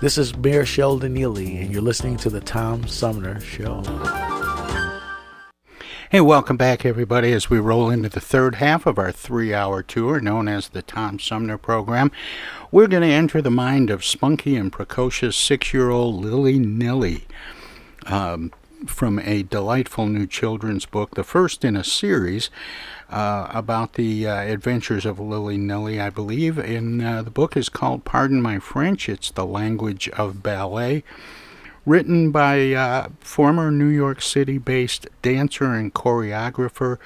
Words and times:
This 0.00 0.16
is 0.16 0.34
Mayor 0.34 0.64
Sheldon 0.64 1.14
Neeley, 1.14 1.60
and 1.60 1.70
you're 1.70 1.82
listening 1.82 2.16
to 2.18 2.30
the 2.30 2.40
Tom 2.40 2.88
Sumner 2.88 3.38
Show. 3.38 3.82
Hey, 6.10 6.22
welcome 6.22 6.56
back, 6.56 6.86
everybody, 6.86 7.34
as 7.34 7.50
we 7.50 7.58
roll 7.58 7.90
into 7.90 8.08
the 8.08 8.18
third 8.18 8.54
half 8.54 8.86
of 8.86 8.98
our 8.98 9.12
three 9.12 9.52
hour 9.52 9.82
tour 9.82 10.18
known 10.18 10.48
as 10.48 10.70
the 10.70 10.80
Tom 10.80 11.18
Sumner 11.18 11.58
Program. 11.58 12.10
We're 12.72 12.86
going 12.86 13.02
to 13.02 13.14
enter 13.14 13.42
the 13.42 13.50
mind 13.50 13.90
of 13.90 14.02
spunky 14.02 14.56
and 14.56 14.72
precocious 14.72 15.36
six 15.36 15.74
year 15.74 15.90
old 15.90 16.24
Lily 16.24 16.58
Nilly. 16.58 17.26
Um, 18.06 18.52
from 18.86 19.18
a 19.18 19.42
delightful 19.42 20.06
new 20.06 20.26
children's 20.26 20.86
book, 20.86 21.14
the 21.14 21.24
first 21.24 21.62
in 21.62 21.76
a 21.76 21.84
series 21.84 22.48
uh, 23.10 23.48
about 23.52 23.94
the 23.94 24.26
uh, 24.26 24.40
adventures 24.40 25.04
of 25.04 25.18
Lily 25.18 25.58
Nilly, 25.58 26.00
I 26.00 26.10
believe. 26.10 26.58
And 26.58 27.02
uh, 27.02 27.22
the 27.22 27.30
book 27.30 27.56
is 27.56 27.68
called 27.68 28.04
Pardon 28.04 28.40
My 28.40 28.58
French. 28.58 29.08
It's 29.08 29.30
the 29.30 29.44
language 29.44 30.08
of 30.10 30.42
ballet. 30.42 31.04
Written 31.84 32.30
by 32.30 32.72
uh, 32.72 33.08
former 33.20 33.70
New 33.70 33.88
York 33.88 34.22
City 34.22 34.58
based 34.58 35.08
dancer 35.22 35.72
and 35.72 35.92
choreographer 35.92 36.98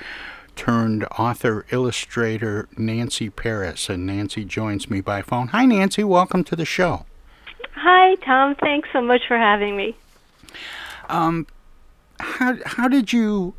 turned 0.56 1.04
author 1.18 1.64
illustrator 1.70 2.68
Nancy 2.76 3.30
Paris. 3.30 3.88
And 3.88 4.06
Nancy 4.06 4.44
joins 4.44 4.90
me 4.90 5.00
by 5.00 5.22
phone. 5.22 5.48
Hi, 5.48 5.64
Nancy. 5.64 6.04
Welcome 6.04 6.44
to 6.44 6.56
the 6.56 6.64
show. 6.64 7.06
Hi, 7.74 8.14
Tom. 8.16 8.54
Thanks 8.56 8.88
so 8.92 9.00
much 9.00 9.22
for 9.26 9.38
having 9.38 9.76
me. 9.76 9.96
Um, 11.08 11.46
how 12.20 12.56
how 12.64 12.88
did 12.88 13.12
you 13.12 13.54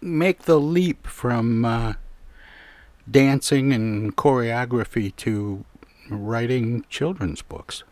make 0.00 0.42
the 0.42 0.58
leap 0.58 1.06
from 1.06 1.64
uh, 1.64 1.94
dancing 3.10 3.72
and 3.72 4.16
choreography 4.16 5.14
to 5.16 5.64
writing 6.08 6.84
children's 6.88 7.42
books? 7.42 7.84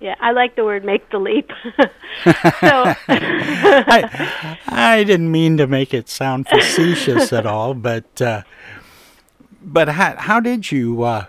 Yeah, 0.00 0.14
I 0.18 0.32
like 0.32 0.56
the 0.56 0.64
word 0.64 0.82
"make 0.82 1.10
the 1.10 1.18
leap." 1.18 1.50
so 2.24 2.94
I, 3.06 4.58
I 4.66 5.04
didn't 5.04 5.30
mean 5.30 5.58
to 5.58 5.66
make 5.66 5.92
it 5.92 6.08
sound 6.08 6.48
facetious 6.48 7.34
at 7.34 7.44
all, 7.44 7.74
but 7.74 8.22
uh, 8.22 8.42
but 9.62 9.88
how 9.88 10.16
how 10.16 10.40
did 10.40 10.72
you 10.72 11.02
uh, 11.02 11.26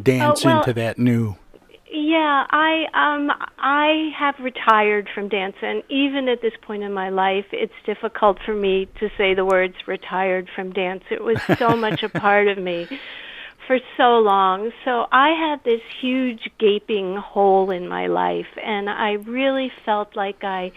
dance 0.00 0.44
Oh, 0.44 0.48
well, 0.48 0.58
into 0.60 0.72
that 0.74 0.98
new? 0.98 1.34
Yeah, 1.96 2.44
I 2.50 2.86
um 2.92 3.30
I 3.56 4.10
have 4.18 4.34
retired 4.40 5.08
from 5.14 5.28
dance 5.28 5.54
and 5.62 5.80
even 5.88 6.28
at 6.28 6.42
this 6.42 6.52
point 6.60 6.82
in 6.82 6.92
my 6.92 7.10
life 7.10 7.44
it's 7.52 7.72
difficult 7.86 8.38
for 8.44 8.52
me 8.52 8.88
to 8.98 9.08
say 9.16 9.34
the 9.34 9.44
words 9.44 9.76
retired 9.86 10.48
from 10.56 10.72
dance. 10.72 11.04
It 11.12 11.22
was 11.22 11.38
so 11.56 11.76
much 11.76 12.02
a 12.02 12.08
part 12.08 12.48
of 12.48 12.58
me 12.58 12.88
for 13.68 13.78
so 13.96 14.18
long. 14.18 14.72
So 14.84 15.06
I 15.12 15.28
had 15.38 15.62
this 15.62 15.82
huge 16.00 16.50
gaping 16.58 17.14
hole 17.14 17.70
in 17.70 17.86
my 17.86 18.08
life 18.08 18.58
and 18.60 18.90
I 18.90 19.12
really 19.12 19.70
felt 19.84 20.16
like 20.16 20.42
I 20.42 20.72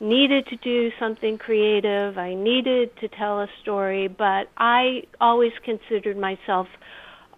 needed 0.00 0.46
to 0.46 0.56
do 0.56 0.90
something 0.98 1.36
creative. 1.36 2.16
I 2.16 2.32
needed 2.32 2.96
to 3.00 3.08
tell 3.08 3.42
a 3.42 3.48
story, 3.60 4.08
but 4.08 4.48
I 4.56 5.02
always 5.20 5.52
considered 5.66 6.16
myself 6.16 6.66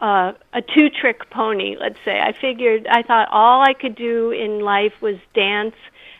uh, 0.00 0.32
a 0.52 0.62
two 0.62 0.90
trick 0.90 1.30
pony, 1.30 1.76
let's 1.78 1.98
say. 2.04 2.20
I 2.20 2.32
figured, 2.32 2.86
I 2.90 3.02
thought 3.02 3.28
all 3.30 3.62
I 3.62 3.74
could 3.74 3.94
do 3.94 4.30
in 4.30 4.60
life 4.60 4.92
was 5.00 5.16
dance 5.34 5.76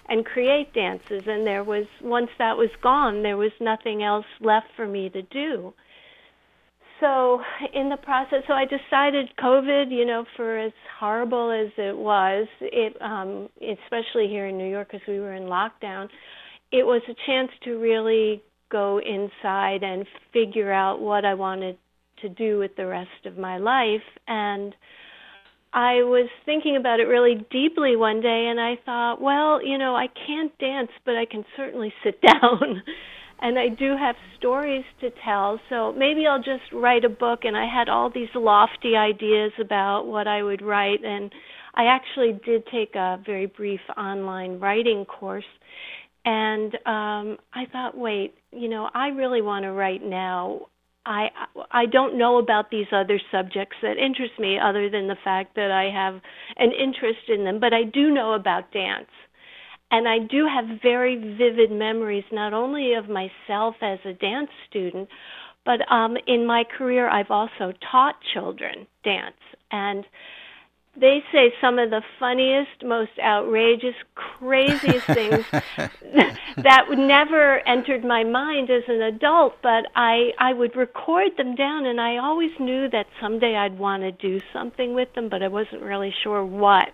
and 0.08 0.24
create 0.24 0.72
dances, 0.74 1.22
and 1.26 1.46
there 1.46 1.64
was, 1.64 1.86
once 2.02 2.30
that 2.38 2.56
was 2.56 2.70
gone, 2.82 3.22
there 3.22 3.36
was 3.36 3.52
nothing 3.60 4.02
else 4.02 4.26
left 4.40 4.66
for 4.76 4.86
me 4.86 5.08
to 5.10 5.22
do. 5.22 5.72
So, 7.00 7.42
in 7.72 7.88
the 7.88 7.96
process, 7.96 8.44
so 8.46 8.54
I 8.54 8.64
decided 8.64 9.30
COVID, 9.36 9.90
you 9.90 10.04
know, 10.04 10.24
for 10.36 10.58
as 10.58 10.72
horrible 10.98 11.50
as 11.50 11.72
it 11.76 11.96
was, 11.96 12.46
it, 12.60 12.96
um, 13.02 13.48
especially 13.60 14.28
here 14.28 14.46
in 14.46 14.56
New 14.56 14.70
York 14.70 14.92
because 14.92 15.06
we 15.06 15.18
were 15.18 15.34
in 15.34 15.44
lockdown, 15.44 16.08
it 16.70 16.86
was 16.86 17.02
a 17.08 17.14
chance 17.26 17.50
to 17.64 17.78
really 17.78 18.42
go 18.70 19.00
inside 19.00 19.82
and 19.82 20.06
figure 20.32 20.72
out 20.72 21.00
what 21.00 21.24
I 21.24 21.34
wanted 21.34 21.78
to 22.24 22.28
do 22.30 22.58
with 22.58 22.72
the 22.76 22.86
rest 22.86 23.26
of 23.26 23.38
my 23.38 23.58
life 23.58 24.02
and 24.26 24.74
I 25.74 26.04
was 26.04 26.28
thinking 26.46 26.76
about 26.76 27.00
it 27.00 27.04
really 27.04 27.44
deeply 27.50 27.96
one 27.96 28.20
day 28.20 28.46
and 28.48 28.60
I 28.60 28.78
thought, 28.86 29.20
well, 29.20 29.60
you 29.60 29.76
know, 29.76 29.96
I 29.96 30.06
can't 30.06 30.56
dance, 30.58 30.90
but 31.04 31.16
I 31.16 31.24
can 31.24 31.44
certainly 31.56 31.92
sit 32.04 32.20
down. 32.22 32.82
and 33.40 33.58
I 33.58 33.68
do 33.68 33.96
have 33.98 34.14
stories 34.38 34.84
to 35.00 35.10
tell, 35.24 35.58
so 35.68 35.92
maybe 35.92 36.26
I'll 36.26 36.38
just 36.38 36.72
write 36.72 37.04
a 37.04 37.08
book 37.08 37.40
and 37.42 37.56
I 37.56 37.66
had 37.66 37.88
all 37.88 38.08
these 38.08 38.28
lofty 38.36 38.94
ideas 38.96 39.50
about 39.60 40.06
what 40.06 40.28
I 40.28 40.44
would 40.44 40.62
write 40.62 41.04
and 41.04 41.32
I 41.74 41.86
actually 41.86 42.40
did 42.46 42.64
take 42.72 42.94
a 42.94 43.20
very 43.26 43.46
brief 43.46 43.80
online 43.96 44.60
writing 44.60 45.04
course 45.04 45.44
and 46.24 46.72
um 46.86 47.38
I 47.52 47.66
thought, 47.72 47.98
wait, 47.98 48.34
you 48.52 48.68
know, 48.68 48.88
I 48.94 49.08
really 49.08 49.42
want 49.42 49.64
to 49.64 49.72
write 49.72 50.04
now. 50.04 50.68
I 51.06 51.30
I 51.70 51.86
don't 51.86 52.16
know 52.18 52.38
about 52.38 52.70
these 52.70 52.86
other 52.92 53.20
subjects 53.30 53.76
that 53.82 53.98
interest 53.98 54.38
me 54.38 54.58
other 54.58 54.88
than 54.88 55.06
the 55.08 55.16
fact 55.22 55.54
that 55.56 55.70
I 55.70 55.90
have 55.90 56.20
an 56.56 56.72
interest 56.72 57.28
in 57.28 57.44
them, 57.44 57.60
but 57.60 57.72
I 57.74 57.84
do 57.84 58.10
know 58.10 58.32
about 58.32 58.72
dance. 58.72 59.10
And 59.90 60.08
I 60.08 60.18
do 60.18 60.46
have 60.46 60.80
very 60.82 61.16
vivid 61.16 61.70
memories 61.70 62.24
not 62.32 62.52
only 62.52 62.94
of 62.94 63.08
myself 63.08 63.76
as 63.82 63.98
a 64.04 64.12
dance 64.14 64.50
student, 64.68 65.08
but 65.64 65.80
um 65.92 66.16
in 66.26 66.46
my 66.46 66.64
career 66.64 67.08
I've 67.08 67.30
also 67.30 67.72
taught 67.90 68.16
children 68.32 68.86
dance 69.04 69.42
and 69.70 70.04
they 70.96 71.24
say 71.32 71.52
some 71.60 71.78
of 71.78 71.90
the 71.90 72.02
funniest, 72.18 72.84
most 72.84 73.10
outrageous, 73.22 73.94
craziest 74.14 75.06
things 75.06 75.44
that 76.56 76.86
would 76.88 76.98
never 76.98 77.58
entered 77.66 78.04
my 78.04 78.22
mind 78.22 78.70
as 78.70 78.84
an 78.88 79.02
adult, 79.02 79.54
but 79.62 79.86
I 79.96 80.30
I 80.38 80.52
would 80.52 80.76
record 80.76 81.36
them 81.36 81.56
down 81.56 81.86
and 81.86 82.00
I 82.00 82.18
always 82.18 82.52
knew 82.60 82.88
that 82.90 83.06
someday 83.20 83.56
I'd 83.56 83.78
want 83.78 84.02
to 84.04 84.12
do 84.12 84.40
something 84.52 84.94
with 84.94 85.12
them, 85.14 85.28
but 85.28 85.42
I 85.42 85.48
wasn't 85.48 85.82
really 85.82 86.14
sure 86.22 86.44
what. 86.44 86.90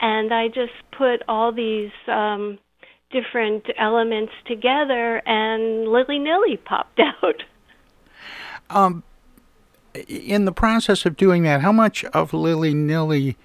And 0.00 0.34
I 0.34 0.48
just 0.48 0.72
put 0.96 1.22
all 1.26 1.50
these 1.50 1.92
um 2.08 2.58
different 3.10 3.64
elements 3.78 4.32
together 4.46 5.22
and 5.24 5.88
Lily 5.88 6.18
Nilly 6.18 6.58
popped 6.58 7.00
out. 7.22 7.42
Um, 8.70 9.02
in 10.08 10.44
the 10.44 10.52
process 10.52 11.06
of 11.06 11.16
doing 11.16 11.42
that, 11.44 11.60
how 11.60 11.72
much 11.72 12.04
of 12.06 12.32
Lily 12.32 12.74
Nilly 12.74 13.36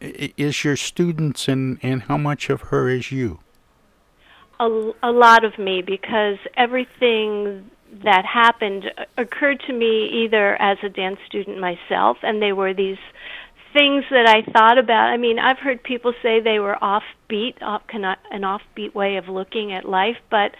is 0.00 0.64
your 0.64 0.76
students, 0.76 1.48
and 1.48 1.78
and 1.82 2.04
how 2.04 2.16
much 2.16 2.50
of 2.50 2.62
her 2.62 2.88
is 2.88 3.12
you? 3.12 3.40
a, 4.60 4.92
a 5.02 5.10
lot 5.10 5.44
of 5.44 5.58
me 5.58 5.82
because 5.82 6.38
everything 6.56 7.70
that 8.04 8.24
happened 8.24 8.84
occurred 9.16 9.60
to 9.66 9.72
me 9.72 10.24
either 10.24 10.60
as 10.60 10.78
a 10.82 10.88
dance 10.88 11.18
student 11.26 11.60
myself 11.60 12.18
and 12.22 12.42
they 12.42 12.52
were 12.52 12.74
these 12.74 12.98
things 13.72 14.04
that 14.10 14.26
I 14.26 14.42
thought 14.52 14.78
about. 14.78 15.08
I 15.08 15.16
mean, 15.16 15.38
I've 15.38 15.58
heard 15.58 15.82
people 15.82 16.14
say 16.22 16.40
they 16.40 16.58
were 16.58 16.76
offbeat, 16.80 17.62
off, 17.62 17.82
an 17.92 18.42
offbeat 18.42 18.94
way 18.94 19.16
of 19.16 19.28
looking 19.28 19.72
at 19.72 19.88
life, 19.88 20.16
but 20.30 20.52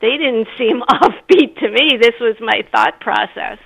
they 0.00 0.16
didn't 0.16 0.48
seem 0.56 0.80
offbeat 0.90 1.58
to 1.60 1.70
me. 1.70 1.98
This 2.00 2.14
was 2.20 2.36
my 2.40 2.62
thought 2.72 3.00
process. 3.00 3.58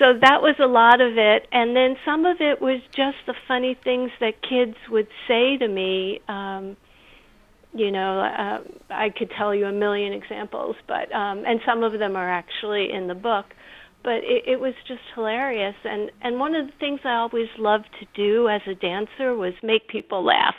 So 0.00 0.14
that 0.18 0.40
was 0.40 0.56
a 0.58 0.66
lot 0.66 1.02
of 1.02 1.18
it, 1.18 1.46
and 1.52 1.76
then 1.76 1.94
some 2.06 2.24
of 2.24 2.38
it 2.40 2.62
was 2.62 2.80
just 2.96 3.18
the 3.26 3.34
funny 3.46 3.76
things 3.84 4.10
that 4.20 4.40
kids 4.40 4.74
would 4.90 5.08
say 5.28 5.58
to 5.58 5.68
me. 5.68 6.20
Um, 6.26 6.78
you 7.74 7.92
know, 7.92 8.20
uh, 8.20 8.58
I 8.88 9.10
could 9.10 9.30
tell 9.36 9.54
you 9.54 9.66
a 9.66 9.72
million 9.72 10.14
examples, 10.14 10.76
but 10.88 11.14
um, 11.14 11.44
and 11.46 11.60
some 11.66 11.82
of 11.82 11.92
them 11.98 12.16
are 12.16 12.30
actually 12.30 12.88
in 12.90 13.08
the 13.08 13.14
book. 13.14 13.44
But 14.02 14.24
it, 14.24 14.44
it 14.46 14.60
was 14.60 14.72
just 14.88 15.02
hilarious, 15.14 15.74
and 15.84 16.10
and 16.22 16.40
one 16.40 16.54
of 16.54 16.66
the 16.66 16.72
things 16.80 17.00
I 17.04 17.16
always 17.16 17.48
loved 17.58 17.90
to 18.00 18.06
do 18.16 18.48
as 18.48 18.62
a 18.66 18.74
dancer 18.74 19.36
was 19.36 19.52
make 19.62 19.86
people 19.88 20.24
laugh, 20.24 20.56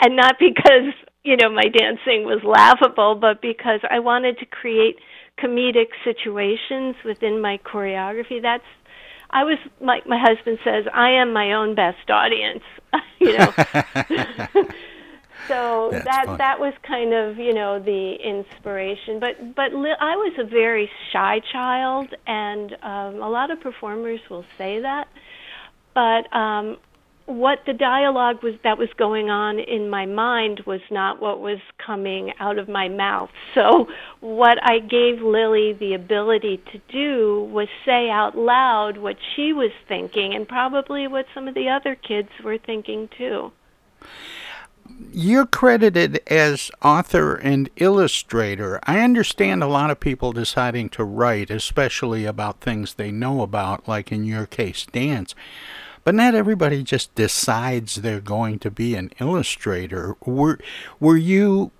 and 0.00 0.16
not 0.16 0.34
because 0.40 0.92
you 1.22 1.36
know 1.36 1.48
my 1.48 1.68
dancing 1.72 2.24
was 2.24 2.42
laughable, 2.42 3.14
but 3.14 3.40
because 3.40 3.78
I 3.88 4.00
wanted 4.00 4.36
to 4.38 4.46
create 4.46 4.96
comedic 5.42 5.88
situations 6.04 6.96
within 7.04 7.40
my 7.40 7.58
choreography. 7.64 8.42
That's 8.42 8.64
I 9.30 9.44
was 9.44 9.58
like 9.80 10.06
my 10.06 10.18
husband 10.18 10.58
says, 10.64 10.84
I 10.92 11.10
am 11.12 11.32
my 11.32 11.52
own 11.52 11.74
best 11.74 12.10
audience. 12.10 12.62
you 13.20 13.32
know. 13.32 13.54
so 15.48 15.90
That's 15.90 16.04
that 16.04 16.24
funny. 16.24 16.38
that 16.38 16.60
was 16.60 16.74
kind 16.86 17.12
of 17.12 17.38
you 17.38 17.52
know 17.54 17.78
the 17.78 18.14
inspiration. 18.22 19.20
But 19.20 19.54
but 19.54 19.72
li- 19.72 19.96
I 20.00 20.16
was 20.16 20.34
a 20.38 20.44
very 20.44 20.90
shy 21.12 21.40
child, 21.52 22.14
and 22.26 22.72
um, 22.82 23.22
a 23.22 23.28
lot 23.28 23.50
of 23.50 23.60
performers 23.60 24.20
will 24.30 24.44
say 24.58 24.80
that. 24.80 25.08
But 25.94 26.32
um, 26.36 26.78
what 27.30 27.60
the 27.64 27.72
dialogue 27.72 28.42
was 28.42 28.54
that 28.64 28.76
was 28.76 28.88
going 28.96 29.30
on 29.30 29.60
in 29.60 29.88
my 29.88 30.04
mind 30.04 30.60
was 30.66 30.80
not 30.90 31.22
what 31.22 31.40
was 31.40 31.60
coming 31.78 32.32
out 32.40 32.58
of 32.58 32.68
my 32.68 32.88
mouth. 32.88 33.30
So 33.54 33.88
what 34.20 34.58
I 34.62 34.80
gave 34.80 35.22
Lily 35.22 35.72
the 35.72 35.94
ability 35.94 36.60
to 36.72 36.80
do 36.88 37.48
was 37.52 37.68
say 37.84 38.10
out 38.10 38.36
loud 38.36 38.98
what 38.98 39.16
she 39.34 39.52
was 39.52 39.70
thinking 39.86 40.34
and 40.34 40.48
probably 40.48 41.06
what 41.06 41.26
some 41.32 41.46
of 41.46 41.54
the 41.54 41.68
other 41.68 41.94
kids 41.94 42.30
were 42.42 42.58
thinking 42.58 43.08
too. 43.16 43.52
You're 45.12 45.46
credited 45.46 46.20
as 46.26 46.70
author 46.82 47.36
and 47.36 47.70
illustrator. 47.76 48.80
I 48.84 49.00
understand 49.00 49.62
a 49.62 49.68
lot 49.68 49.90
of 49.90 50.00
people 50.00 50.32
deciding 50.32 50.88
to 50.90 51.04
write, 51.04 51.50
especially 51.50 52.24
about 52.24 52.60
things 52.60 52.94
they 52.94 53.12
know 53.12 53.42
about, 53.42 53.86
like 53.86 54.10
in 54.10 54.24
your 54.24 54.46
case, 54.46 54.84
dance. 54.84 55.34
But 56.10 56.16
not 56.16 56.34
everybody 56.34 56.82
just 56.82 57.14
decides 57.14 57.94
they're 57.94 58.20
going 58.20 58.58
to 58.58 58.70
be 58.72 58.96
an 58.96 59.12
illustrator. 59.20 60.16
Were 60.26 60.58
were 60.98 61.16
you 61.16 61.70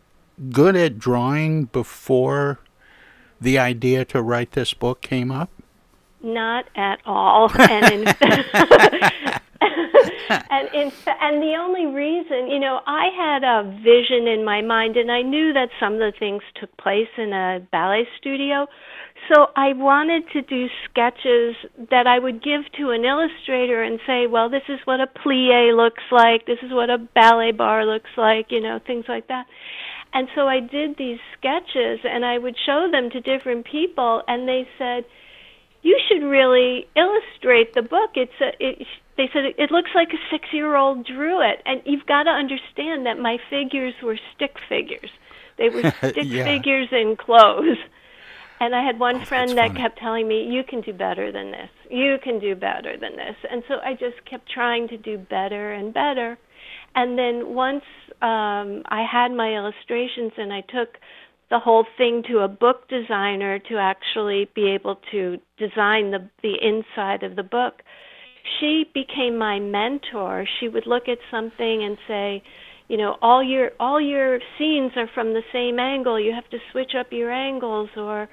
good 0.53 0.77
at 0.77 1.01
drawing 1.01 1.65
before 1.65 2.61
the 3.41 3.59
idea 3.59 4.05
to 4.05 4.23
write 4.23 4.53
this 4.53 4.73
book 4.73 5.01
came 5.01 5.33
up? 5.33 5.51
Not 6.23 6.67
at 6.77 7.01
all. 7.05 7.51
And 7.59 7.93
in, 7.93 8.07
and 10.31 10.69
in 10.73 10.93
and 11.07 11.43
the 11.43 11.57
only 11.59 11.87
reason, 11.87 12.47
you 12.47 12.61
know, 12.61 12.83
I 12.87 13.09
had 13.17 13.43
a 13.43 13.65
vision 13.83 14.29
in 14.29 14.45
my 14.45 14.63
mind, 14.63 14.97
and 14.97 15.11
I 15.11 15.23
knew 15.23 15.53
that 15.55 15.71
some 15.81 15.95
of 15.95 15.99
the 15.99 16.13
things 16.17 16.45
took 16.55 16.71
place 16.77 17.09
in 17.19 17.33
a 17.33 17.67
ballet 17.73 18.07
studio. 18.17 18.69
So 19.33 19.47
I 19.55 19.75
wanted 19.75 20.25
to 20.33 20.43
do 20.43 20.67
sketches 20.91 21.55
that 21.91 22.07
I 22.09 22.19
would 22.19 22.43
give 22.43 22.63
to 22.79 22.91
an 22.91 23.05
illustrator 23.05 23.81
and 23.81 24.01
say, 24.05 24.27
well, 24.27 24.51
this 24.51 24.65
is 24.69 24.81
what 24.87 25.01
a 25.01 25.07
plie 25.07 25.75
looks 25.77 26.03
like, 26.11 26.47
this 26.47 26.59
is 26.63 26.73
what 26.73 26.91
a 26.91 26.99
ballet 26.99 27.53
barre 27.53 27.87
looks 27.87 28.11
like, 28.17 28.47
you 28.51 28.61
know, 28.61 28.81
things 28.85 29.05
like 29.09 29.29
that. 29.29 29.47
And 30.13 30.27
so 30.35 30.49
I 30.49 30.59
did 30.59 30.97
these 30.99 31.21
sketches 31.39 32.01
and 32.03 32.25
I 32.25 32.39
would 32.39 32.57
show 32.67 32.89
them 32.91 33.11
to 33.11 33.21
different 33.21 33.67
people 33.67 34.23
and 34.27 34.49
they 34.49 34.67
said, 34.79 35.05
you 35.83 35.99
should 36.09 36.25
really 36.27 36.87
illustrate 36.97 37.75
the 37.75 37.83
book. 37.83 38.11
It's 38.17 38.33
a 38.41 38.51
it, 38.59 38.87
they 39.17 39.31
said 39.33 39.45
it 39.57 39.71
looks 39.71 39.91
like 39.95 40.09
a 40.13 40.35
6-year-old 40.35 41.07
drew 41.07 41.41
it 41.41 41.63
and 41.65 41.81
you've 41.85 42.07
got 42.07 42.25
to 42.25 42.31
understand 42.31 43.07
that 43.07 43.19
my 43.19 43.39
figures 43.49 43.95
were 44.03 44.19
stick 44.35 44.57
figures. 44.69 45.11
They 45.57 45.69
were 45.69 45.83
stick 46.11 46.27
Yeah. 46.27 46.45
figures 46.45 46.89
in 46.91 47.17
clothes. 47.17 47.79
And 48.61 48.75
I 48.75 48.85
had 48.85 48.99
one 49.01 49.17
Oh, 49.17 49.25
friend 49.25 49.57
that 49.57 49.69
funny. 49.69 49.81
kept 49.81 49.99
telling 49.99 50.29
me, 50.29 50.45
"You 50.45 50.63
can 50.63 50.83
do 50.83 50.93
better 50.93 51.33
than 51.33 51.51
this. 51.51 51.71
You 51.89 52.19
can 52.19 52.39
do 52.39 52.55
better 52.55 52.97
than 52.97 53.17
this." 53.17 53.37
And 53.51 53.65
so 53.67 53.81
I 53.83 53.95
just 53.95 54.23
kept 54.27 54.49
trying 54.51 54.87
to 54.89 54.99
do 54.99 55.17
better 55.17 55.73
and 55.73 55.93
better. 55.95 56.39
And 56.95 57.19
then 57.19 57.55
once 57.55 57.85
um, 58.21 58.83
I 58.87 59.03
had 59.11 59.33
my 59.33 59.55
illustrations 59.55 60.33
and 60.37 60.53
I 60.53 60.61
took 60.61 60.99
the 61.49 61.59
whole 61.59 61.87
thing 61.97 62.23
to 62.25 62.41
a 62.41 62.49
book 62.49 62.87
designer 62.89 63.59
to 63.59 63.79
actually 63.79 64.49
be 64.55 64.69
able 64.71 64.97
to 65.11 65.39
design 65.57 66.11
the 66.11 66.29
the 66.43 66.57
inside 66.63 67.23
of 67.23 67.37
the 67.37 67.43
book, 67.43 67.83
she 68.59 68.85
became 68.93 69.39
my 69.39 69.59
mentor. 69.59 70.47
She 70.59 70.69
would 70.69 70.87
look 70.87 71.09
at 71.09 71.19
something 71.31 71.83
and 71.83 71.97
say, 72.07 72.43
you 72.91 72.97
know, 72.97 73.17
all 73.23 73.41
your 73.41 73.71
all 73.79 74.01
your 74.01 74.41
scenes 74.59 74.91
are 74.97 75.09
from 75.15 75.33
the 75.33 75.43
same 75.53 75.79
angle. 75.79 76.19
You 76.19 76.33
have 76.33 76.51
to 76.51 76.59
switch 76.73 76.91
up 76.99 77.13
your 77.13 77.31
angles 77.31 77.89
or 77.97 78.29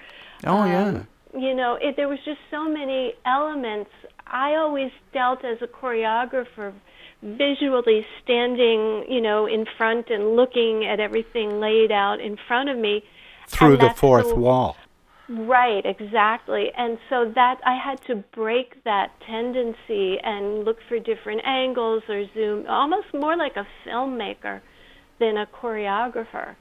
Oh 0.45 0.57
um, 0.57 0.67
yeah. 0.67 1.39
you 1.39 1.53
know, 1.53 1.77
it, 1.79 1.95
there 1.95 2.07
was 2.07 2.17
just 2.25 2.39
so 2.49 2.67
many 2.67 3.13
elements. 3.23 3.91
I 4.25 4.55
always 4.55 4.89
dealt 5.13 5.45
as 5.45 5.59
a 5.61 5.67
choreographer 5.67 6.73
visually 7.21 8.03
standing, 8.23 9.05
you 9.07 9.21
know, 9.21 9.45
in 9.45 9.65
front 9.77 10.09
and 10.09 10.35
looking 10.35 10.85
at 10.91 10.99
everything 10.99 11.59
laid 11.59 11.91
out 11.91 12.19
in 12.19 12.35
front 12.47 12.69
of 12.69 12.79
me. 12.79 13.03
Through 13.47 13.77
the 13.77 13.91
fourth 13.91 14.29
the- 14.29 14.35
wall. 14.35 14.75
Right, 15.29 15.85
exactly. 15.85 16.71
And 16.77 16.97
so 17.09 17.31
that 17.35 17.59
I 17.65 17.75
had 17.75 18.01
to 18.05 18.15
break 18.33 18.81
that 18.85 19.11
tendency 19.25 20.17
and 20.23 20.63
look 20.63 20.77
for 20.87 20.99
different 20.99 21.41
angles 21.43 22.03
or 22.07 22.25
zoom, 22.33 22.65
almost 22.67 23.07
more 23.13 23.35
like 23.35 23.57
a 23.57 23.67
filmmaker 23.85 24.61
than 25.19 25.37
a 25.37 25.45
choreographer. 25.45 26.55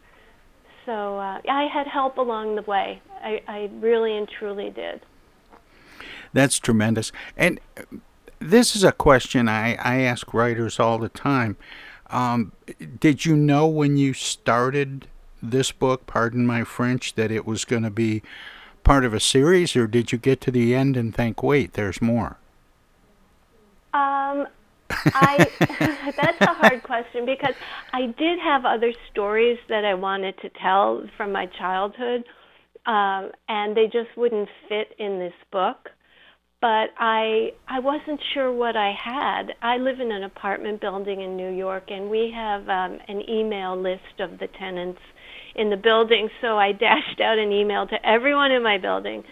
So 0.84 1.18
uh, 1.18 1.40
I 1.48 1.68
had 1.72 1.86
help 1.86 2.18
along 2.18 2.56
the 2.56 2.62
way. 2.62 3.00
I, 3.22 3.40
I 3.46 3.70
really 3.74 4.16
and 4.16 4.28
truly 4.28 4.70
did. 4.70 5.00
That's 6.32 6.58
tremendous. 6.58 7.12
And 7.36 7.60
this 8.40 8.74
is 8.74 8.82
a 8.82 8.92
question 8.92 9.48
I, 9.48 9.74
I 9.76 10.00
ask 10.00 10.34
writers 10.34 10.80
all 10.80 10.98
the 10.98 11.08
time. 11.08 11.56
Um, 12.10 12.52
did 13.00 13.24
you 13.24 13.36
know 13.36 13.66
when 13.66 13.96
you 13.96 14.12
started 14.12 15.06
this 15.42 15.72
book, 15.72 16.06
pardon 16.06 16.46
my 16.46 16.64
French, 16.64 17.14
that 17.14 17.30
it 17.30 17.46
was 17.46 17.64
going 17.64 17.82
to 17.82 17.90
be 17.90 18.22
part 18.86 19.04
of 19.04 19.12
a 19.12 19.18
series, 19.18 19.74
or 19.74 19.88
did 19.88 20.12
you 20.12 20.16
get 20.16 20.40
to 20.40 20.52
the 20.52 20.72
end 20.72 20.96
and 20.96 21.12
think, 21.12 21.42
wait, 21.42 21.72
there's 21.72 22.00
more? 22.00 22.38
Um, 23.92 24.46
I 24.88 25.48
that's 26.16 26.40
a 26.40 26.54
hard 26.54 26.84
question 26.84 27.26
because 27.26 27.56
I 27.92 28.06
did 28.06 28.38
have 28.38 28.64
other 28.64 28.92
stories 29.10 29.58
that 29.68 29.84
I 29.84 29.94
wanted 29.94 30.38
to 30.38 30.50
tell 30.62 31.04
from 31.16 31.32
my 31.32 31.46
childhood, 31.58 32.22
um, 32.86 33.32
and 33.48 33.76
they 33.76 33.86
just 33.86 34.16
wouldn't 34.16 34.48
fit 34.68 34.94
in 35.00 35.18
this 35.18 35.34
book. 35.50 35.90
But 36.60 36.90
I 36.96 37.54
I 37.66 37.80
wasn't 37.80 38.20
sure 38.34 38.52
what 38.52 38.76
I 38.76 38.92
had. 38.92 39.54
I 39.62 39.78
live 39.78 39.98
in 39.98 40.12
an 40.12 40.22
apartment 40.22 40.80
building 40.80 41.22
in 41.22 41.36
New 41.36 41.50
York, 41.50 41.90
and 41.90 42.08
we 42.08 42.32
have 42.32 42.68
um, 42.68 43.00
an 43.08 43.28
email 43.28 43.76
list 43.76 44.20
of 44.20 44.38
the 44.38 44.46
tenants 44.46 45.00
in 45.56 45.70
the 45.70 45.76
building. 45.76 46.28
So 46.40 46.56
I 46.58 46.72
dashed 46.86 47.20
out 47.20 47.38
an 47.38 47.52
email 47.52 47.86
to 47.88 48.06
everyone 48.06 48.52
in 48.52 48.62
my 48.62 48.78
building, 48.78 49.24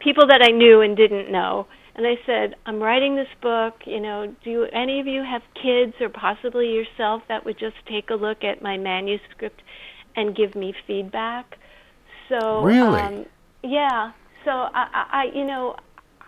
people 0.00 0.26
that 0.28 0.42
I 0.42 0.50
knew 0.52 0.80
and 0.80 0.96
didn't 0.96 1.30
know. 1.30 1.66
And 1.96 2.06
I 2.06 2.14
said, 2.26 2.56
I'm 2.66 2.82
writing 2.82 3.14
this 3.16 3.28
book. 3.40 3.74
You 3.86 4.00
know, 4.00 4.34
do 4.44 4.66
any 4.72 5.00
of 5.00 5.06
you 5.06 5.22
have 5.22 5.42
kids 5.54 5.94
or 6.00 6.08
possibly 6.08 6.72
yourself 6.72 7.22
that 7.28 7.44
would 7.44 7.58
just 7.58 7.76
take 7.88 8.10
a 8.10 8.14
look 8.14 8.42
at 8.42 8.62
my 8.62 8.76
manuscript 8.76 9.62
and 10.16 10.36
give 10.36 10.56
me 10.56 10.74
feedback? 10.86 11.56
So 12.28 12.64
Really? 12.64 13.00
um, 13.00 13.26
yeah. 13.62 14.12
So 14.44 14.50
I, 14.50 14.86
I, 14.92 15.06
I, 15.12 15.24
you 15.34 15.44
know, 15.44 15.76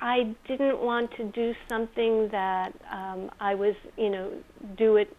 I 0.00 0.34
didn't 0.46 0.80
want 0.80 1.10
to 1.16 1.24
do 1.24 1.52
something 1.68 2.28
that 2.30 2.72
um, 2.92 3.30
I 3.40 3.54
was, 3.54 3.74
you 3.96 4.10
know, 4.10 4.30
do 4.76 4.96
it 4.96 5.16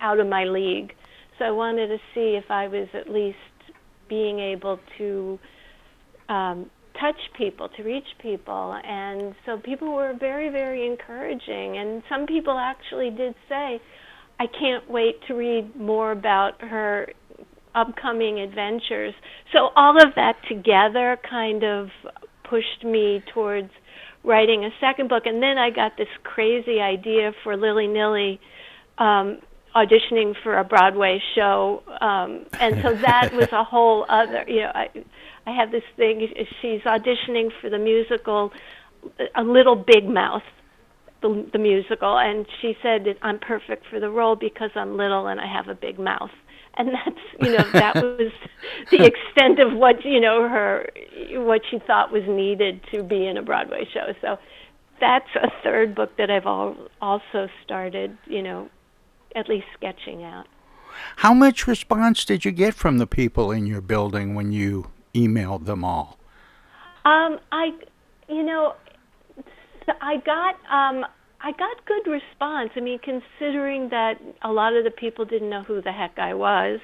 out 0.00 0.20
of 0.20 0.26
my 0.26 0.44
league. 0.44 0.92
So 1.38 1.44
I 1.44 1.50
wanted 1.50 1.88
to 1.88 1.98
see 2.14 2.36
if 2.36 2.50
I 2.50 2.68
was 2.68 2.88
at 2.94 3.08
least 3.08 3.38
being 4.08 4.38
able 4.38 4.78
to 4.98 5.38
um, 6.28 6.70
touch 7.00 7.16
people, 7.36 7.68
to 7.76 7.82
reach 7.82 8.06
people. 8.20 8.78
And 8.84 9.34
so 9.46 9.58
people 9.58 9.94
were 9.94 10.14
very, 10.18 10.50
very 10.50 10.86
encouraging. 10.86 11.78
And 11.78 12.02
some 12.08 12.26
people 12.26 12.58
actually 12.58 13.10
did 13.10 13.34
say, 13.48 13.80
I 14.40 14.46
can't 14.46 14.88
wait 14.90 15.16
to 15.26 15.34
read 15.34 15.74
more 15.76 16.12
about 16.12 16.60
her 16.60 17.08
upcoming 17.74 18.40
adventures. 18.40 19.14
So 19.52 19.70
all 19.76 19.96
of 19.96 20.14
that 20.16 20.36
together 20.48 21.18
kind 21.28 21.64
of 21.64 21.88
pushed 22.48 22.84
me 22.84 23.22
towards 23.34 23.70
writing 24.24 24.64
a 24.64 24.70
second 24.80 25.08
book. 25.08 25.24
And 25.26 25.42
then 25.42 25.58
I 25.58 25.70
got 25.70 25.96
this 25.96 26.08
crazy 26.22 26.80
idea 26.80 27.32
for 27.44 27.56
Lily 27.56 27.86
Nilly 27.86 28.40
um, 28.98 29.38
auditioning 29.74 30.34
for 30.42 30.58
a 30.58 30.64
Broadway 30.64 31.20
show. 31.34 31.82
Um, 32.00 32.46
and 32.60 32.82
so 32.82 32.94
that 32.94 33.32
was 33.34 33.48
a 33.52 33.64
whole 33.64 34.06
other, 34.08 34.44
you 34.46 34.60
know, 34.60 34.72
I, 34.74 34.88
I 35.46 35.52
have 35.52 35.70
this 35.70 35.82
thing, 35.96 36.28
she's 36.60 36.82
auditioning 36.82 37.50
for 37.60 37.70
the 37.70 37.78
musical 37.78 38.52
A 39.34 39.42
Little 39.42 39.76
Big 39.76 40.06
Mouth. 40.08 40.42
The, 41.20 41.48
the 41.52 41.58
musical, 41.58 42.16
and 42.16 42.46
she 42.62 42.76
said 42.80 43.04
I'm 43.22 43.40
perfect 43.40 43.86
for 43.90 43.98
the 43.98 44.08
role 44.08 44.36
because 44.36 44.70
I'm 44.76 44.96
little 44.96 45.26
and 45.26 45.40
I 45.40 45.52
have 45.52 45.66
a 45.66 45.74
big 45.74 45.98
mouth 45.98 46.30
and 46.76 46.90
that's 46.90 47.18
you 47.40 47.56
know 47.56 47.64
that 47.72 47.94
was 47.96 48.32
the 48.92 49.04
extent 49.04 49.58
of 49.58 49.76
what 49.76 50.04
you 50.04 50.20
know 50.20 50.48
her 50.48 50.88
what 51.32 51.62
she 51.68 51.80
thought 51.80 52.12
was 52.12 52.22
needed 52.28 52.80
to 52.92 53.02
be 53.02 53.26
in 53.26 53.36
a 53.36 53.42
Broadway 53.42 53.84
show. 53.92 54.12
So 54.20 54.38
that's 55.00 55.28
a 55.36 55.48
third 55.62 55.94
book 55.94 56.16
that 56.18 56.30
I've 56.30 56.46
all, 56.46 56.76
also 57.00 57.48
started, 57.64 58.16
you 58.26 58.42
know, 58.42 58.68
at 59.34 59.48
least 59.48 59.66
sketching 59.74 60.24
out. 60.24 60.46
How 61.16 61.34
much 61.34 61.66
response 61.66 62.24
did 62.24 62.44
you 62.44 62.50
get 62.50 62.74
from 62.74 62.98
the 62.98 63.06
people 63.06 63.50
in 63.50 63.66
your 63.66 63.80
building 63.80 64.34
when 64.34 64.52
you 64.52 64.90
emailed 65.14 65.66
them 65.66 65.84
all? 65.84 66.18
Um, 67.04 67.38
I, 67.52 67.70
you 68.28 68.42
know, 68.42 68.74
I 70.00 70.16
got 70.16 70.54
um, 70.70 71.06
I 71.40 71.52
got 71.52 71.84
good 71.86 72.10
response. 72.10 72.70
I 72.76 72.80
mean, 72.80 72.98
considering 72.98 73.90
that 73.90 74.14
a 74.42 74.50
lot 74.50 74.74
of 74.74 74.84
the 74.84 74.90
people 74.90 75.24
didn't 75.24 75.50
know 75.50 75.62
who 75.62 75.80
the 75.80 75.92
heck 75.92 76.18
I 76.18 76.34
was, 76.34 76.80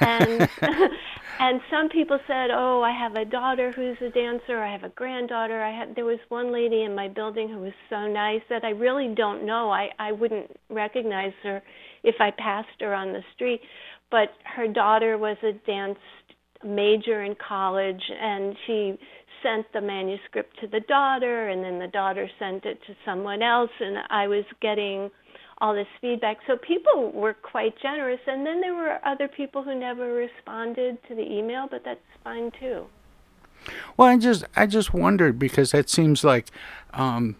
and 0.00 0.48
and 1.40 1.60
some 1.70 1.88
people 1.88 2.18
said, 2.26 2.50
"Oh, 2.52 2.82
I 2.82 2.92
have 2.92 3.14
a 3.14 3.24
daughter 3.24 3.72
who's 3.72 3.96
a 4.00 4.10
dancer. 4.10 4.62
I 4.62 4.72
have 4.72 4.84
a 4.84 4.90
granddaughter." 4.90 5.62
I 5.62 5.70
had 5.70 5.94
there 5.94 6.04
was 6.04 6.18
one 6.28 6.52
lady 6.52 6.82
in 6.82 6.94
my 6.94 7.08
building 7.08 7.48
who 7.48 7.58
was 7.58 7.72
so 7.90 8.06
nice 8.06 8.42
that 8.48 8.64
I 8.64 8.70
really 8.70 9.14
don't 9.14 9.44
know. 9.44 9.70
I 9.70 9.88
I 9.98 10.12
wouldn't 10.12 10.50
recognize 10.68 11.32
her 11.42 11.62
if 12.02 12.16
I 12.20 12.30
passed 12.30 12.80
her 12.80 12.94
on 12.94 13.12
the 13.12 13.22
street, 13.34 13.60
but 14.10 14.28
her 14.44 14.68
daughter 14.68 15.18
was 15.18 15.36
a 15.42 15.52
dance 15.66 15.98
major 16.64 17.22
in 17.22 17.36
college 17.36 18.02
and 18.20 18.56
she 18.66 18.98
sent 19.42 19.66
the 19.72 19.80
manuscript 19.80 20.58
to 20.60 20.66
the 20.66 20.80
daughter 20.80 21.48
and 21.48 21.62
then 21.62 21.78
the 21.78 21.86
daughter 21.88 22.28
sent 22.38 22.64
it 22.64 22.78
to 22.86 22.94
someone 23.04 23.42
else 23.42 23.70
and 23.80 23.98
I 24.10 24.26
was 24.26 24.44
getting 24.60 25.10
all 25.60 25.74
this 25.74 25.88
feedback. 26.00 26.38
So 26.46 26.56
people 26.56 27.10
were 27.12 27.34
quite 27.34 27.74
generous 27.80 28.20
and 28.26 28.46
then 28.46 28.60
there 28.60 28.74
were 28.74 28.98
other 29.04 29.28
people 29.28 29.62
who 29.62 29.74
never 29.74 30.12
responded 30.12 30.98
to 31.08 31.14
the 31.14 31.22
email, 31.22 31.66
but 31.70 31.84
that's 31.84 32.00
fine 32.24 32.50
too. 32.58 32.86
Well, 33.96 34.08
I 34.08 34.16
just 34.16 34.44
I 34.56 34.66
just 34.66 34.94
wondered 34.94 35.38
because 35.38 35.72
that 35.72 35.90
seems 35.90 36.22
like 36.22 36.48
um, 36.94 37.36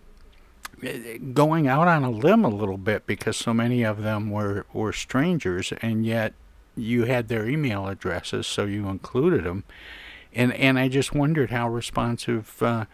going 1.33 1.69
out 1.69 1.89
on 1.89 2.05
a 2.05 2.11
limb 2.11 2.45
a 2.45 2.49
little 2.49 2.77
bit 2.77 3.07
because 3.07 3.37
so 3.37 3.55
many 3.55 3.83
of 3.85 4.03
them 4.03 4.31
were 4.31 4.67
were 4.73 4.93
strangers 4.93 5.73
and 5.81 6.05
yet 6.05 6.35
you 6.77 7.05
had 7.05 7.29
their 7.29 7.49
email 7.49 7.89
addresses 7.89 8.47
so 8.47 8.65
you 8.65 8.89
included 8.89 9.45
them 9.45 9.65
and 10.33 10.53
and 10.55 10.79
I 10.79 10.89
just 10.89 11.15
wondered 11.15 11.51
how 11.51 11.69
responsive 11.69 12.63
uh, 12.63 12.85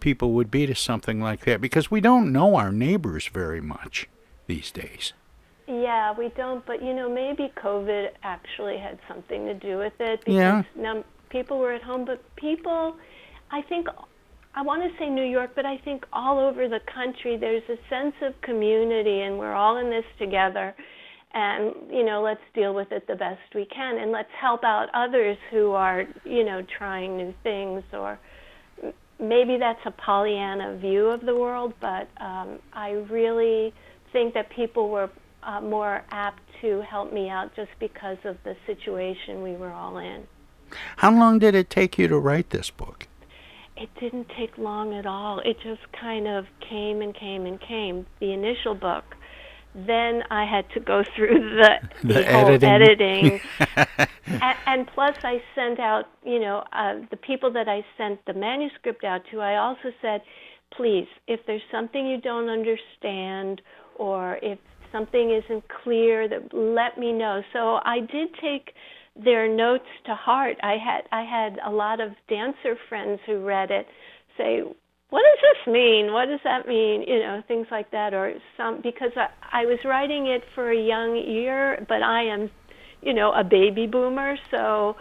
people 0.00 0.32
would 0.32 0.50
be 0.50 0.66
to 0.66 0.74
something 0.74 1.20
like 1.20 1.44
that 1.44 1.60
because 1.60 1.90
we 1.90 2.00
don't 2.00 2.32
know 2.32 2.56
our 2.56 2.72
neighbors 2.72 3.26
very 3.28 3.60
much 3.60 4.08
these 4.50 4.72
days. 4.72 5.12
Yeah, 5.68 6.12
we 6.18 6.30
don't, 6.36 6.66
but 6.66 6.82
you 6.82 6.92
know, 6.92 7.08
maybe 7.08 7.52
COVID 7.56 8.08
actually 8.24 8.78
had 8.78 8.98
something 9.06 9.46
to 9.46 9.54
do 9.54 9.78
with 9.78 9.92
it 10.00 10.18
because 10.24 10.34
yeah. 10.34 10.62
now 10.76 11.04
people 11.28 11.58
were 11.58 11.72
at 11.72 11.82
home, 11.82 12.04
but 12.04 12.20
people, 12.34 12.96
I 13.52 13.62
think, 13.62 13.86
I 14.56 14.62
want 14.62 14.82
to 14.82 14.90
say 14.98 15.08
New 15.08 15.24
York, 15.24 15.52
but 15.54 15.64
I 15.64 15.76
think 15.78 16.04
all 16.12 16.40
over 16.40 16.68
the 16.68 16.80
country 16.92 17.36
there's 17.36 17.62
a 17.68 17.78
sense 17.88 18.16
of 18.22 18.32
community 18.40 19.20
and 19.20 19.38
we're 19.38 19.54
all 19.54 19.76
in 19.76 19.88
this 19.88 20.08
together 20.18 20.74
and 21.32 21.72
you 21.88 22.04
know 22.04 22.20
let's 22.22 22.40
deal 22.54 22.74
with 22.74 22.90
it 22.90 23.06
the 23.06 23.14
best 23.14 23.40
we 23.54 23.64
can 23.66 23.98
and 23.98 24.10
let's 24.10 24.32
help 24.40 24.64
out 24.64 24.88
others 24.94 25.36
who 25.52 25.70
are 25.70 26.04
you 26.24 26.44
know 26.44 26.60
trying 26.76 27.16
new 27.16 27.32
things 27.44 27.84
or 27.92 28.18
maybe 29.20 29.56
that's 29.56 29.84
a 29.86 29.92
pollyanna 29.92 30.76
view 30.78 31.06
of 31.06 31.20
the 31.20 31.36
world 31.44 31.72
but 31.80 32.08
um, 32.20 32.58
i 32.72 32.90
really 33.10 33.72
think 34.12 34.34
that 34.34 34.50
people 34.50 34.88
were 34.88 35.10
uh, 35.42 35.60
more 35.60 36.04
apt 36.10 36.42
to 36.60 36.82
help 36.82 37.12
me 37.12 37.28
out 37.28 37.54
just 37.56 37.70
because 37.78 38.18
of 38.24 38.36
the 38.44 38.56
situation 38.66 39.42
we 39.42 39.52
were 39.52 39.70
all 39.70 39.98
in 39.98 40.26
how 40.96 41.10
long 41.10 41.38
did 41.38 41.54
it 41.54 41.70
take 41.70 41.98
you 41.98 42.06
to 42.08 42.18
write 42.18 42.50
this 42.50 42.70
book 42.70 43.06
it 43.76 43.88
didn't 43.98 44.28
take 44.36 44.56
long 44.58 44.94
at 44.94 45.06
all 45.06 45.40
it 45.40 45.56
just 45.62 45.80
kind 45.92 46.28
of 46.28 46.46
came 46.68 47.00
and 47.00 47.14
came 47.14 47.46
and 47.46 47.60
came 47.60 48.06
the 48.20 48.32
initial 48.32 48.74
book 48.74 49.16
then 49.74 50.22
I 50.30 50.44
had 50.44 50.68
to 50.70 50.80
go 50.80 51.04
through 51.16 51.56
the, 51.56 51.78
the, 52.02 52.14
the 52.14 52.28
editing, 52.28 52.68
editing. 52.68 53.40
and, 54.26 54.56
and, 54.66 54.86
plus 54.88 55.16
I 55.22 55.42
sent 55.54 55.78
out, 55.78 56.06
you 56.24 56.40
know, 56.40 56.64
uh, 56.72 56.96
the 57.10 57.16
people 57.16 57.52
that 57.52 57.68
I 57.68 57.84
sent 57.96 58.24
the 58.26 58.34
manuscript 58.34 59.04
out 59.04 59.22
to. 59.30 59.40
I 59.40 59.56
also 59.56 59.92
said, 60.02 60.22
please, 60.72 61.06
if 61.26 61.40
there's 61.46 61.62
something 61.70 62.06
you 62.06 62.20
don't 62.20 62.48
understand, 62.48 63.60
or 63.96 64.38
if 64.42 64.58
something 64.92 65.40
isn't 65.44 65.64
clear, 65.82 66.28
that 66.28 66.52
let 66.52 66.98
me 66.98 67.12
know. 67.12 67.42
So 67.52 67.78
I 67.84 68.00
did 68.00 68.28
take 68.40 68.72
their 69.16 69.48
notes 69.48 69.88
to 70.06 70.14
heart. 70.14 70.56
I 70.62 70.76
had 70.76 71.02
I 71.12 71.24
had 71.24 71.58
a 71.64 71.70
lot 71.70 72.00
of 72.00 72.10
dancer 72.28 72.76
friends 72.88 73.20
who 73.26 73.44
read 73.44 73.70
it 73.70 73.86
say, 74.36 74.62
what 75.10 75.22
does 75.22 75.38
this 75.42 75.72
mean? 75.72 76.12
What 76.12 76.26
does 76.26 76.40
that 76.44 76.66
mean? 76.66 77.02
You 77.06 77.18
know, 77.18 77.42
things 77.46 77.66
like 77.70 77.90
that, 77.90 78.14
or 78.14 78.34
some 78.56 78.80
because 78.82 79.10
I, 79.16 79.62
I 79.62 79.66
was 79.66 79.78
writing 79.84 80.26
it 80.28 80.42
for 80.54 80.70
a 80.70 80.80
young 80.80 81.16
ear, 81.16 81.84
but 81.88 82.02
I 82.02 82.24
am, 82.24 82.50
you 83.02 83.12
know, 83.12 83.32
a 83.32 83.42
baby 83.42 83.86
boomer. 83.86 84.36
So 84.52 84.94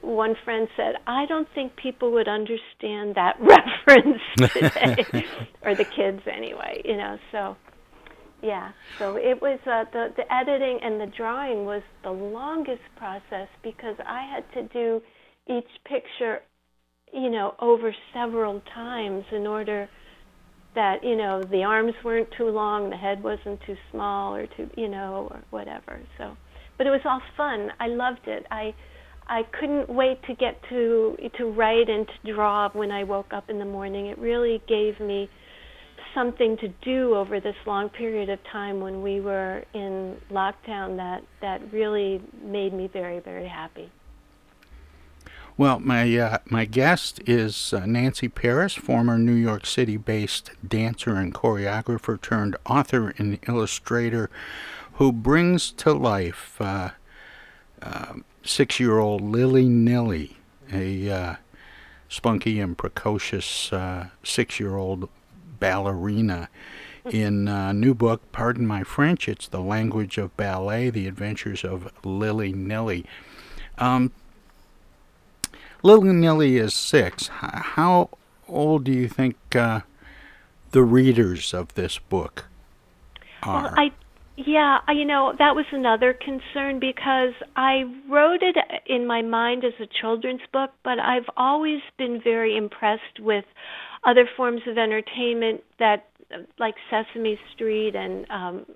one 0.00 0.34
friend 0.44 0.66
said, 0.76 0.94
I 1.06 1.26
don't 1.26 1.48
think 1.54 1.76
people 1.76 2.10
would 2.12 2.26
understand 2.26 3.16
that 3.16 3.36
reference 3.40 4.22
today, 4.36 5.26
or 5.62 5.74
the 5.74 5.84
kids 5.84 6.22
anyway. 6.26 6.80
You 6.84 6.96
know, 6.96 7.18
so 7.30 7.56
yeah. 8.42 8.72
So 8.98 9.16
it 9.16 9.40
was 9.40 9.58
uh, 9.66 9.84
the 9.92 10.12
the 10.16 10.32
editing 10.32 10.80
and 10.82 11.00
the 11.00 11.12
drawing 11.16 11.64
was 11.64 11.82
the 12.02 12.10
longest 12.10 12.82
process 12.96 13.48
because 13.62 13.96
I 14.06 14.22
had 14.26 14.44
to 14.54 14.68
do 14.68 15.02
each 15.48 15.68
picture 15.84 16.42
you 17.12 17.30
know, 17.30 17.54
over 17.60 17.94
several 18.14 18.60
times 18.74 19.24
in 19.32 19.46
order 19.46 19.88
that, 20.74 21.02
you 21.02 21.16
know, 21.16 21.42
the 21.42 21.64
arms 21.64 21.94
weren't 22.04 22.28
too 22.36 22.48
long, 22.48 22.90
the 22.90 22.96
head 22.96 23.22
wasn't 23.22 23.60
too 23.66 23.76
small 23.90 24.34
or 24.34 24.46
too, 24.46 24.70
you 24.76 24.88
know, 24.88 25.28
or 25.30 25.42
whatever. 25.50 26.00
So, 26.18 26.36
but 26.78 26.86
it 26.86 26.90
was 26.90 27.00
all 27.04 27.20
fun. 27.36 27.70
I 27.80 27.88
loved 27.88 28.26
it. 28.26 28.46
I 28.50 28.74
I 29.26 29.42
couldn't 29.58 29.88
wait 29.88 30.22
to 30.24 30.34
get 30.34 30.60
to 30.70 31.16
to 31.38 31.44
write 31.46 31.88
and 31.88 32.06
to 32.06 32.32
draw 32.32 32.68
when 32.72 32.90
I 32.90 33.04
woke 33.04 33.32
up 33.32 33.50
in 33.50 33.58
the 33.58 33.64
morning. 33.64 34.06
It 34.06 34.18
really 34.18 34.62
gave 34.68 34.98
me 35.00 35.28
something 36.14 36.56
to 36.58 36.68
do 36.82 37.14
over 37.14 37.40
this 37.40 37.56
long 37.66 37.88
period 37.88 38.28
of 38.28 38.42
time 38.44 38.80
when 38.80 39.02
we 39.02 39.20
were 39.20 39.64
in 39.74 40.16
lockdown 40.30 40.96
that 40.96 41.22
that 41.40 41.60
really 41.72 42.20
made 42.42 42.72
me 42.72 42.88
very 42.88 43.20
very 43.20 43.48
happy. 43.48 43.90
Well, 45.56 45.78
my 45.78 46.16
uh, 46.16 46.38
my 46.46 46.64
guest 46.64 47.20
is 47.26 47.74
uh, 47.74 47.84
Nancy 47.84 48.28
Paris, 48.28 48.74
former 48.74 49.18
New 49.18 49.34
York 49.34 49.66
City-based 49.66 50.52
dancer 50.66 51.16
and 51.16 51.34
choreographer 51.34 52.20
turned 52.20 52.56
author 52.64 53.12
and 53.18 53.38
illustrator, 53.46 54.30
who 54.94 55.12
brings 55.12 55.70
to 55.72 55.92
life 55.92 56.56
uh, 56.60 56.90
uh 57.82 58.14
six-year-old 58.42 59.20
Lily 59.20 59.68
Nilly, 59.68 60.38
a 60.72 61.10
uh, 61.10 61.34
spunky 62.08 62.58
and 62.58 62.78
precocious 62.78 63.70
uh, 63.70 64.08
six-year-old 64.24 65.10
ballerina. 65.60 66.48
In 67.10 67.48
a 67.48 67.72
new 67.72 67.94
book, 67.94 68.20
pardon 68.30 68.66
my 68.66 68.82
French, 68.82 69.28
it's 69.28 69.48
the 69.48 69.60
language 69.60 70.18
of 70.18 70.36
ballet: 70.36 70.90
The 70.90 71.06
Adventures 71.06 71.64
of 71.64 71.90
Lily 72.04 72.52
Nilly. 72.52 73.06
Um, 73.78 74.12
Lily 75.82 76.12
Nilly 76.12 76.58
is 76.58 76.74
six. 76.74 77.28
How 77.28 78.10
old 78.46 78.84
do 78.84 78.92
you 78.92 79.08
think 79.08 79.36
uh, 79.56 79.80
the 80.72 80.82
readers 80.82 81.54
of 81.54 81.74
this 81.74 81.98
book 81.98 82.46
are? 83.42 83.62
Well, 83.62 83.74
I 83.76 83.92
yeah, 84.46 84.78
you 84.88 85.04
know, 85.04 85.34
that 85.38 85.54
was 85.54 85.66
another 85.70 86.14
concern 86.14 86.78
because 86.80 87.34
I 87.56 87.84
wrote 88.08 88.42
it 88.42 88.56
in 88.86 89.06
my 89.06 89.20
mind 89.20 89.64
as 89.64 89.74
a 89.80 89.86
children's 89.86 90.40
book, 90.50 90.70
but 90.82 90.98
I've 90.98 91.28
always 91.36 91.80
been 91.98 92.22
very 92.22 92.56
impressed 92.56 93.20
with 93.20 93.44
other 94.04 94.28
forms 94.36 94.62
of 94.66 94.78
entertainment 94.78 95.62
that 95.78 96.06
like 96.58 96.74
Sesame 96.90 97.38
Street 97.54 97.94
and 97.94 98.26
um 98.30 98.66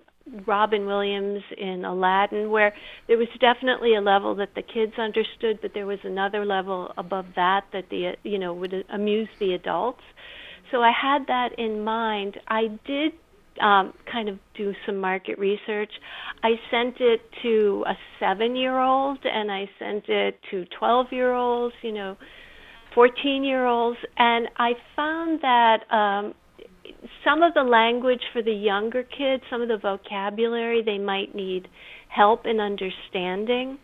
Robin 0.46 0.86
Williams 0.86 1.42
in 1.58 1.84
Aladdin, 1.84 2.50
where 2.50 2.72
there 3.08 3.18
was 3.18 3.28
definitely 3.40 3.94
a 3.94 4.00
level 4.00 4.34
that 4.36 4.54
the 4.54 4.62
kids 4.62 4.94
understood, 4.98 5.58
but 5.60 5.72
there 5.74 5.86
was 5.86 5.98
another 6.02 6.46
level 6.46 6.92
above 6.96 7.26
that 7.36 7.66
that 7.72 7.84
the 7.90 8.12
you 8.22 8.38
know 8.38 8.54
would 8.54 8.72
amuse 8.92 9.28
the 9.38 9.52
adults. 9.52 10.00
So 10.70 10.80
I 10.80 10.92
had 10.92 11.26
that 11.26 11.50
in 11.58 11.84
mind. 11.84 12.38
I 12.48 12.68
did 12.86 13.12
um, 13.60 13.92
kind 14.10 14.28
of 14.30 14.38
do 14.56 14.72
some 14.86 14.96
market 14.96 15.38
research. 15.38 15.92
I 16.42 16.52
sent 16.70 16.96
it 17.00 17.20
to 17.42 17.84
a 17.86 17.94
seven-year-old, 18.18 19.18
and 19.24 19.52
I 19.52 19.68
sent 19.78 20.08
it 20.08 20.40
to 20.50 20.64
twelve-year-olds. 20.78 21.74
You 21.82 21.92
know. 21.92 22.16
14 22.94 23.44
year 23.44 23.66
olds 23.66 23.98
and 24.16 24.48
I 24.56 24.72
found 24.96 25.40
that 25.42 25.92
um 25.92 26.34
some 27.24 27.42
of 27.42 27.54
the 27.54 27.62
language 27.62 28.20
for 28.32 28.42
the 28.42 28.52
younger 28.52 29.02
kids, 29.02 29.42
some 29.50 29.62
of 29.62 29.68
the 29.68 29.78
vocabulary 29.78 30.82
they 30.82 30.98
might 30.98 31.34
need 31.34 31.68
help 32.08 32.46
in 32.46 32.60
understanding. 32.60 33.78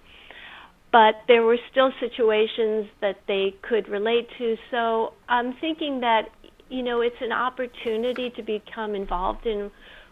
But 0.92 1.14
there 1.28 1.42
were 1.42 1.58
still 1.70 1.92
situations 2.00 2.86
that 3.00 3.16
they 3.28 3.54
could 3.62 3.88
relate 3.88 4.28
to. 4.38 4.56
So 4.70 5.12
I'm 5.28 5.54
thinking 5.60 6.00
that, 6.00 6.22
you 6.68 6.82
know, 6.82 7.00
it's 7.00 7.20
an 7.20 7.32
opportunity 7.32 8.30
to 8.36 8.42
become 8.42 8.94
involved 8.94 9.46
in 9.46 9.70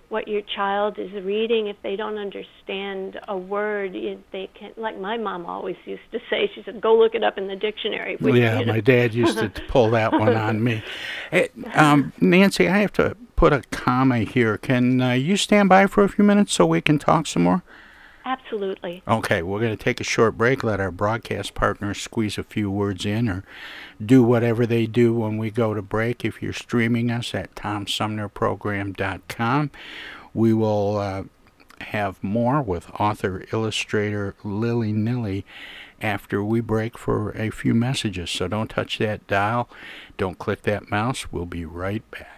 what 0.09 0.27
your 0.27 0.43
child 0.43 0.99
is 0.99 1.13
reading 1.23 1.67
if 1.67 1.77
they 1.83 1.95
don't 1.95 2.17
understand 2.17 3.21
a 3.29 3.37
word 3.37 3.93
they 3.93 4.49
can 4.59 4.73
like 4.77 4.99
my 4.99 5.17
mom 5.17 5.45
always 5.45 5.77
used 5.85 6.03
to 6.13 6.19
say 6.31 6.51
she 6.55 6.63
said 6.63 6.81
go 6.81 6.97
look 6.97 7.15
it 7.15 7.23
up 7.23 7.37
in 7.39 7.47
the 7.47 7.57
dictionary. 7.57 8.17
Which, 8.17 8.35
yeah 8.41 8.63
my 8.65 8.81
dad 8.81 9.15
used 9.15 9.39
to 9.39 9.49
pull 9.69 9.91
that 9.91 10.13
one 10.13 10.35
on 10.35 10.63
me. 10.63 10.83
Hey, 11.31 11.51
um, 11.75 12.13
nancy 12.21 12.69
i 12.69 12.79
have 12.79 12.93
to 12.95 13.17
put 13.37 13.53
a 13.53 13.63
comma 13.71 14.19
here. 14.19 14.59
Can 14.59 15.01
uh, 15.01 15.13
you 15.13 15.37
stand 15.37 15.69
by 15.69 15.87
for 15.87 16.03
a 16.03 16.09
few 16.09 16.25
minutes 16.25 16.53
so 16.53 16.67
we 16.67 16.81
can 16.81 16.99
talk 16.99 17.27
some 17.27 17.45
more 17.45 17.63
Absolutely. 18.29 19.03
Okay, 19.09 19.43
we're 19.43 19.61
going 19.61 19.75
to 19.75 19.83
take 19.83 19.99
a 20.01 20.05
short 20.05 20.37
break, 20.37 20.63
let 20.63 20.81
our 20.81 20.91
broadcast 20.91 21.55
partners 21.55 21.99
squeeze 21.99 22.37
a 22.37 22.43
few 22.43 22.71
words 22.71 23.07
in 23.07 23.27
or 23.27 23.43
do 24.05 24.23
whatever 24.23 24.67
they 24.67 24.85
do 24.85 25.15
when 25.15 25.39
we 25.39 25.51
go 25.51 25.73
to 25.73 25.81
break. 25.81 26.27
If 26.27 26.43
you're 26.43 26.53
streaming 26.53 27.11
us 27.11 27.35
at 27.35 27.55
tomsumnerprogram.com, 27.55 29.71
we 30.35 30.53
will 30.53 30.99
uh, 30.99 31.23
have 31.81 32.23
more 32.23 32.61
with 32.61 32.91
author 33.01 33.47
illustrator 33.51 34.35
Lily 34.45 34.93
Nilly 34.93 35.47
after 36.03 36.45
we 36.45 36.61
break 36.61 36.99
for 36.99 37.31
a 37.31 37.49
few 37.49 37.73
messages. 37.73 38.31
So 38.31 38.47
don't 38.47 38.69
touch 38.69 38.99
that 38.99 39.27
dial, 39.27 39.71
don't 40.19 40.39
click 40.39 40.65
that 40.65 40.91
mouse. 40.91 41.33
We'll 41.33 41.47
be 41.47 41.65
right 41.65 42.03
back. 42.11 42.38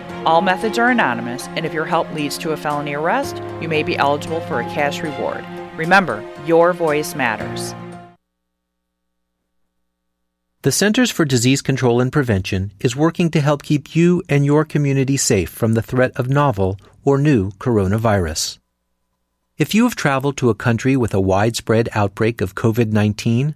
All 0.23 0.41
methods 0.41 0.77
are 0.77 0.89
anonymous, 0.89 1.47
and 1.55 1.65
if 1.65 1.73
your 1.73 1.85
help 1.85 2.11
leads 2.13 2.37
to 2.39 2.51
a 2.51 2.57
felony 2.57 2.93
arrest, 2.93 3.41
you 3.59 3.67
may 3.67 3.81
be 3.81 3.97
eligible 3.97 4.39
for 4.41 4.59
a 4.59 4.65
cash 4.65 5.01
reward. 5.01 5.43
Remember, 5.75 6.23
your 6.45 6.73
voice 6.73 7.15
matters. 7.15 7.73
The 10.61 10.71
Centers 10.71 11.09
for 11.09 11.25
Disease 11.25 11.63
Control 11.63 11.99
and 11.99 12.11
Prevention 12.11 12.71
is 12.79 12.95
working 12.95 13.31
to 13.31 13.41
help 13.41 13.63
keep 13.63 13.95
you 13.95 14.21
and 14.29 14.45
your 14.45 14.63
community 14.63 15.17
safe 15.17 15.49
from 15.49 15.73
the 15.73 15.81
threat 15.81 16.11
of 16.15 16.29
novel 16.29 16.77
or 17.03 17.17
new 17.17 17.49
coronavirus. 17.53 18.59
If 19.57 19.73
you 19.73 19.85
have 19.85 19.95
traveled 19.95 20.37
to 20.37 20.51
a 20.51 20.55
country 20.55 20.95
with 20.95 21.15
a 21.15 21.19
widespread 21.19 21.89
outbreak 21.93 22.41
of 22.41 22.53
COVID 22.53 22.91
19, 22.91 23.55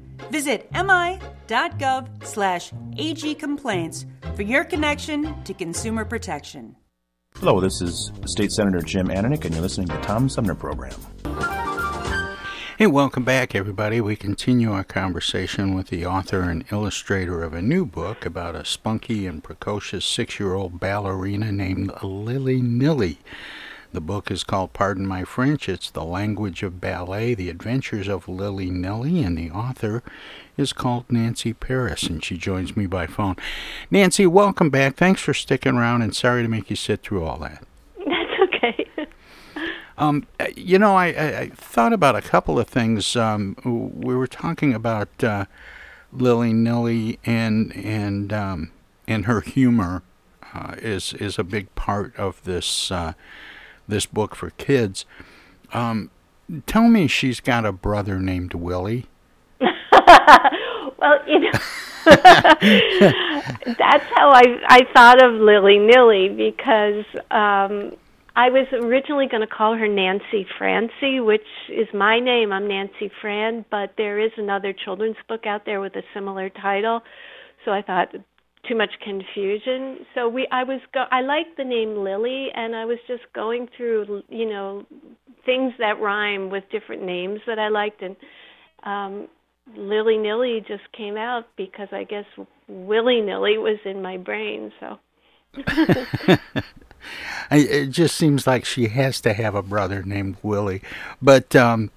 Visit 0.29 0.69
mi.gov 0.73 2.25
slash 2.25 2.71
agcomplaints 2.97 4.05
for 4.35 4.41
for 4.41 4.47
your 4.47 4.63
connection 4.63 5.43
to 5.43 5.53
consumer 5.53 6.03
protection. 6.03 6.75
Hello, 7.35 7.61
this 7.61 7.79
is 7.79 8.11
State 8.25 8.51
Senator 8.51 8.81
Jim 8.81 9.07
Ananich, 9.07 9.45
and 9.45 9.53
you're 9.53 9.61
listening 9.61 9.87
to 9.89 9.93
the 9.93 10.01
Tom 10.01 10.27
Sumner 10.27 10.55
Program. 10.55 10.99
Hey, 12.79 12.87
welcome 12.87 13.23
back, 13.23 13.53
everybody. 13.53 14.01
We 14.01 14.15
continue 14.15 14.71
our 14.71 14.83
conversation 14.83 15.75
with 15.75 15.89
the 15.89 16.07
author 16.07 16.41
and 16.41 16.65
illustrator 16.71 17.43
of 17.43 17.53
a 17.53 17.61
new 17.61 17.85
book 17.85 18.25
about 18.25 18.55
a 18.55 18.65
spunky 18.65 19.27
and 19.27 19.43
precocious 19.43 20.05
six 20.05 20.39
year 20.39 20.55
old 20.55 20.79
ballerina 20.79 21.51
named 21.51 21.91
Lily 22.01 22.63
Nilly. 22.63 23.19
The 23.93 23.99
book 23.99 24.31
is 24.31 24.45
called 24.45 24.71
Pardon 24.71 25.05
My 25.05 25.25
French. 25.25 25.67
It's 25.67 25.89
The 25.89 26.05
Language 26.05 26.63
of 26.63 26.79
Ballet, 26.79 27.33
The 27.33 27.49
Adventures 27.49 28.07
of 28.07 28.29
Lily 28.29 28.69
Nilly, 28.69 29.21
and 29.21 29.37
the 29.37 29.51
author 29.51 30.01
is 30.55 30.71
called 30.71 31.11
Nancy 31.11 31.51
Paris, 31.51 32.03
and 32.03 32.23
she 32.23 32.37
joins 32.37 32.77
me 32.77 32.85
by 32.85 33.05
phone. 33.05 33.35
Nancy, 33.89 34.25
welcome 34.25 34.69
back. 34.69 34.95
Thanks 34.95 35.19
for 35.19 35.33
sticking 35.33 35.75
around, 35.75 36.03
and 36.03 36.15
sorry 36.15 36.41
to 36.41 36.47
make 36.47 36.69
you 36.69 36.77
sit 36.77 37.03
through 37.03 37.25
all 37.25 37.37
that. 37.39 37.63
That's 37.97 38.55
okay. 38.55 38.87
Um, 39.97 40.25
you 40.55 40.79
know, 40.79 40.95
I, 40.95 41.07
I, 41.07 41.39
I, 41.39 41.49
thought 41.49 41.91
about 41.91 42.15
a 42.15 42.21
couple 42.21 42.57
of 42.57 42.69
things. 42.69 43.17
Um, 43.17 43.57
we 43.65 44.15
were 44.15 44.25
talking 44.25 44.73
about 44.73 45.21
uh, 45.21 45.45
Lily 46.13 46.53
Nilly 46.53 47.19
and 47.25 47.75
and 47.75 48.31
um, 48.31 48.71
and 49.05 49.25
her 49.25 49.41
humor 49.41 50.01
uh, 50.53 50.75
is 50.77 51.13
is 51.15 51.37
a 51.37 51.43
big 51.43 51.75
part 51.75 52.15
of 52.15 52.41
this 52.45 52.89
uh, 52.89 53.13
this 53.91 54.07
book 54.07 54.35
for 54.35 54.49
kids. 54.51 55.05
Um, 55.71 56.09
tell 56.65 56.87
me, 56.87 57.05
she's 57.07 57.39
got 57.39 57.65
a 57.65 57.71
brother 57.71 58.19
named 58.19 58.55
Willie. 58.55 59.05
well, 59.59 61.19
you 61.27 61.39
know. 61.39 61.51
that's 62.03 62.17
how 64.15 64.31
I 64.31 64.43
I 64.67 64.81
thought 64.91 65.23
of 65.23 65.33
Lily 65.33 65.77
Nilly 65.77 66.29
because 66.29 67.05
um 67.29 67.95
I 68.35 68.49
was 68.49 68.65
originally 68.71 69.27
going 69.27 69.41
to 69.41 69.47
call 69.47 69.75
her 69.75 69.87
Nancy 69.87 70.47
Francie, 70.57 71.19
which 71.19 71.45
is 71.69 71.87
my 71.93 72.19
name. 72.19 72.53
I'm 72.53 72.67
Nancy 72.67 73.11
Fran, 73.21 73.65
but 73.69 73.93
there 73.97 74.19
is 74.19 74.31
another 74.37 74.73
children's 74.73 75.17
book 75.27 75.45
out 75.45 75.65
there 75.65 75.81
with 75.81 75.95
a 75.95 76.01
similar 76.13 76.49
title. 76.49 77.01
So 77.65 77.71
I 77.71 77.81
thought 77.81 78.15
too 78.67 78.75
much 78.75 78.91
confusion. 79.03 80.05
So 80.13 80.29
we 80.29 80.47
I 80.51 80.63
was 80.63 80.81
go 80.93 81.05
I 81.11 81.21
liked 81.21 81.57
the 81.57 81.63
name 81.63 82.03
Lily 82.03 82.49
and 82.53 82.75
I 82.75 82.85
was 82.85 82.97
just 83.07 83.23
going 83.33 83.67
through, 83.75 84.23
you 84.29 84.49
know, 84.49 84.85
things 85.45 85.73
that 85.79 85.99
rhyme 85.99 86.49
with 86.49 86.63
different 86.71 87.03
names 87.03 87.39
that 87.47 87.59
I 87.59 87.69
liked 87.69 88.01
and 88.01 88.15
um 88.83 89.27
Lily 89.75 90.17
Nilly 90.17 90.63
just 90.67 90.91
came 90.95 91.17
out 91.17 91.45
because 91.55 91.87
I 91.91 92.03
guess 92.03 92.25
willy 92.67 93.21
nilly 93.21 93.57
was 93.57 93.77
in 93.85 94.01
my 94.01 94.17
brain, 94.17 94.71
so 94.79 94.97
it 97.51 97.89
just 97.89 98.15
seems 98.15 98.47
like 98.47 98.65
she 98.65 98.87
has 98.87 99.19
to 99.21 99.33
have 99.33 99.55
a 99.55 99.61
brother 99.61 100.03
named 100.03 100.37
Willie. 100.41 100.81
But 101.21 101.55
um, 101.55 101.91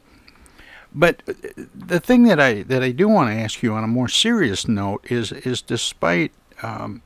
but 0.94 1.22
the 1.74 2.00
thing 2.00 2.24
that 2.24 2.40
I 2.40 2.62
that 2.64 2.83
I 2.83 2.90
do 2.90 3.09
want 3.09 3.31
to 3.31 3.35
ask 3.35 3.62
you 3.62 3.72
on 3.72 3.85
a 3.85 3.88
more 3.88 4.09
serious 4.09 4.66
note 4.66 5.05
is 5.11 5.33
is 5.33 5.62
despite 5.62 6.33
um, 6.64 7.03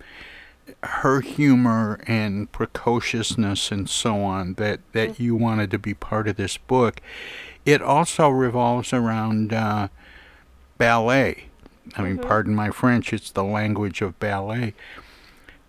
her 0.83 1.21
humor 1.21 2.01
and 2.07 2.51
precociousness 2.53 3.73
and 3.73 3.89
so 3.89 4.23
on 4.23 4.55
that 4.55 4.81
that 4.93 5.19
you 5.19 5.35
wanted 5.35 5.71
to 5.71 5.79
be 5.79 5.95
part 5.95 6.29
of 6.29 6.37
this 6.37 6.57
book, 6.57 7.01
it 7.65 7.83
also 7.83 8.29
revolves 8.29 8.93
around 8.93 9.53
uh, 9.53 9.89
ballet. 10.77 11.45
I 11.97 12.03
mean, 12.03 12.19
mm-hmm. 12.19 12.29
pardon 12.29 12.55
my 12.55 12.71
French, 12.71 13.13
it's 13.13 13.31
the 13.31 13.45
language 13.45 14.03
of 14.03 14.19
ballet. 14.21 14.75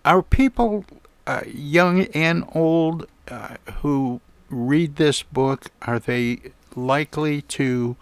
Are 0.04 0.22
people 0.22 0.84
uh, 1.26 1.42
young 1.46 2.02
and 2.06 2.44
old 2.54 3.06
uh, 3.28 3.56
who 3.80 4.20
read 4.50 4.96
this 4.96 5.22
book, 5.22 5.66
are 5.82 5.98
they 5.98 6.40
likely 6.74 7.42
to 7.42 7.96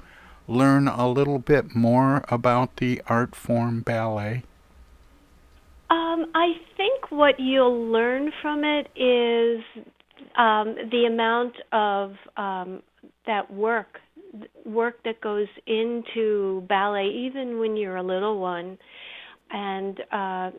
learn 0.47 0.89
a 0.89 1.09
little 1.09 1.39
bit 1.39 1.75
more 1.75 2.25
about 2.29 2.77
the 2.77 3.03
art 3.07 3.35
form 3.35 3.83
ballet? 3.83 4.43
Um, 5.91 6.27
I 6.35 6.53
think 6.77 7.11
what 7.11 7.37
you'll 7.39 7.91
learn 7.91 8.31
from 8.43 8.63
it 8.65 8.89
is 8.95 9.63
um, 10.37 10.75
the 10.91 11.07
amount 11.07 11.55
of 11.73 12.13
um, 12.37 12.83
that 13.27 13.51
work, 13.53 13.99
work 14.67 15.03
that 15.05 15.21
goes 15.21 15.47
into 15.67 16.63
ballet, 16.69 17.09
even 17.09 17.59
when 17.59 17.77
you're 17.77 17.97
a 17.97 18.03
little 18.03 18.39
one 18.39 18.79
and 19.51 20.01
uh, 20.13 20.51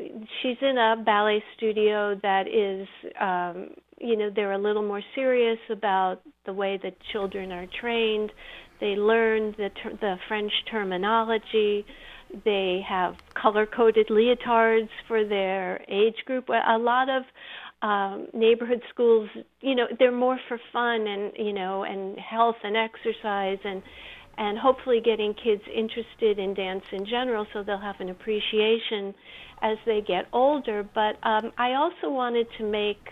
she's 0.41 0.57
in 0.61 0.77
a 0.77 1.03
ballet 1.03 1.43
studio 1.55 2.19
that 2.23 2.47
is, 2.47 2.87
um, 3.19 3.69
you 3.99 4.17
know, 4.17 4.29
they're 4.35 4.53
a 4.53 4.57
little 4.57 4.81
more 4.81 5.01
serious 5.13 5.59
about 5.69 6.21
the 6.45 6.53
way 6.53 6.79
that 6.81 6.95
children 7.11 7.51
are 7.51 7.67
trained. 7.79 8.31
They 8.81 8.95
learn 8.95 9.53
the 9.57 9.69
ter- 9.83 9.97
the 9.99 10.15
French 10.27 10.51
terminology. 10.71 11.85
They 12.45 12.81
have 12.87 13.15
color-coded 13.33 14.07
leotards 14.09 14.89
for 15.07 15.25
their 15.25 15.83
age 15.87 16.23
group. 16.25 16.49
A 16.49 16.77
lot 16.77 17.09
of 17.09 17.23
um, 17.81 18.27
neighborhood 18.33 18.81
schools, 18.89 19.29
you 19.61 19.75
know, 19.75 19.87
they're 19.97 20.11
more 20.11 20.39
for 20.47 20.59
fun 20.71 21.07
and 21.07 21.31
you 21.37 21.53
know, 21.53 21.83
and 21.83 22.17
health 22.19 22.57
and 22.63 22.75
exercise 22.75 23.59
and 23.63 23.81
and 24.37 24.57
hopefully 24.57 25.01
getting 25.03 25.33
kids 25.33 25.61
interested 25.73 26.39
in 26.39 26.53
dance 26.53 26.85
in 26.93 27.05
general 27.05 27.45
so 27.51 27.61
they'll 27.61 27.77
have 27.77 27.99
an 27.99 28.09
appreciation 28.09 29.13
as 29.61 29.77
they 29.85 30.01
get 30.01 30.27
older. 30.31 30.81
But 30.83 31.17
um, 31.23 31.51
I 31.57 31.73
also 31.73 32.09
wanted 32.09 32.47
to 32.57 32.63
make, 32.63 33.09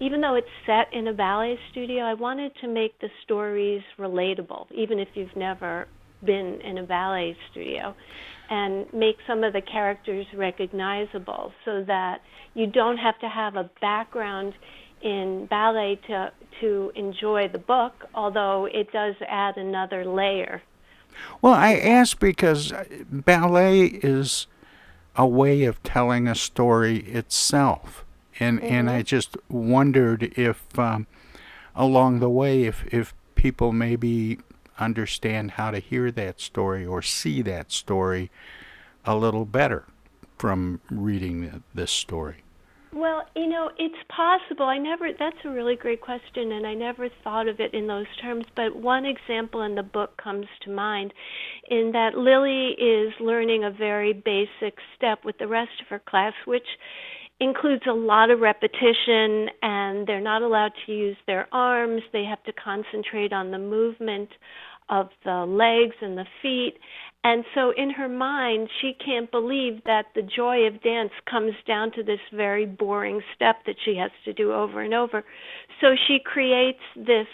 even 0.00 0.22
though 0.22 0.34
it's 0.36 0.48
set 0.64 0.92
in 0.92 1.06
a 1.08 1.12
ballet 1.12 1.58
studio, 1.70 2.04
I 2.04 2.14
wanted 2.14 2.52
to 2.62 2.68
make 2.68 2.98
the 3.00 3.10
stories 3.24 3.82
relatable, 3.98 4.72
even 4.74 4.98
if 4.98 5.08
you've 5.14 5.36
never 5.36 5.86
been 6.24 6.60
in 6.62 6.78
a 6.78 6.82
ballet 6.82 7.36
studio, 7.50 7.94
and 8.50 8.92
make 8.92 9.16
some 9.26 9.42
of 9.44 9.52
the 9.52 9.60
characters 9.60 10.26
recognizable 10.34 11.52
so 11.64 11.82
that 11.84 12.20
you 12.54 12.66
don't 12.66 12.98
have 12.98 13.18
to 13.20 13.28
have 13.28 13.56
a 13.56 13.70
background 13.80 14.54
in 15.02 15.46
ballet 15.46 16.00
to 16.06 16.32
to 16.60 16.92
enjoy 16.94 17.48
the 17.48 17.58
book, 17.58 18.06
although 18.14 18.66
it 18.66 18.90
does 18.92 19.14
add 19.28 19.56
another 19.56 20.04
layer. 20.04 20.62
Well, 21.42 21.52
I 21.52 21.74
ask 21.74 22.18
because 22.18 22.72
ballet 23.10 23.86
is 23.86 24.46
a 25.16 25.26
way 25.26 25.64
of 25.64 25.82
telling 25.82 26.26
a 26.26 26.34
story 26.34 26.98
itself, 27.00 28.04
and 28.40 28.60
mm-hmm. 28.60 28.74
and 28.74 28.90
I 28.90 29.02
just 29.02 29.36
wondered 29.48 30.32
if 30.36 30.78
um, 30.78 31.06
along 31.74 32.20
the 32.20 32.30
way, 32.30 32.64
if 32.64 32.84
if 32.92 33.14
people 33.34 33.72
maybe 33.72 34.38
understand 34.78 35.52
how 35.52 35.70
to 35.70 35.78
hear 35.78 36.10
that 36.10 36.40
story 36.40 36.84
or 36.84 37.02
see 37.02 37.42
that 37.42 37.70
story 37.70 38.30
a 39.04 39.16
little 39.16 39.44
better 39.44 39.84
from 40.38 40.80
reading 40.90 41.62
this 41.74 41.90
story. 41.90 42.44
Well, 42.94 43.24
you 43.34 43.48
know, 43.48 43.72
it's 43.76 43.94
possible. 44.08 44.66
I 44.66 44.78
never 44.78 45.10
that's 45.18 45.36
a 45.44 45.48
really 45.48 45.74
great 45.74 46.00
question 46.00 46.52
and 46.52 46.64
I 46.64 46.74
never 46.74 47.08
thought 47.24 47.48
of 47.48 47.58
it 47.58 47.74
in 47.74 47.88
those 47.88 48.06
terms, 48.22 48.44
but 48.54 48.76
one 48.76 49.04
example 49.04 49.62
in 49.62 49.74
the 49.74 49.82
book 49.82 50.16
comes 50.16 50.46
to 50.62 50.70
mind 50.70 51.12
in 51.68 51.90
that 51.92 52.16
Lily 52.16 52.68
is 52.78 53.12
learning 53.18 53.64
a 53.64 53.70
very 53.72 54.12
basic 54.12 54.78
step 54.96 55.24
with 55.24 55.38
the 55.38 55.48
rest 55.48 55.72
of 55.80 55.88
her 55.88 55.98
class 55.98 56.34
which 56.44 56.66
includes 57.44 57.84
a 57.88 57.92
lot 57.92 58.30
of 58.30 58.40
repetition 58.40 59.48
and 59.62 60.06
they're 60.06 60.20
not 60.20 60.42
allowed 60.42 60.72
to 60.86 60.92
use 60.92 61.16
their 61.26 61.46
arms. 61.52 62.02
They 62.12 62.24
have 62.24 62.42
to 62.44 62.52
concentrate 62.52 63.32
on 63.32 63.50
the 63.50 63.58
movement 63.58 64.30
of 64.88 65.08
the 65.24 65.46
legs 65.46 65.94
and 66.02 66.18
the 66.18 66.26
feet 66.42 66.74
and 67.24 67.42
so 67.54 67.72
in 67.74 67.88
her 67.88 68.08
mind, 68.08 68.68
she 68.82 68.92
can't 69.02 69.30
believe 69.30 69.82
that 69.84 70.04
the 70.14 70.20
joy 70.20 70.66
of 70.66 70.82
dance 70.82 71.10
comes 71.28 71.54
down 71.66 71.90
to 71.92 72.02
this 72.02 72.20
very 72.34 72.66
boring 72.66 73.22
step 73.34 73.56
that 73.64 73.76
she 73.82 73.96
has 73.96 74.10
to 74.26 74.34
do 74.34 74.52
over 74.52 74.82
and 74.82 74.92
over. 74.92 75.24
So 75.80 75.94
she 76.06 76.18
creates 76.22 76.82
this 76.94 77.26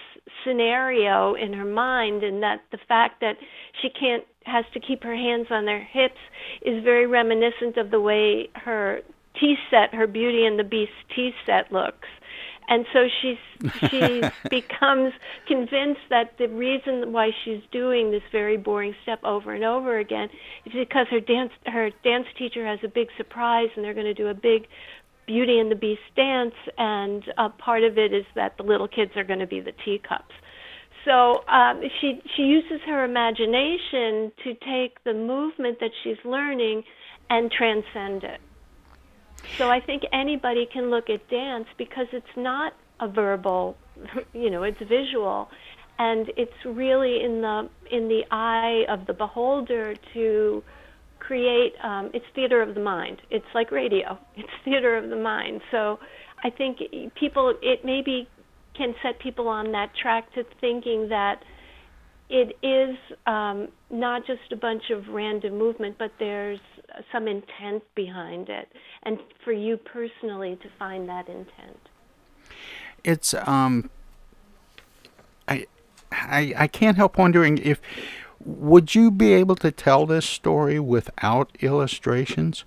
scenario 0.46 1.34
in 1.34 1.52
her 1.52 1.64
mind, 1.64 2.22
and 2.22 2.40
that 2.40 2.60
the 2.70 2.78
fact 2.86 3.20
that 3.20 3.34
she 3.82 3.88
can't 3.90 4.22
has 4.44 4.64
to 4.72 4.80
keep 4.80 5.02
her 5.02 5.14
hands 5.14 5.48
on 5.50 5.66
their 5.66 5.84
hips 5.84 6.20
is 6.62 6.82
very 6.84 7.06
reminiscent 7.06 7.76
of 7.76 7.90
the 7.90 8.00
way 8.00 8.48
her 8.54 9.00
tea 9.40 9.57
set, 9.70 9.94
her 9.94 10.07
Beauty 10.07 10.44
and 10.44 10.59
the 10.59 10.64
Beast 10.64 10.92
tea 11.14 11.33
set 11.46 11.72
looks 11.72 12.07
and 12.70 12.87
so 12.92 13.07
she's 13.20 13.70
she 13.90 14.22
becomes 14.48 15.12
convinced 15.46 16.00
that 16.09 16.38
the 16.38 16.48
reason 16.48 17.12
why 17.12 17.31
she's 17.44 17.61
doing 17.72 18.12
this 18.12 18.22
very 18.33 18.57
boring 18.57 18.94
step 19.03 19.18
over 19.24 19.53
and 19.53 19.64
over 19.64 19.98
again 19.98 20.29
is 20.64 20.72
because 20.72 21.07
her 21.11 21.20
dance 21.20 21.53
her 21.66 21.90
dance 22.05 22.26
teacher 22.38 22.66
has 22.66 22.79
a 22.83 22.88
big 22.88 23.09
surprise 23.18 23.68
and 23.74 23.85
they're 23.85 23.94
going 23.94 24.07
to 24.07 24.14
do 24.14 24.29
a 24.29 24.35
big 24.35 24.66
Beauty 25.26 25.59
and 25.59 25.70
the 25.70 25.76
Beast 25.76 26.00
dance 26.16 26.55
and 26.79 27.22
a 27.37 27.50
part 27.50 27.85
of 27.85 27.98
it 27.98 28.12
is 28.12 28.24
that 28.35 28.57
the 28.57 28.62
little 28.62 28.88
kids 28.88 29.12
are 29.16 29.24
going 29.24 29.38
to 29.38 29.46
be 29.46 29.61
the 29.61 29.72
teacups. 29.85 30.35
So 31.05 31.44
um, 31.48 31.83
she 32.00 32.20
she 32.37 32.42
uses 32.42 32.81
her 32.87 33.05
imagination 33.05 34.33
to 34.44 34.55
take 34.55 35.03
the 35.05 35.14
movement 35.14 35.79
that 35.81 35.90
she's 36.03 36.18
learning 36.24 36.85
and 37.29 37.50
transcend 37.50 38.24
it. 38.24 38.40
So 39.59 39.70
I 39.70 39.81
think 39.81 40.03
anybody 40.12 40.66
can 40.72 40.90
look 40.90 41.11
at 41.11 41.29
dance 41.29 41.66
because 41.79 42.07
it's 42.12 42.26
not 42.37 42.72
a 43.00 43.09
verbal, 43.09 43.76
you 44.33 44.50
know, 44.50 44.62
it's 44.62 44.79
visual, 44.81 45.48
and 45.98 46.31
it's 46.37 46.53
really 46.64 47.22
in 47.22 47.40
the 47.42 47.68
in 47.90 48.09
the 48.09 48.22
eye 48.31 48.85
of 48.88 49.07
the 49.07 49.12
beholder 49.12 49.94
to 50.14 50.62
create. 51.18 51.72
Um, 51.83 52.11
it's 52.14 52.24
theater 52.35 52.62
of 52.62 52.74
the 52.74 52.81
mind. 52.81 53.20
It's 53.31 53.46
like 53.55 53.70
radio. 53.70 54.18
It's 54.37 54.48
theater 54.64 54.96
of 54.96 55.11
the 55.11 55.16
mind. 55.16 55.61
So 55.70 55.98
I 56.42 56.50
think 56.50 56.79
people 57.18 57.55
it 57.62 57.85
maybe 57.85 58.29
can 58.76 58.94
set 59.03 59.18
people 59.18 59.48
on 59.48 59.72
that 59.72 59.90
track 60.00 60.33
to 60.35 60.44
thinking 60.61 61.09
that 61.09 61.42
it 62.31 62.57
is 62.62 62.96
um, 63.26 63.68
not 63.90 64.24
just 64.26 64.53
a 64.53 64.57
bunch 64.57 64.85
of 64.90 65.09
random 65.09 65.59
movement, 65.59 65.96
but 65.98 66.12
there's 66.18 66.61
some 67.12 67.29
intent 67.29 67.83
behind 67.94 68.48
it, 68.48 68.68
and 69.03 69.18
for 69.44 69.53
you 69.53 69.76
personally 69.76 70.59
to 70.62 70.68
find 70.79 71.09
that 71.09 71.29
intent. 71.29 71.79
It's 73.05 73.35
um, 73.35 73.90
I, 75.48 75.66
I, 76.12 76.55
I 76.57 76.66
can't 76.66 76.96
help 76.96 77.18
wondering 77.18 77.59
if 77.59 77.81
would 78.44 78.94
you 78.94 79.11
be 79.11 79.33
able 79.35 79.57
to 79.57 79.70
tell 79.70 80.07
this 80.07 80.26
story 80.26 80.79
without 80.81 81.50
illustrations? 81.61 82.64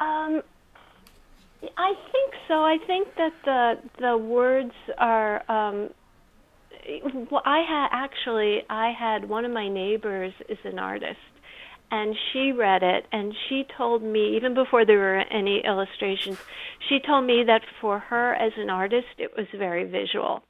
Um, 0.00 0.42
I 1.76 1.94
think 2.12 2.34
so. 2.46 2.54
I 2.54 2.78
think 2.86 3.08
that 3.16 3.32
the 3.44 3.78
the 4.00 4.18
words 4.18 4.74
are. 4.98 5.42
Um, 5.50 5.90
well, 7.30 7.42
I 7.46 7.64
had 7.66 7.88
actually 7.92 8.62
I 8.68 8.92
had 8.92 9.28
one 9.28 9.44
of 9.44 9.52
my 9.52 9.68
neighbors 9.68 10.34
is 10.48 10.58
an 10.64 10.78
artist, 10.78 11.18
and 11.90 12.16
she 12.32 12.52
read 12.52 12.82
it 12.82 13.06
and 13.12 13.34
she 13.48 13.66
told 13.76 14.02
me 14.02 14.36
even 14.36 14.54
before 14.54 14.84
there 14.84 14.98
were 14.98 15.18
any 15.30 15.62
illustrations, 15.64 16.38
she 16.88 16.98
told 17.00 17.24
me 17.24 17.44
that 17.44 17.62
for 17.80 17.98
her 17.98 18.34
as 18.34 18.52
an 18.56 18.70
artist 18.70 19.06
it 19.18 19.36
was 19.36 19.46
very 19.56 19.84
visual. 19.84 20.42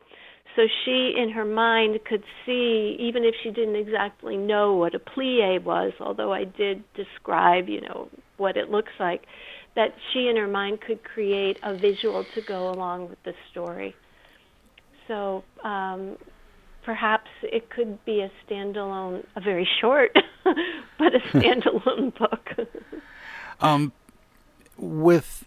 So 0.57 0.63
she 0.85 1.15
in 1.17 1.31
her 1.31 1.45
mind 1.45 1.99
could 2.05 2.23
see 2.47 2.97
even 3.01 3.25
if 3.25 3.35
she 3.43 3.51
didn't 3.51 3.77
exactly 3.77 4.37
know 4.37 4.75
what 4.75 4.95
a 4.95 5.01
plie 5.01 5.63
was, 5.63 5.93
although 6.01 6.33
I 6.33 6.45
did 6.45 6.85
describe, 6.95 7.69
you 7.69 7.81
know, 7.81 8.09
what 8.37 8.57
it 8.57 8.71
looks 8.71 8.93
like, 9.01 9.27
that 9.75 9.95
she 10.13 10.29
in 10.29 10.37
her 10.37 10.47
mind 10.47 10.81
could 10.81 11.03
create 11.03 11.59
a 11.63 11.77
visual 11.77 12.25
to 12.35 12.41
go 12.43 12.71
along 12.71 13.09
with 13.09 13.21
the 13.25 13.35
story. 13.51 13.97
So 15.09 15.43
um, 15.65 16.17
perhaps 16.85 17.31
it 17.43 17.71
could 17.71 18.05
be 18.05 18.21
a 18.21 18.31
standalone, 18.47 19.25
a 19.37 19.41
very 19.41 19.69
short, 19.81 20.17
but 20.99 21.15
a 21.15 21.19
standalone 21.33 22.17
book. 22.17 22.51
um, 23.61 23.93
with 24.77 25.47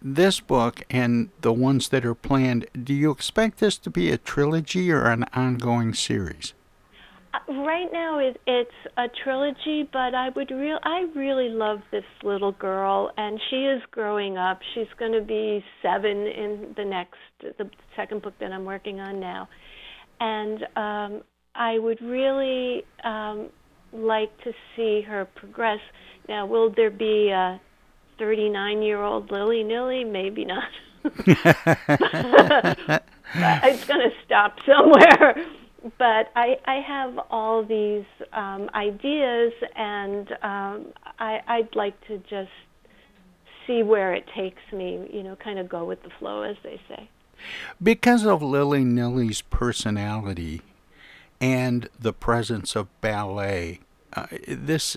this 0.00 0.40
book 0.40 0.82
and 0.90 1.30
the 1.40 1.52
ones 1.52 1.88
that 1.88 2.04
are 2.04 2.14
planned, 2.14 2.66
do 2.82 2.94
you 2.94 3.10
expect 3.10 3.58
this 3.58 3.78
to 3.78 3.90
be 3.90 4.10
a 4.10 4.18
trilogy 4.18 4.90
or 4.90 5.06
an 5.06 5.24
ongoing 5.32 5.94
series? 5.94 6.54
Uh, 7.34 7.52
right 7.52 7.92
now, 7.92 8.18
it, 8.18 8.40
it's 8.46 8.70
a 8.96 9.08
trilogy, 9.22 9.88
but 9.92 10.14
I 10.14 10.30
would 10.30 10.50
real 10.50 10.78
I 10.82 11.06
really 11.14 11.50
love 11.50 11.80
this 11.90 12.04
little 12.22 12.52
girl, 12.52 13.10
and 13.18 13.40
she 13.50 13.64
is 13.64 13.82
growing 13.90 14.38
up. 14.38 14.60
She's 14.74 14.86
going 14.98 15.12
to 15.12 15.20
be 15.20 15.62
seven 15.82 16.26
in 16.26 16.74
the 16.76 16.84
next 16.84 17.18
the 17.40 17.70
second 17.96 18.22
book 18.22 18.34
that 18.40 18.52
I'm 18.52 18.64
working 18.64 19.00
on 19.00 19.20
now, 19.20 19.48
and 20.20 20.62
um, 20.76 21.22
I 21.54 21.78
would 21.78 22.00
really 22.00 22.82
um, 23.04 23.50
like 23.92 24.30
to 24.44 24.52
see 24.76 25.02
her 25.02 25.26
progress. 25.34 25.80
Now, 26.28 26.46
will 26.46 26.72
there 26.74 26.90
be 26.90 27.30
a 27.30 27.60
39 28.18 28.82
year 28.82 29.02
old 29.02 29.30
Lily 29.30 29.62
Nilly? 29.62 30.04
Maybe 30.04 30.44
not. 30.44 30.68
it's 31.04 31.24
going 33.84 34.00
to 34.00 34.10
stop 34.24 34.56
somewhere. 34.66 35.46
But 35.96 36.32
I, 36.34 36.56
I 36.66 36.80
have 36.86 37.18
all 37.30 37.64
these 37.64 38.04
um, 38.32 38.68
ideas, 38.74 39.52
and 39.76 40.28
um, 40.42 40.86
I, 41.20 41.38
I'd 41.46 41.68
like 41.76 41.94
to 42.08 42.18
just 42.18 42.50
see 43.66 43.84
where 43.84 44.12
it 44.12 44.24
takes 44.36 44.60
me. 44.72 45.08
You 45.12 45.22
know, 45.22 45.36
kind 45.36 45.58
of 45.58 45.68
go 45.68 45.84
with 45.84 46.02
the 46.02 46.10
flow, 46.18 46.42
as 46.42 46.56
they 46.64 46.80
say. 46.88 47.08
Because 47.82 48.24
of 48.24 48.42
Lily 48.42 48.84
Nilly's 48.84 49.42
personality 49.42 50.62
and 51.40 51.88
the 51.98 52.12
presence 52.12 52.74
of 52.76 52.88
ballet, 53.00 53.80
uh, 54.12 54.26
this 54.46 54.96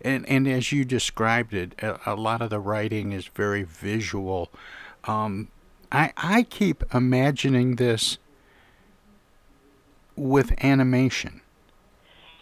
and 0.00 0.28
and 0.28 0.46
as 0.46 0.72
you 0.72 0.84
described 0.84 1.54
it, 1.54 1.74
a, 1.82 1.98
a, 2.06 2.14
lot 2.14 2.40
of 2.40 2.50
the 2.50 2.60
writing 2.60 3.12
is 3.12 3.26
very 3.26 3.62
visual. 3.62 4.50
Um, 5.04 5.48
I 5.90 6.12
I 6.16 6.42
keep 6.44 6.82
imagining 6.94 7.76
this 7.76 8.18
with 10.16 10.52
animation. 10.62 11.40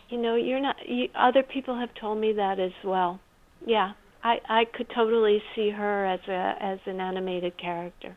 You 0.09 0.18
know, 0.18 0.35
you're 0.35 0.61
not. 0.61 0.77
You, 0.87 1.09
other 1.14 1.42
people 1.42 1.79
have 1.79 1.94
told 1.94 2.18
me 2.18 2.33
that 2.35 2.59
as 2.59 2.72
well. 2.85 3.20
Yeah, 3.64 3.92
I 4.22 4.40
I 4.49 4.64
could 4.64 4.88
totally 4.90 5.42
see 5.55 5.70
her 5.70 6.07
as 6.07 6.20
a 6.29 6.57
as 6.61 6.79
an 6.87 7.01
animated 7.01 7.57
character. 7.57 8.16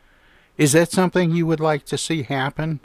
Is 0.60 0.74
that 0.74 0.92
something 0.92 1.32
you 1.32 1.48
would 1.48 1.62
like 1.62 1.86
to 1.86 1.98
see 1.98 2.24
happen? 2.24 2.82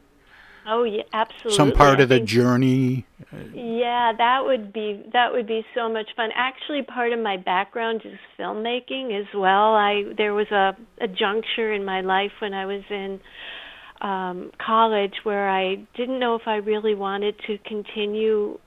Oh 0.64 0.84
yeah, 0.84 1.02
absolutely. 1.12 1.56
Some 1.56 1.72
part 1.72 2.00
of 2.00 2.08
the 2.08 2.20
journey. 2.20 3.04
Yeah, 3.52 4.12
that 4.16 4.44
would 4.44 4.72
be 4.72 5.04
that 5.12 5.32
would 5.32 5.48
be 5.48 5.66
so 5.74 5.88
much 5.88 6.06
fun. 6.14 6.30
Actually, 6.36 6.82
part 6.82 7.12
of 7.12 7.18
my 7.18 7.36
background 7.36 8.02
is 8.04 8.16
filmmaking 8.38 9.18
as 9.18 9.26
well. 9.34 9.74
I 9.74 10.04
there 10.16 10.32
was 10.34 10.46
a 10.52 10.76
a 11.00 11.08
juncture 11.08 11.72
in 11.72 11.84
my 11.84 12.00
life 12.00 12.30
when 12.40 12.54
I 12.54 12.64
was 12.64 12.82
in 12.90 13.20
um 14.00 14.52
college 14.64 15.14
where 15.24 15.50
I 15.50 15.76
didn't 15.96 16.20
know 16.20 16.36
if 16.36 16.42
I 16.46 16.56
really 16.56 16.94
wanted 16.94 17.34
to 17.48 17.58
continue 17.58 18.58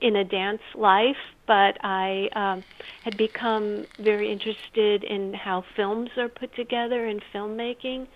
in 0.00 0.16
a 0.16 0.24
dance 0.24 0.62
life, 0.74 1.16
but 1.46 1.76
I 1.82 2.28
um, 2.34 2.64
had 3.04 3.16
become 3.16 3.86
very 3.98 4.30
interested 4.30 5.04
in 5.04 5.34
how 5.34 5.64
films 5.76 6.10
are 6.16 6.28
put 6.28 6.54
together 6.54 7.06
and 7.06 7.22
filmmaking. 7.34 8.06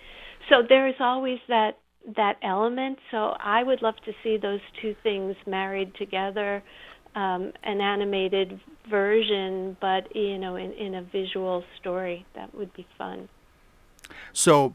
So 0.49 0.63
there 0.67 0.87
is 0.87 0.95
always 0.99 1.39
that 1.47 1.77
that 2.15 2.37
element. 2.43 2.97
So 3.11 3.35
I 3.39 3.63
would 3.63 3.81
love 3.81 3.95
to 4.05 4.11
see 4.23 4.37
those 4.37 4.59
two 4.81 4.95
things 5.03 5.35
married 5.45 5.93
together, 5.95 6.63
um, 7.15 7.51
an 7.63 7.79
animated 7.79 8.59
version, 8.89 9.77
but 9.79 10.15
you 10.15 10.37
know, 10.37 10.55
in, 10.55 10.73
in 10.73 10.95
a 10.95 11.03
visual 11.03 11.63
story. 11.79 12.25
That 12.35 12.53
would 12.55 12.73
be 12.73 12.87
fun. 12.97 13.29
So 14.33 14.73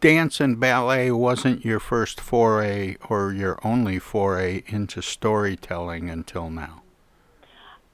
dance 0.00 0.40
and 0.40 0.58
ballet 0.60 1.10
wasn't 1.10 1.64
your 1.64 1.80
first 1.80 2.20
foray 2.20 2.96
or 3.08 3.32
your 3.32 3.58
only 3.64 3.98
foray 3.98 4.62
into 4.66 5.00
storytelling 5.00 6.10
until 6.10 6.50
now. 6.50 6.82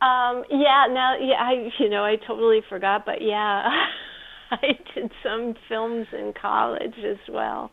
Um, 0.01 0.45
yeah, 0.51 0.87
now, 0.91 1.17
yeah, 1.21 1.37
I, 1.39 1.71
you 1.79 1.89
know, 1.89 2.05
I 2.05 2.17
totally 2.17 2.61
forgot, 2.69 3.07
but 3.07 3.23
yeah, 3.23 3.69
I 4.51 4.79
did 4.95 5.13
some 5.23 5.55
films 5.69 6.09
in 6.13 6.33
college 6.33 6.99
as 7.05 7.19
well. 7.29 7.71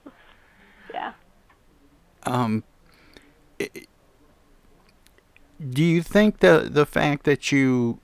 Yeah. 0.93 1.13
Um, 2.23 2.63
do 5.67 5.83
you 5.83 6.01
think 6.01 6.39
the 6.39 6.67
the 6.71 6.85
fact 6.85 7.25
that 7.25 7.51
you 7.51 7.99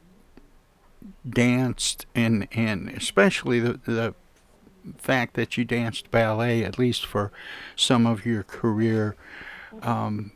danced 1.28 2.06
and 2.16 2.48
and 2.52 2.90
especially 2.90 3.60
the 3.60 3.80
the 3.86 4.16
fact 4.98 5.36
that 5.36 5.58
you 5.58 5.66
danced 5.66 6.12
ballet, 6.12 6.64
at 6.64 6.78
least 6.78 7.06
for 7.06 7.32
some 7.76 8.06
of 8.06 8.26
your 8.26 8.44
career, 8.44 9.16
um, 9.82 10.32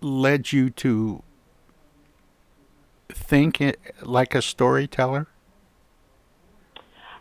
led 0.00 0.52
you 0.52 0.70
to 0.70 1.22
think 3.10 3.60
it 3.60 3.78
like 4.02 4.34
a 4.34 4.42
storyteller? 4.42 5.28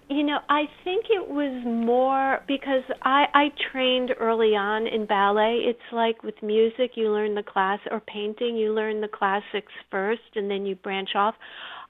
You 0.09 0.23
know, 0.23 0.39
I 0.49 0.65
think 0.83 1.05
it 1.09 1.29
was 1.29 1.63
more 1.65 2.43
because 2.45 2.83
I 3.03 3.25
I 3.33 3.51
trained 3.71 4.11
early 4.19 4.55
on 4.55 4.85
in 4.85 5.05
ballet. 5.05 5.61
It's 5.65 5.79
like 5.91 6.23
with 6.23 6.35
music, 6.43 6.91
you 6.95 7.09
learn 7.09 7.35
the 7.35 7.43
class 7.43 7.79
or 7.89 7.99
painting, 8.01 8.57
you 8.57 8.73
learn 8.73 9.01
the 9.01 9.07
classics 9.07 9.71
first 9.89 10.35
and 10.35 10.51
then 10.51 10.65
you 10.65 10.75
branch 10.75 11.15
off. 11.15 11.35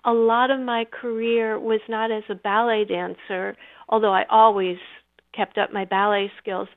A 0.05 0.13
lot 0.13 0.51
of 0.51 0.59
my 0.59 0.85
career 0.85 1.59
was 1.59 1.81
not 1.89 2.11
as 2.11 2.23
a 2.29 2.35
ballet 2.35 2.85
dancer 2.85 3.57
although 3.89 4.13
I 4.13 4.25
always 4.29 4.77
kept 5.35 5.57
up 5.57 5.73
my 5.73 5.85
ballet 5.85 6.31
skills. 6.41 6.67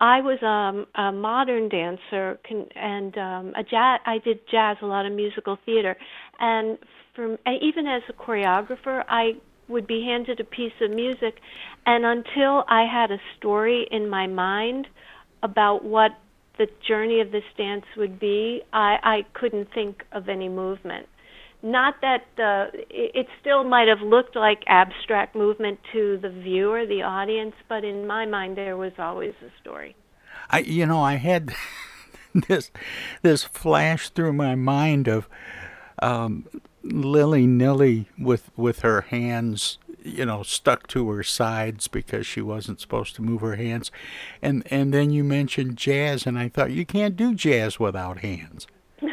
I 0.00 0.20
was 0.20 0.42
um, 0.42 0.86
a 0.94 1.12
modern 1.12 1.68
dancer 1.68 2.38
and 2.76 3.16
um, 3.16 3.52
a 3.56 3.62
jazz. 3.62 4.00
I 4.06 4.18
did 4.24 4.40
jazz, 4.50 4.76
a 4.82 4.86
lot 4.86 5.06
of 5.06 5.12
musical 5.12 5.58
theater, 5.64 5.96
and 6.38 6.78
from 7.14 7.38
even 7.62 7.86
as 7.86 8.02
a 8.08 8.12
choreographer, 8.12 9.04
I 9.08 9.32
would 9.68 9.86
be 9.86 10.04
handed 10.04 10.40
a 10.40 10.44
piece 10.44 10.72
of 10.80 10.90
music, 10.90 11.34
and 11.86 12.04
until 12.04 12.64
I 12.68 12.86
had 12.90 13.10
a 13.10 13.18
story 13.38 13.86
in 13.90 14.08
my 14.08 14.26
mind 14.26 14.86
about 15.42 15.84
what 15.84 16.10
the 16.58 16.66
journey 16.86 17.20
of 17.20 17.30
this 17.30 17.44
dance 17.56 17.84
would 17.96 18.18
be, 18.20 18.62
I, 18.72 18.96
I 19.02 19.38
couldn't 19.38 19.68
think 19.72 20.02
of 20.12 20.28
any 20.28 20.48
movement. 20.48 21.06
Not 21.62 22.00
that 22.00 22.24
it, 22.38 22.86
it 23.14 23.26
still 23.40 23.64
might 23.64 23.88
have 23.88 24.00
looked 24.00 24.36
like 24.36 24.62
abstract 24.66 25.34
movement 25.34 25.78
to 25.92 26.18
the 26.18 26.30
viewer, 26.30 26.86
the 26.86 27.02
audience, 27.02 27.54
but 27.68 27.84
in 27.84 28.06
my 28.06 28.26
mind 28.26 28.56
there 28.56 28.76
was 28.76 28.92
always 28.98 29.34
a 29.42 29.50
story. 29.60 29.96
I 30.48 30.60
you 30.60 30.86
know 30.86 31.02
I 31.02 31.14
had 31.14 31.54
this 32.48 32.70
this 33.22 33.44
flash 33.44 34.08
through 34.10 34.32
my 34.32 34.54
mind 34.54 35.08
of 35.08 35.28
um, 36.02 36.46
Lily 36.82 37.46
Nilly 37.46 38.08
with 38.18 38.50
with 38.56 38.80
her 38.80 39.02
hands 39.02 39.78
you 40.02 40.24
know 40.24 40.42
stuck 40.42 40.86
to 40.88 41.10
her 41.10 41.22
sides 41.22 41.88
because 41.88 42.26
she 42.26 42.40
wasn't 42.40 42.80
supposed 42.80 43.14
to 43.16 43.22
move 43.22 43.42
her 43.42 43.56
hands 43.56 43.90
and 44.40 44.62
and 44.70 44.94
then 44.94 45.10
you 45.10 45.22
mentioned 45.22 45.76
jazz 45.76 46.26
and 46.26 46.38
I 46.38 46.48
thought 46.48 46.70
you 46.70 46.86
can't 46.86 47.16
do 47.16 47.34
jazz 47.34 47.78
without 47.78 48.20
hands 48.20 48.66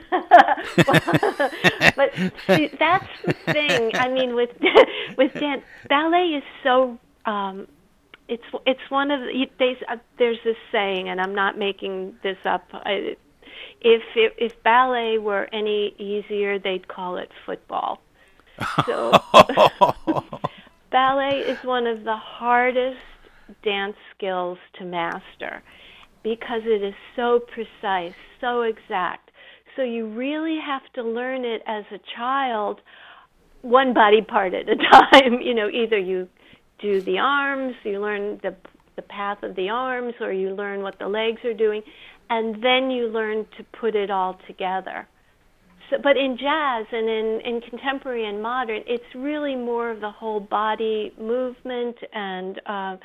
but 1.95 2.13
see, 2.47 2.69
that's 2.79 3.07
the 3.25 3.33
thing. 3.45 3.91
I 3.95 4.09
mean, 4.09 4.35
with 4.35 4.51
with 5.17 5.33
dance, 5.33 5.63
ballet 5.89 6.35
is 6.37 6.43
so. 6.63 6.97
Um, 7.25 7.67
it's 8.27 8.43
it's 8.65 8.89
one 8.89 9.11
of 9.11 9.21
the, 9.21 9.47
they, 9.57 9.77
uh, 9.87 9.97
there's 10.17 10.39
this 10.43 10.57
saying, 10.71 11.09
and 11.09 11.21
I'm 11.21 11.33
not 11.33 11.57
making 11.57 12.15
this 12.23 12.37
up. 12.45 12.67
I, 12.73 13.15
if 13.81 14.01
it, 14.15 14.33
if 14.37 14.63
ballet 14.63 15.17
were 15.17 15.47
any 15.53 15.95
easier, 15.97 16.59
they'd 16.59 16.87
call 16.87 17.17
it 17.17 17.31
football. 17.45 18.01
So 18.85 19.11
ballet 20.91 21.39
is 21.39 21.63
one 21.63 21.87
of 21.87 22.03
the 22.03 22.17
hardest 22.17 22.99
dance 23.63 23.95
skills 24.15 24.57
to 24.77 24.85
master 24.85 25.61
because 26.23 26.63
it 26.65 26.83
is 26.83 26.95
so 27.15 27.39
precise, 27.39 28.15
so 28.41 28.61
exact 28.61 29.26
so 29.77 29.83
you 29.83 30.07
really 30.07 30.59
have 30.65 30.81
to 30.95 31.03
learn 31.03 31.45
it 31.45 31.61
as 31.65 31.85
a 31.93 31.99
child, 32.17 32.81
one 33.61 33.93
body 33.93 34.21
part 34.21 34.53
at 34.53 34.67
a 34.67 34.75
time. 34.91 35.39
you 35.41 35.53
know, 35.53 35.69
either 35.69 35.97
you 35.97 36.27
do 36.79 37.01
the 37.01 37.19
arms, 37.19 37.75
you 37.83 38.01
learn 38.01 38.39
the 38.43 38.55
the 38.97 39.01
path 39.03 39.43
of 39.43 39.55
the 39.55 39.69
arms, 39.69 40.15
or 40.19 40.33
you 40.33 40.49
learn 40.55 40.81
what 40.81 40.97
the 40.97 41.07
legs 41.07 41.45
are 41.45 41.53
doing, 41.53 41.83
and 42.31 42.55
then 42.63 42.89
you 42.89 43.07
learn 43.07 43.45
to 43.55 43.63
put 43.79 43.95
it 43.95 44.09
all 44.09 44.39
together. 44.47 45.07
So, 45.91 45.97
but 46.01 46.17
in 46.17 46.35
jazz 46.35 46.87
and 46.91 47.07
in, 47.07 47.41
in 47.45 47.61
contemporary 47.61 48.27
and 48.27 48.41
modern, 48.41 48.81
it's 48.87 49.05
really 49.15 49.55
more 49.55 49.91
of 49.91 50.01
the 50.01 50.09
whole 50.09 50.39
body 50.39 51.13
movement, 51.19 51.95
and 52.11 52.59
uh, 52.65 52.97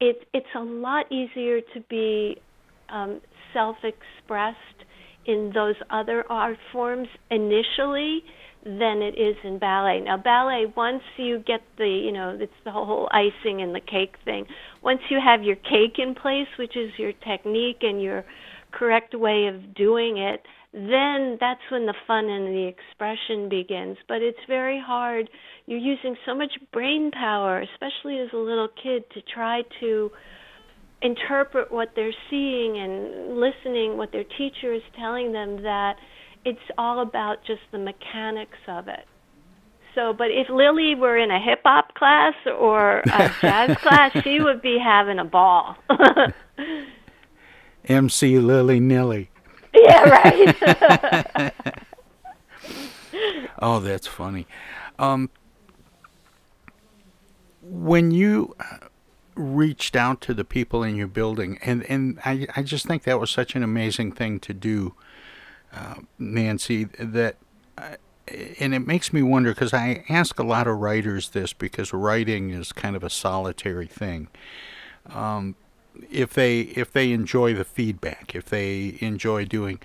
it, 0.00 0.28
it's 0.32 0.46
a 0.54 0.60
lot 0.62 1.10
easier 1.10 1.60
to 1.74 1.80
be 1.90 2.40
um, 2.88 3.20
self-expressed 3.52 4.56
in 5.26 5.52
those 5.54 5.76
other 5.90 6.24
art 6.30 6.58
forms 6.72 7.08
initially 7.30 8.22
than 8.64 9.02
it 9.02 9.18
is 9.18 9.36
in 9.42 9.58
ballet. 9.58 10.00
Now, 10.00 10.16
ballet, 10.16 10.66
once 10.76 11.02
you 11.16 11.38
get 11.38 11.62
the, 11.78 11.88
you 11.88 12.12
know, 12.12 12.38
it's 12.40 12.52
the 12.64 12.70
whole 12.70 13.08
icing 13.10 13.60
and 13.60 13.74
the 13.74 13.80
cake 13.80 14.14
thing. 14.24 14.46
Once 14.82 15.00
you 15.10 15.18
have 15.24 15.42
your 15.42 15.56
cake 15.56 15.98
in 15.98 16.14
place, 16.14 16.46
which 16.58 16.76
is 16.76 16.90
your 16.96 17.12
technique 17.26 17.78
and 17.82 18.00
your 18.00 18.24
correct 18.70 19.14
way 19.14 19.46
of 19.46 19.74
doing 19.74 20.18
it, 20.18 20.42
then 20.72 21.36
that's 21.40 21.60
when 21.70 21.86
the 21.86 21.94
fun 22.06 22.30
and 22.30 22.46
the 22.46 22.66
expression 22.66 23.48
begins. 23.48 23.98
But 24.08 24.22
it's 24.22 24.38
very 24.48 24.80
hard. 24.84 25.28
You're 25.66 25.78
using 25.78 26.16
so 26.24 26.34
much 26.34 26.52
brain 26.72 27.10
power, 27.10 27.60
especially 27.60 28.20
as 28.20 28.28
a 28.32 28.38
little 28.38 28.68
kid, 28.82 29.04
to 29.14 29.20
try 29.34 29.62
to 29.80 30.10
interpret 31.02 31.70
what 31.72 31.90
they're 31.96 32.14
seeing 32.30 32.78
and 32.78 33.38
listening 33.38 33.96
what 33.96 34.12
their 34.12 34.24
teacher 34.24 34.72
is 34.72 34.82
telling 34.96 35.32
them 35.32 35.62
that 35.62 35.96
it's 36.44 36.58
all 36.78 37.00
about 37.00 37.38
just 37.46 37.60
the 37.70 37.78
mechanics 37.78 38.58
of 38.68 38.88
it. 38.88 39.06
So, 39.94 40.14
but 40.16 40.28
if 40.30 40.48
Lily 40.48 40.94
were 40.94 41.18
in 41.18 41.30
a 41.30 41.38
hip 41.38 41.60
hop 41.64 41.94
class 41.94 42.34
or 42.46 43.00
a 43.00 43.34
jazz 43.40 43.76
class, 43.78 44.16
she 44.22 44.40
would 44.40 44.62
be 44.62 44.78
having 44.82 45.18
a 45.18 45.24
ball. 45.24 45.76
MC 47.84 48.38
Lily 48.38 48.80
Nilly. 48.80 49.28
Yeah, 49.74 50.02
right. 50.02 51.52
oh, 53.62 53.80
that's 53.80 54.06
funny. 54.06 54.46
Um, 54.98 55.30
when 57.62 58.10
you 58.10 58.54
reached 59.34 59.96
out 59.96 60.20
to 60.22 60.34
the 60.34 60.44
people 60.44 60.82
in 60.82 60.96
your 60.96 61.08
building, 61.08 61.58
and 61.62 61.84
and 61.84 62.18
I 62.24 62.46
I 62.56 62.62
just 62.62 62.86
think 62.86 63.04
that 63.04 63.20
was 63.20 63.30
such 63.30 63.54
an 63.54 63.62
amazing 63.62 64.12
thing 64.12 64.40
to 64.40 64.54
do, 64.54 64.94
uh, 65.72 65.96
Nancy. 66.18 66.84
That. 66.98 67.36
Uh, 67.76 67.96
and 68.60 68.72
it 68.72 68.86
makes 68.86 69.12
me 69.12 69.20
wonder 69.20 69.50
because 69.50 69.74
I 69.74 70.04
ask 70.08 70.38
a 70.38 70.44
lot 70.44 70.68
of 70.68 70.78
writers 70.78 71.30
this 71.30 71.52
because 71.52 71.92
writing 71.92 72.50
is 72.50 72.72
kind 72.72 72.94
of 72.94 73.02
a 73.02 73.10
solitary 73.10 73.88
thing. 73.88 74.28
Um, 75.06 75.56
if 76.10 76.32
they 76.34 76.60
if 76.60 76.92
they 76.92 77.12
enjoy 77.12 77.54
the 77.54 77.64
feedback, 77.64 78.34
if 78.34 78.46
they 78.46 78.96
enjoy 79.00 79.44
doing 79.44 79.80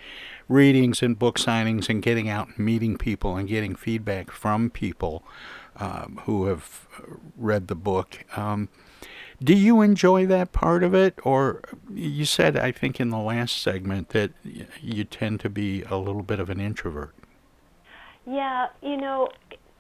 readings 0.47 1.01
and 1.01 1.19
book 1.19 1.38
signings 1.38 1.89
and 1.89 2.01
getting 2.01 2.29
out 2.29 2.47
and 2.47 2.60
meeting 2.60 2.97
people 2.97 3.36
and 3.36 3.47
getting 3.47 3.75
feedback 3.75 4.31
from 4.31 4.69
people 4.69 5.23
um, 5.77 6.21
who 6.25 6.45
have 6.45 6.88
read 7.36 7.67
the 7.67 7.75
book, 7.75 8.23
um, 8.38 8.69
do 9.43 9.56
you 9.56 9.82
enjoy 9.82 10.26
that 10.28 10.52
part 10.52 10.84
of 10.84 10.93
it? 10.93 11.19
Or 11.23 11.62
you 11.93 12.26
said, 12.26 12.58
I 12.58 12.71
think, 12.71 13.00
in 13.00 13.10
the 13.10 13.19
last 13.19 13.62
segment 13.62 14.10
that 14.10 14.32
you 14.82 15.04
tend 15.04 15.39
to 15.41 15.50
be 15.50 15.84
a 15.84 15.95
little 15.97 16.23
bit 16.23 16.39
of 16.39 16.50
an 16.50 16.60
introvert. 16.60 17.13
Yeah, 18.26 18.67
you 18.82 18.97
know, 18.97 19.30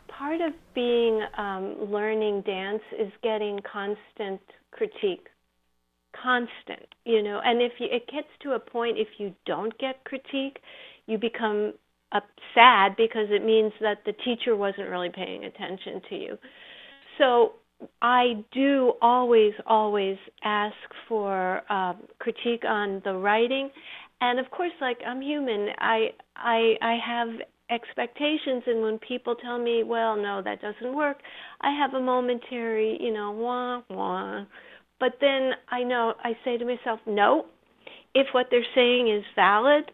part 0.07 0.41
of 0.41 0.53
being 0.73 1.21
um, 1.37 1.75
learning 1.91 2.41
dance 2.41 2.83
is 2.97 3.11
getting 3.23 3.59
constant 3.61 4.41
critique. 4.71 5.27
Constant, 6.23 6.87
you 7.05 7.21
know, 7.21 7.41
and 7.43 7.61
if 7.61 7.73
you, 7.79 7.87
it 7.91 8.07
gets 8.07 8.27
to 8.41 8.53
a 8.53 8.59
point, 8.59 8.97
if 8.97 9.07
you 9.19 9.35
don't 9.45 9.77
get 9.77 10.03
critique, 10.03 10.59
you 11.05 11.17
become 11.17 11.73
uh, 12.11 12.21
sad 12.55 12.95
because 12.95 13.27
it 13.29 13.45
means 13.45 13.71
that 13.81 13.99
the 14.05 14.13
teacher 14.13 14.55
wasn't 14.55 14.89
really 14.89 15.09
paying 15.09 15.43
attention 15.43 16.01
to 16.09 16.15
you. 16.15 16.37
So 17.17 17.53
I 18.01 18.43
do 18.51 18.93
always, 19.01 19.53
always 19.65 20.17
ask 20.43 20.75
for 21.07 21.61
um, 21.71 21.97
critique 22.19 22.63
on 22.65 23.01
the 23.05 23.13
writing, 23.13 23.69
and 24.21 24.39
of 24.39 24.49
course, 24.49 24.71
like 24.81 24.97
I'm 25.05 25.21
human, 25.21 25.69
I 25.77 26.09
I 26.35 26.75
I 26.81 26.97
have 27.05 27.29
expectations, 27.69 28.63
and 28.65 28.81
when 28.81 28.97
people 28.99 29.35
tell 29.35 29.59
me, 29.59 29.83
well, 29.83 30.15
no, 30.15 30.41
that 30.41 30.61
doesn't 30.61 30.95
work, 30.95 31.17
I 31.61 31.71
have 31.71 31.93
a 31.93 31.99
momentary, 31.99 32.97
you 32.99 33.13
know, 33.13 33.31
wah 33.31 33.81
wah, 33.89 34.45
but 34.99 35.13
then 35.21 35.51
I 35.69 35.83
know 35.83 36.13
I 36.23 36.33
say 36.43 36.57
to 36.57 36.65
myself, 36.65 36.99
no, 37.05 37.45
if 38.15 38.27
what 38.31 38.47
they're 38.49 38.65
saying 38.73 39.09
is 39.09 39.23
valid, 39.35 39.91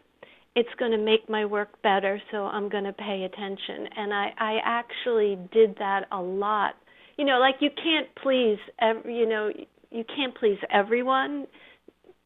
it's 0.56 0.74
going 0.78 0.92
to 0.92 0.98
make 0.98 1.28
my 1.28 1.44
work 1.44 1.82
better, 1.82 2.20
so 2.30 2.44
I'm 2.44 2.68
going 2.70 2.84
to 2.84 2.92
pay 2.94 3.24
attention, 3.24 3.88
and 3.94 4.14
I 4.14 4.32
I 4.38 4.58
actually 4.64 5.38
did 5.52 5.76
that 5.78 6.06
a 6.12 6.20
lot 6.20 6.76
you 7.16 7.24
know, 7.24 7.38
like 7.38 7.56
you 7.60 7.70
can't 7.70 8.08
please 8.22 8.58
every, 8.80 9.16
you 9.16 9.28
know, 9.28 9.50
you 9.90 10.04
can't 10.04 10.34
please 10.34 10.58
everyone, 10.70 11.46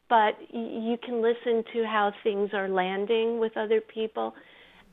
but 0.08 0.38
you 0.50 0.96
can 1.04 1.20
listen 1.20 1.64
to 1.74 1.84
how 1.84 2.12
things 2.22 2.50
are 2.54 2.68
landing 2.68 3.38
with 3.38 3.56
other 3.56 3.80
people 3.80 4.34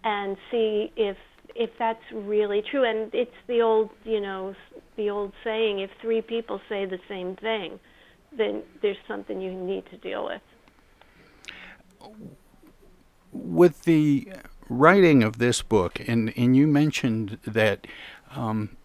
and 0.03 0.37
see 0.51 0.91
if 0.95 1.17
if 1.55 1.69
that's 1.79 2.03
really 2.11 2.61
true 2.69 2.83
and 2.83 3.13
it's 3.13 3.31
the 3.47 3.61
old, 3.61 3.89
you 4.03 4.19
know, 4.19 4.53
the 4.97 5.09
old 5.09 5.31
saying 5.43 5.79
if 5.79 5.89
three 6.01 6.21
people 6.21 6.59
say 6.67 6.85
the 6.85 6.99
same 7.07 7.35
thing, 7.37 7.79
then 8.37 8.61
there's 8.81 8.97
something 9.07 9.39
you 9.39 9.53
need 9.53 9.85
to 9.89 9.97
deal 9.97 10.25
with. 10.25 10.41
With 13.31 13.83
the 13.83 14.27
writing 14.67 15.23
of 15.23 15.37
this 15.37 15.61
book, 15.61 16.01
and, 16.07 16.33
and 16.35 16.57
you 16.57 16.67
mentioned 16.67 17.37
that 17.45 17.87
um, 18.35 18.75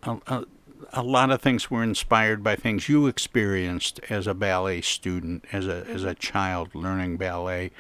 a 0.93 1.03
lot 1.03 1.31
of 1.31 1.41
things 1.41 1.71
were 1.71 1.83
inspired 1.83 2.43
by 2.43 2.57
things 2.57 2.89
you 2.89 3.07
experienced 3.07 4.01
as 4.09 4.27
a 4.27 4.35
ballet 4.35 4.81
student, 4.81 5.45
as 5.53 5.67
a 5.67 5.87
as 5.87 6.05
a 6.05 6.15
child 6.15 6.75
learning 6.75 7.17
ballet, 7.17 7.71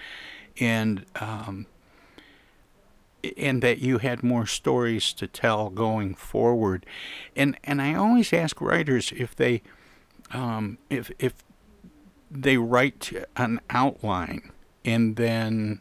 and 0.58 1.04
um, 1.16 1.66
and 3.36 3.62
that 3.62 3.78
you 3.78 3.98
had 3.98 4.22
more 4.22 4.46
stories 4.46 5.12
to 5.14 5.26
tell 5.26 5.70
going 5.70 6.14
forward. 6.14 6.86
And 7.34 7.58
and 7.64 7.82
I 7.82 7.94
always 7.94 8.32
ask 8.32 8.60
writers 8.60 9.12
if 9.16 9.34
they 9.34 9.62
um, 10.32 10.78
if 10.88 11.10
if 11.18 11.34
they 12.30 12.56
write 12.56 13.12
an 13.36 13.60
outline 13.70 14.52
and 14.84 15.16
then 15.16 15.80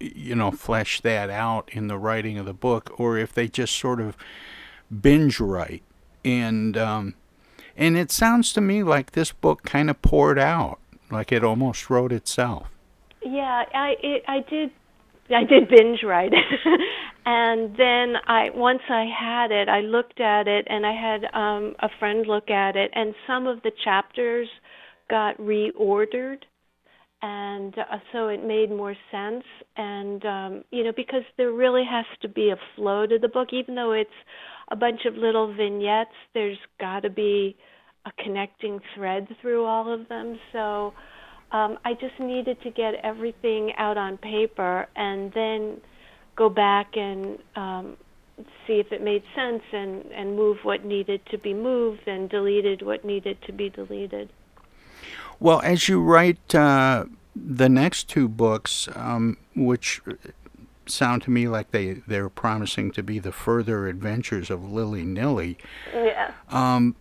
you 0.00 0.34
know 0.34 0.50
flesh 0.50 1.00
that 1.02 1.30
out 1.30 1.70
in 1.72 1.86
the 1.86 1.98
writing 1.98 2.38
of 2.38 2.46
the 2.46 2.54
book, 2.54 2.98
or 2.98 3.16
if 3.16 3.32
they 3.32 3.46
just 3.46 3.76
sort 3.76 4.00
of 4.00 4.16
binge 5.00 5.40
write 5.40 5.82
and 6.26 6.76
um, 6.76 7.14
and 7.76 7.96
it 7.96 8.10
sounds 8.10 8.52
to 8.54 8.60
me 8.60 8.82
like 8.82 9.12
this 9.12 9.32
book 9.32 9.62
kind 9.62 9.88
of 9.88 10.02
poured 10.02 10.38
out, 10.38 10.78
like 11.10 11.30
it 11.30 11.44
almost 11.44 11.88
wrote 11.88 12.12
itself. 12.12 12.68
Yeah, 13.24 13.64
I 13.72 13.94
it, 14.02 14.22
I 14.26 14.40
did 14.50 14.70
I 15.30 15.44
did 15.44 15.68
binge 15.68 16.02
write, 16.02 16.32
it, 16.32 16.80
and 17.26 17.76
then 17.76 18.16
I 18.26 18.50
once 18.52 18.82
I 18.88 19.06
had 19.06 19.52
it, 19.52 19.68
I 19.68 19.80
looked 19.80 20.20
at 20.20 20.48
it, 20.48 20.66
and 20.68 20.84
I 20.84 20.92
had 20.92 21.24
um, 21.32 21.76
a 21.78 21.88
friend 21.98 22.26
look 22.26 22.50
at 22.50 22.76
it, 22.76 22.90
and 22.94 23.14
some 23.26 23.46
of 23.46 23.62
the 23.62 23.72
chapters 23.84 24.48
got 25.08 25.36
reordered, 25.38 26.42
and 27.22 27.78
uh, 27.78 27.98
so 28.12 28.26
it 28.26 28.44
made 28.44 28.70
more 28.70 28.96
sense. 29.12 29.44
And 29.76 30.24
um, 30.26 30.64
you 30.72 30.82
know, 30.82 30.92
because 30.96 31.22
there 31.36 31.52
really 31.52 31.84
has 31.88 32.06
to 32.22 32.28
be 32.28 32.50
a 32.50 32.56
flow 32.74 33.06
to 33.06 33.16
the 33.16 33.28
book, 33.28 33.50
even 33.52 33.76
though 33.76 33.92
it's 33.92 34.10
a 34.68 34.76
bunch 34.76 35.04
of 35.04 35.14
little 35.14 35.54
vignettes, 35.54 36.10
there's 36.34 36.58
got 36.80 37.00
to 37.00 37.10
be 37.10 37.56
a 38.04 38.12
connecting 38.22 38.80
thread 38.94 39.28
through 39.40 39.64
all 39.64 39.92
of 39.92 40.08
them. 40.08 40.38
So 40.52 40.94
um, 41.52 41.78
I 41.84 41.94
just 41.94 42.18
needed 42.18 42.60
to 42.62 42.70
get 42.70 42.94
everything 43.02 43.72
out 43.76 43.96
on 43.96 44.16
paper, 44.18 44.86
and 44.96 45.32
then 45.32 45.80
go 46.34 46.48
back 46.48 46.96
and 46.96 47.38
um, 47.54 47.96
see 48.66 48.74
if 48.74 48.92
it 48.92 49.02
made 49.02 49.22
sense 49.34 49.62
and, 49.72 50.04
and 50.12 50.36
move 50.36 50.58
what 50.62 50.84
needed 50.84 51.20
to 51.30 51.38
be 51.38 51.54
moved 51.54 52.06
and 52.06 52.28
deleted 52.28 52.82
what 52.82 53.04
needed 53.04 53.38
to 53.46 53.52
be 53.52 53.70
deleted. 53.70 54.28
Well, 55.40 55.60
as 55.62 55.88
you 55.88 56.02
write 56.02 56.54
uh, 56.54 57.06
the 57.34 57.68
next 57.68 58.08
two 58.08 58.28
books, 58.28 58.88
um, 58.94 59.36
which 59.54 60.00
sound 60.86 61.22
to 61.22 61.30
me 61.30 61.48
like 61.48 61.70
they, 61.70 61.94
they're 62.06 62.28
promising 62.28 62.90
to 62.92 63.02
be 63.02 63.18
the 63.18 63.32
further 63.32 63.88
adventures 63.88 64.50
of 64.50 64.70
Lily 64.70 65.04
Nilly. 65.04 65.58
Yeah. 65.92 66.32
Um, 66.48 66.96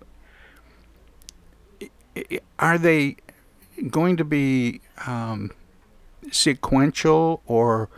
are 2.59 2.77
they 2.77 3.17
going 3.89 4.17
to 4.17 4.23
be 4.23 4.81
um, 5.05 5.51
sequential 6.31 7.41
or 7.45 7.89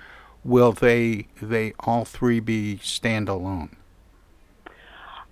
will 0.44 0.72
they 0.72 1.28
they 1.42 1.74
all 1.80 2.06
three 2.06 2.40
be 2.40 2.80
standalone? 2.82 3.70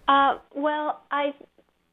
Uh, 0.07 0.37
well, 0.53 1.01
I 1.11 1.33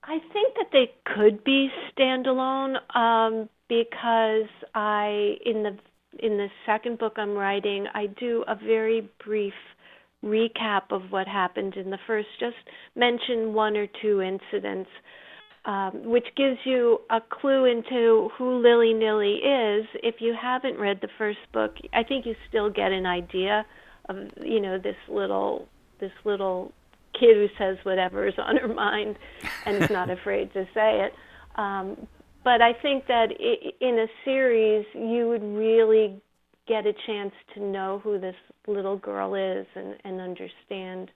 I 0.04 0.18
think 0.32 0.54
that 0.56 0.70
they 0.72 0.92
could 1.04 1.44
be 1.44 1.70
standalone 1.96 2.76
um, 2.96 3.48
because 3.68 4.48
I 4.74 5.36
in 5.46 5.62
the 5.62 5.78
in 6.18 6.36
the 6.36 6.48
second 6.66 6.98
book 6.98 7.14
I'm 7.16 7.34
writing 7.34 7.86
I 7.94 8.06
do 8.06 8.44
a 8.48 8.54
very 8.54 9.10
brief 9.24 9.54
recap 10.24 10.82
of 10.90 11.02
what 11.10 11.26
happened 11.26 11.74
in 11.76 11.90
the 11.90 11.98
first. 12.06 12.28
Just 12.38 12.56
mention 12.94 13.54
one 13.54 13.76
or 13.76 13.86
two 14.00 14.20
incidents 14.20 14.90
um, 15.64 16.02
which 16.04 16.26
gives 16.36 16.58
you 16.64 17.00
a 17.10 17.20
clue 17.20 17.66
into 17.66 18.30
who 18.36 18.60
Lily 18.62 18.92
Nilly 18.92 19.34
is. 19.34 19.86
If 20.02 20.16
you 20.18 20.34
haven't 20.40 20.78
read 20.78 20.98
the 21.00 21.08
first 21.18 21.38
book, 21.52 21.76
I 21.92 22.02
think 22.02 22.26
you 22.26 22.34
still 22.48 22.68
get 22.68 22.90
an 22.90 23.06
idea 23.06 23.64
of 24.08 24.16
you 24.44 24.60
know 24.60 24.78
this 24.78 24.96
little 25.08 25.68
this 26.00 26.10
little 26.24 26.72
kid 27.18 27.36
who 27.36 27.46
says 27.58 27.76
whatever 27.84 28.26
is 28.26 28.34
on 28.38 28.56
her 28.56 28.68
mind 28.74 29.16
and 29.64 29.82
is 29.82 29.90
not 29.90 30.10
afraid 30.10 30.52
to 30.54 30.64
say 30.74 31.06
it. 31.06 31.12
Um, 31.54 32.08
but 32.44 32.60
I 32.60 32.72
think 32.72 33.06
that 33.06 33.28
in 33.80 33.98
a 33.98 34.06
series, 34.24 34.84
you 34.94 35.28
would 35.28 35.42
really 35.42 36.20
get 36.68 36.86
a 36.86 36.92
chance 37.06 37.32
to 37.54 37.62
know 37.62 38.00
who 38.02 38.18
this 38.18 38.36
little 38.66 38.96
girl 38.96 39.34
is 39.34 39.66
and, 39.74 39.94
and 40.04 40.20
understand 40.20 41.10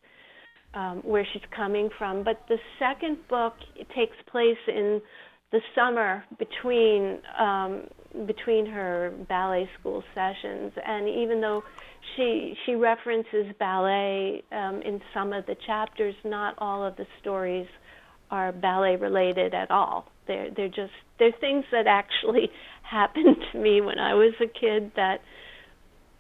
um, 0.75 0.99
where 1.05 1.27
she's 1.33 1.43
coming 1.55 1.89
from. 1.99 2.23
But 2.23 2.43
the 2.49 2.59
second 2.79 3.19
book 3.29 3.55
takes 3.95 4.17
place 4.31 4.59
in 4.69 5.01
the 5.53 5.61
summer 5.75 6.25
between 6.39 7.19
um, 7.39 7.85
between 8.27 8.67
her 8.67 9.13
ballet 9.29 9.69
school 9.79 10.03
sessions, 10.15 10.73
and 10.85 11.09
even 11.09 11.41
though 11.41 11.63
she 12.15 12.55
she 12.65 12.75
references 12.75 13.47
ballet 13.59 14.43
um, 14.53 14.83
in 14.83 15.01
some 15.15 15.33
of 15.33 15.47
the 15.47 15.57
chapters, 15.67 16.15
not 16.25 16.55
all 16.59 16.85
of 16.85 16.97
the 16.97 17.07
stories 17.21 17.67
are 18.31 18.53
ballet 18.53 18.97
related 18.97 19.55
at 19.55 19.71
all. 19.71 20.07
They're 20.27 20.51
they're 20.51 20.69
just 20.69 20.93
they're 21.19 21.33
things 21.33 21.65
that 21.71 21.87
actually 21.87 22.51
happened 22.83 23.37
to 23.53 23.59
me 23.59 23.81
when 23.81 23.99
I 23.99 24.15
was 24.15 24.35
a 24.41 24.47
kid 24.47 24.93
that 24.97 25.23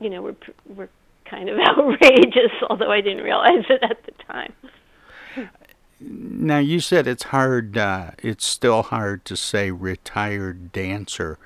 you 0.01 0.11
know 0.11 0.23
were 0.23 0.37
were 0.67 0.89
kind 1.25 1.49
of 1.49 1.59
outrageous, 1.69 2.53
although 2.69 2.91
I 2.91 3.01
didn't 3.01 3.25
realize 3.25 3.65
it 3.69 3.83
at 3.83 4.05
the 4.05 4.13
time. 4.25 4.53
Now 5.99 6.59
you 6.59 6.81
said 6.81 7.07
it's 7.07 7.25
hard. 7.25 7.79
Uh, 7.79 8.11
it's 8.23 8.47
still 8.47 8.83
hard 8.83 9.25
to 9.27 9.37
say 9.37 9.71
retired 9.71 10.73
dancer. 10.73 11.39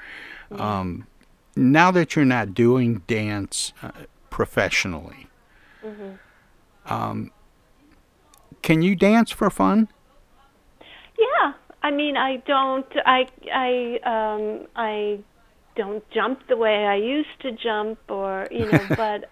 Um, 0.51 1.07
now 1.55 1.93
that 1.93 2.17
you're 2.17 2.25
not 2.25 2.55
doing 2.55 3.03
dance 3.07 3.73
uh, 3.83 3.93
professionally, 4.29 5.29
mm-hmm. 5.85 6.93
um, 6.93 7.31
can 8.63 8.83
you 8.83 8.97
dance 8.97 9.31
for 9.31 9.51
fun? 9.51 9.89
Yeah, 11.21 11.55
I 11.83 11.93
mean, 11.93 12.17
I 12.17 12.39
don't. 12.47 12.87
I 13.07 13.25
I 13.53 13.99
um, 14.35 14.67
I 14.77 15.21
don't 15.77 16.05
jump 16.13 16.41
the 16.49 16.57
way 16.57 16.87
I 16.87 16.97
used 16.97 17.41
to 17.43 17.53
jump, 17.53 18.01
or 18.11 18.49
you 18.53 18.67
know, 18.67 18.85
but 18.97 19.31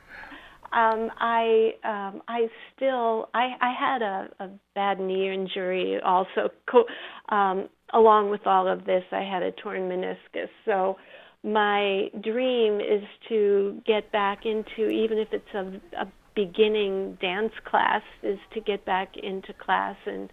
um, 0.76 1.10
I 1.18 1.72
um, 1.84 2.22
I 2.28 2.48
still 2.76 3.28
I, 3.34 3.50
I 3.60 3.74
had 3.78 4.02
a, 4.02 4.28
a 4.40 4.50
bad 4.74 5.00
knee 5.00 5.32
injury 5.32 6.00
also. 6.04 6.50
Co- 6.70 6.86
um, 7.34 7.68
along 7.94 8.30
with 8.30 8.46
all 8.46 8.68
of 8.68 8.84
this, 8.86 9.04
I 9.12 9.22
had 9.22 9.42
a 9.42 9.52
torn 9.52 9.88
meniscus. 9.90 10.50
So 10.66 10.96
my 11.44 12.08
dream 12.22 12.80
is 12.80 13.04
to 13.30 13.82
get 13.86 14.12
back 14.12 14.40
into 14.46 14.90
even 14.90 15.18
if 15.18 15.28
it's 15.32 15.54
a, 15.54 16.02
a 16.02 16.12
beginning 16.36 17.18
dance 17.20 17.52
class, 17.64 18.02
is 18.22 18.38
to 18.54 18.60
get 18.60 18.84
back 18.86 19.14
into 19.22 19.52
class 19.54 19.96
and 20.06 20.30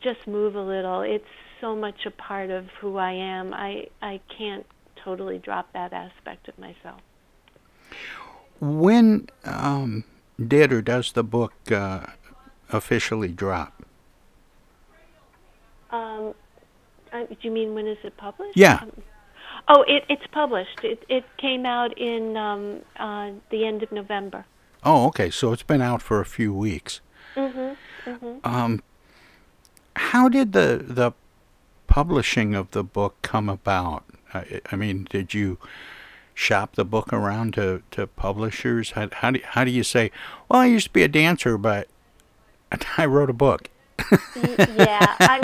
just 0.00 0.26
move 0.26 0.54
a 0.54 0.62
little. 0.62 1.02
It's 1.02 1.24
so 1.60 1.74
much 1.74 2.06
a 2.06 2.10
part 2.10 2.50
of 2.50 2.66
who 2.80 2.96
I 2.96 3.12
am. 3.12 3.54
I 3.54 3.88
I 4.02 4.20
can't 4.36 4.66
totally 5.04 5.38
drop 5.38 5.72
that 5.72 5.92
aspect 5.92 6.48
of 6.48 6.58
myself 6.58 7.00
when 8.60 9.28
um, 9.44 10.04
did 10.44 10.72
or 10.72 10.82
does 10.82 11.12
the 11.12 11.24
book 11.24 11.52
uh, 11.70 12.06
officially 12.70 13.28
drop? 13.28 13.84
Um, 15.90 16.34
uh, 17.12 17.20
do 17.26 17.36
you 17.42 17.50
mean 17.50 17.74
when 17.74 17.86
is 17.86 17.98
it 18.02 18.16
published? 18.16 18.56
Yeah. 18.56 18.80
Um, 18.82 19.02
oh, 19.68 19.84
it, 19.86 20.04
it's 20.08 20.26
published. 20.32 20.80
It 20.82 21.04
it 21.08 21.24
came 21.38 21.64
out 21.64 21.96
in 21.98 22.36
um, 22.36 22.80
uh, 22.98 23.30
the 23.50 23.64
end 23.66 23.82
of 23.82 23.92
November. 23.92 24.44
Oh, 24.84 25.06
okay. 25.08 25.30
So 25.30 25.52
it's 25.52 25.62
been 25.62 25.82
out 25.82 26.02
for 26.02 26.20
a 26.20 26.26
few 26.26 26.52
weeks. 26.52 27.00
Mhm. 27.36 27.76
Mhm. 28.04 28.46
Um, 28.46 28.82
how 29.96 30.28
did 30.28 30.52
the 30.52 30.84
the 30.86 31.12
publishing 31.86 32.54
of 32.54 32.70
the 32.72 32.84
book 32.84 33.16
come 33.22 33.48
about? 33.48 34.04
I, 34.34 34.60
I 34.70 34.76
mean, 34.76 35.06
did 35.10 35.34
you 35.34 35.58
shop 36.34 36.74
the 36.76 36.84
book 36.84 37.12
around 37.12 37.54
to, 37.54 37.82
to 37.92 38.06
publishers? 38.06 38.90
How, 38.92 39.08
how, 39.10 39.30
do, 39.32 39.40
how 39.42 39.64
do 39.64 39.70
you 39.70 39.82
say, 39.82 40.10
well, 40.48 40.60
I 40.60 40.66
used 40.66 40.88
to 40.88 40.92
be 40.92 41.02
a 41.02 41.08
dancer, 41.08 41.56
but 41.56 41.88
I 42.98 43.06
wrote 43.06 43.30
a 43.30 43.32
book? 43.32 43.70
yeah, 44.36 45.16
I 45.20 45.40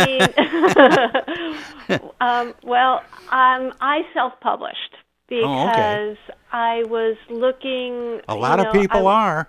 mean, 1.89 2.01
um, 2.21 2.55
well, 2.63 3.03
um, 3.31 3.73
I 3.81 4.03
self-published 4.13 4.97
because 5.29 5.47
oh, 5.49 5.71
okay. 5.71 6.17
I 6.53 6.85
was 6.85 7.17
looking. 7.31 8.21
A 8.29 8.35
lot 8.35 8.59
you 8.59 8.65
know, 8.65 8.71
of 8.71 8.75
people 8.77 9.09
I, 9.09 9.15
are. 9.15 9.49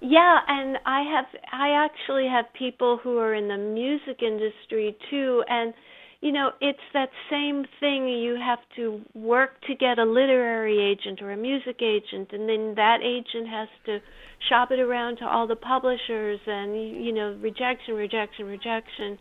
Yeah, 0.00 0.38
and 0.46 0.78
I 0.86 1.02
have 1.02 1.26
I 1.52 1.70
actually 1.70 2.28
have 2.28 2.46
people 2.56 2.98
who 3.02 3.18
are 3.18 3.34
in 3.34 3.48
the 3.48 3.56
music 3.56 4.22
industry 4.22 4.96
too, 5.10 5.42
and 5.48 5.74
you 6.20 6.32
know, 6.32 6.50
it's 6.60 6.78
that 6.94 7.10
same 7.30 7.64
thing. 7.80 8.08
You 8.08 8.36
have 8.36 8.60
to 8.76 9.00
work 9.14 9.60
to 9.68 9.74
get 9.74 9.98
a 9.98 10.04
literary 10.04 10.78
agent 10.80 11.20
or 11.22 11.32
a 11.32 11.36
music 11.36 11.82
agent, 11.82 12.32
and 12.32 12.48
then 12.48 12.74
that 12.76 12.98
agent 13.02 13.48
has 13.48 13.68
to 13.86 13.98
shop 14.48 14.70
it 14.70 14.78
around 14.80 15.16
to 15.18 15.26
all 15.26 15.46
the 15.48 15.56
publishers, 15.56 16.40
and 16.46 16.74
you 17.04 17.12
know, 17.12 17.36
rejection, 17.40 17.94
rejection, 17.94 18.46
rejection. 18.46 19.18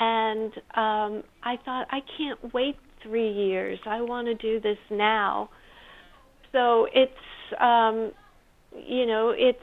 And 0.00 0.52
um, 0.74 1.24
I 1.42 1.58
thought, 1.64 1.86
I 1.90 2.00
can't 2.16 2.52
wait 2.54 2.76
three 3.02 3.30
years. 3.32 3.78
I 3.86 4.00
want 4.00 4.26
to 4.28 4.34
do 4.34 4.60
this 4.60 4.78
now. 4.90 5.50
So 6.52 6.88
it's, 6.92 7.12
um, 7.60 8.12
you 8.84 9.06
know, 9.06 9.30
it's. 9.36 9.58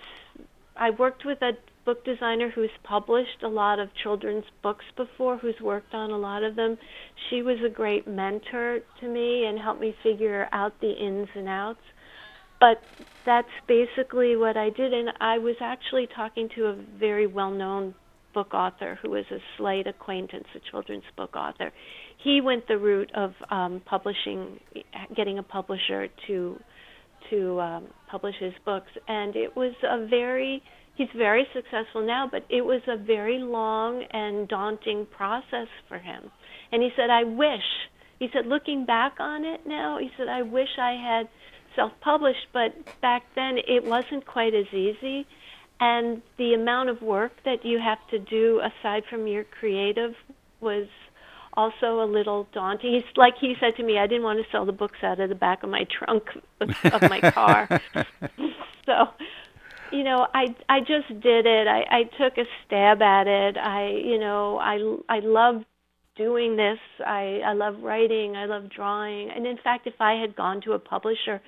I 0.78 0.90
worked 0.92 1.26
with 1.26 1.42
a 1.42 1.52
book 1.86 2.04
designer 2.04 2.50
who's 2.54 2.72
published 2.84 3.44
a 3.44 3.48
lot 3.48 3.80
of 3.80 3.90
children's 4.02 4.46
books 4.64 4.86
before, 4.98 5.38
who's 5.38 5.60
worked 5.62 5.94
on 5.94 6.12
a 6.12 6.18
lot 6.18 6.44
of 6.44 6.56
them. 6.56 6.78
She 7.30 7.42
was 7.42 7.58
a 7.66 7.70
great 7.70 8.08
mentor 8.08 8.80
to 9.00 9.08
me 9.08 9.46
and 9.46 9.60
helped 9.60 9.82
me 9.82 9.96
figure 10.04 10.48
out 10.52 10.74
the 10.82 10.92
ins 10.92 11.30
and 11.36 11.48
outs. 11.48 11.80
But 12.60 12.82
that's 13.26 13.48
basically 13.68 14.36
what 14.36 14.58
I 14.58 14.70
did. 14.70 14.94
And 14.94 15.10
I 15.20 15.38
was 15.38 15.56
actually 15.62 16.08
talking 16.16 16.50
to 16.56 16.66
a 16.66 16.76
very 17.00 17.28
well 17.28 17.52
known 17.52 17.94
book 18.34 18.54
author 18.54 19.00
who 19.02 19.12
was 19.12 19.26
a 19.32 19.38
Slate 19.58 19.88
acquaintance, 19.88 20.46
a 20.56 20.72
children's 20.72 21.04
book 21.16 21.36
author. 21.36 21.72
He 22.24 22.42
went 22.42 22.68
the 22.68 22.78
route 22.78 23.12
of 23.16 23.34
um, 23.50 23.82
publishing, 23.86 24.60
getting 25.16 25.38
a 25.40 25.44
publisher 25.44 26.08
to 26.28 26.60
to 27.30 27.60
um, 27.60 27.88
publish 28.10 28.36
his 28.40 28.54
books, 28.66 28.92
and 29.08 29.36
it 29.36 29.56
was 29.56 29.74
a 29.84 30.06
very 30.08 30.62
he's 30.96 31.10
very 31.16 31.46
successful 31.54 32.06
now, 32.06 32.28
but 32.30 32.46
it 32.50 32.62
was 32.62 32.82
a 32.88 32.98
very 32.98 33.38
long 33.40 34.04
and 34.12 34.48
daunting 34.48 35.06
process 35.16 35.68
for 35.88 35.98
him. 35.98 36.32
And 36.72 36.82
he 36.82 36.90
said, 36.96 37.10
I 37.10 37.24
wish. 37.24 37.68
He 38.20 38.30
said, 38.32 38.48
looking 38.48 38.86
back 38.86 39.16
on 39.20 39.44
it 39.44 39.68
now, 39.68 39.98
he 40.00 40.10
said, 40.18 40.30
I 40.30 40.42
wish 40.42 40.70
I 40.80 40.94
had 40.94 41.28
self-published, 41.76 42.48
but 42.54 42.74
back 43.02 43.24
then 43.36 43.58
it 43.58 43.84
wasn't 43.84 44.26
quite 44.26 44.54
as 44.54 44.68
easy, 44.74 45.28
and 45.82 46.22
the 46.38 46.54
amount 46.54 46.90
of 46.90 47.02
work 47.02 47.34
that 47.44 47.66
you 47.66 47.80
have 47.80 47.98
to 48.12 48.20
do 48.20 48.62
aside 48.62 49.04
from 49.10 49.28
your 49.28 49.44
creative 49.44 50.14
was 50.62 50.88
also 51.56 52.01
a 52.01 52.06
little 52.06 52.47
daunting. 52.53 52.93
He's 52.93 53.03
like 53.16 53.36
he 53.39 53.56
said 53.60 53.76
to 53.78 53.84
me, 53.84 53.97
I 53.97 54.08
didn't 54.08 54.24
want 54.24 54.39
to 54.39 54.45
sell 54.51 54.66
the 54.66 54.72
books 54.72 54.99
out 55.03 55.20
of 55.20 55.30
the 55.30 55.36
back 55.36 55.64
of 55.64 55.70
my 55.70 55.86
trunk 55.97 56.24
of 56.62 57.01
my 57.10 57.20
car. 57.32 57.82
so, 58.86 59.08
you 59.91 60.03
know, 60.03 60.28
I 60.34 60.56
I 60.70 60.80
just 60.80 61.10
did 61.22 61.45
it. 61.45 61.68
I 61.68 61.84
I 61.89 62.03
took 62.18 62.38
a 62.38 62.45
stab 62.66 63.01
at 63.01 63.28
it. 63.28 63.58
I, 63.58 63.89
you 64.03 64.20
know, 64.20 64.58
I 64.58 64.78
I 65.10 65.20
love 65.20 65.64
doing 66.16 66.56
this. 66.56 66.80
I 67.06 67.41
I 67.45 67.53
love 67.53 67.76
writing. 67.82 68.36
I 68.36 68.45
love 68.45 68.70
drawing. 68.70 69.30
And 69.32 69.45
in 69.45 69.58
fact, 69.64 69.88
if 69.88 69.95
I 69.99 70.14
had 70.14 70.36
gone 70.36 70.62
to 70.62 70.74
a 70.74 70.80
publisher, 70.80 71.41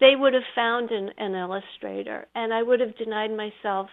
they 0.00 0.16
would 0.16 0.34
have 0.34 0.42
found 0.54 0.90
an, 0.90 1.10
an 1.18 1.34
illustrator, 1.34 2.26
and 2.34 2.52
I 2.52 2.62
would 2.62 2.80
have 2.80 2.96
denied 2.96 3.30
myself 3.36 3.88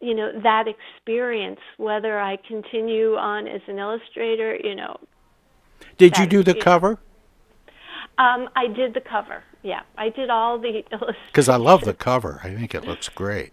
you 0.00 0.14
know 0.14 0.30
that 0.42 0.66
experience 0.68 1.60
whether 1.78 2.18
i 2.18 2.36
continue 2.48 3.14
on 3.14 3.46
as 3.46 3.62
an 3.66 3.78
illustrator 3.78 4.56
you 4.56 4.74
know. 4.74 4.96
Did 5.98 6.18
you 6.18 6.26
do 6.26 6.42
the 6.42 6.54
you 6.54 6.62
cover? 6.62 6.98
Know. 8.18 8.24
um 8.24 8.48
i 8.54 8.66
did 8.66 8.94
the 8.94 9.00
cover 9.00 9.42
yeah. 9.66 9.80
I 9.98 10.10
did 10.10 10.30
all 10.30 10.58
the 10.58 10.68
illustrations. 10.92 11.16
Because 11.26 11.48
i 11.48 11.56
love 11.56 11.84
the 11.84 11.92
cover. 11.92 12.40
I 12.44 12.54
think 12.54 12.74
it 12.74 12.86
looks 12.86 13.08
great. 13.08 13.52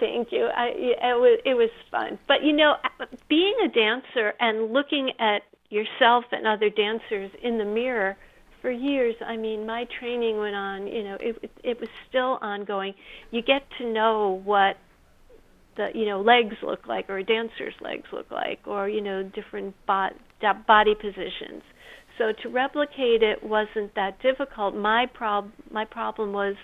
Thank 0.00 0.32
you. 0.32 0.46
I 0.46 0.66
it 0.74 1.20
was 1.20 1.38
it 1.44 1.54
was 1.54 1.70
fun. 1.88 2.18
But 2.26 2.42
you 2.42 2.52
know 2.52 2.74
being 3.28 3.54
a 3.64 3.68
dancer 3.68 4.34
and 4.40 4.72
looking 4.72 5.12
at 5.20 5.42
yourself 5.70 6.24
and 6.32 6.46
other 6.48 6.68
dancers 6.68 7.30
in 7.42 7.58
the 7.58 7.64
mirror 7.64 8.16
for 8.60 8.70
years 8.70 9.16
i 9.26 9.36
mean 9.36 9.64
my 9.64 9.86
training 9.98 10.36
went 10.36 10.54
on 10.54 10.86
you 10.86 11.02
know 11.02 11.16
it 11.18 11.50
it 11.62 11.80
was 11.80 11.88
still 12.08 12.38
ongoing. 12.42 12.94
You 13.30 13.40
get 13.40 13.62
to 13.78 13.92
know 13.92 14.42
what 14.44 14.76
the 15.76 15.88
you 15.94 16.06
know 16.06 16.20
legs 16.20 16.56
look 16.62 16.86
like 16.86 17.08
or 17.08 17.18
a 17.18 17.24
dancer's 17.24 17.74
legs 17.80 18.06
look 18.12 18.30
like 18.30 18.60
or 18.66 18.88
you 18.88 19.00
know 19.00 19.22
different 19.22 19.74
body 19.86 20.16
body 20.66 20.94
positions. 20.94 21.62
So 22.18 22.32
to 22.42 22.48
replicate 22.48 23.22
it 23.22 23.42
wasn't 23.42 23.94
that 23.94 24.20
difficult. 24.22 24.76
My 24.76 25.06
prob 25.06 25.50
my 25.70 25.84
problem 25.84 26.32
was 26.32 26.56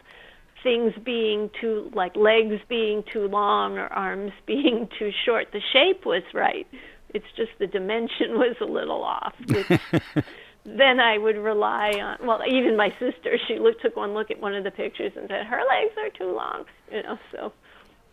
things 0.62 0.92
being 1.04 1.50
too 1.60 1.90
like 1.94 2.16
legs 2.16 2.60
being 2.68 3.04
too 3.12 3.28
long 3.28 3.78
or 3.78 3.86
arms 3.86 4.32
being 4.46 4.88
too 4.98 5.10
short. 5.24 5.48
The 5.52 5.60
shape 5.72 6.04
was 6.04 6.22
right. 6.34 6.66
It's 7.14 7.26
just 7.36 7.50
the 7.58 7.66
dimension 7.66 8.30
was 8.32 8.56
a 8.60 8.66
little 8.66 9.02
off 9.02 9.34
which 9.46 9.80
then 10.64 11.00
I 11.00 11.16
would 11.16 11.36
rely 11.36 11.92
on 11.92 12.26
well 12.26 12.40
even 12.46 12.76
my 12.76 12.90
sister 12.98 13.38
she 13.46 13.58
looked 13.58 13.80
took 13.80 13.96
one 13.96 14.12
look 14.12 14.30
at 14.30 14.40
one 14.40 14.54
of 14.54 14.64
the 14.64 14.70
pictures 14.70 15.12
and 15.16 15.26
said 15.28 15.46
her 15.46 15.60
legs 15.60 15.94
are 15.96 16.10
too 16.10 16.34
long 16.34 16.64
you 16.92 17.02
know 17.02 17.18
so 17.32 17.52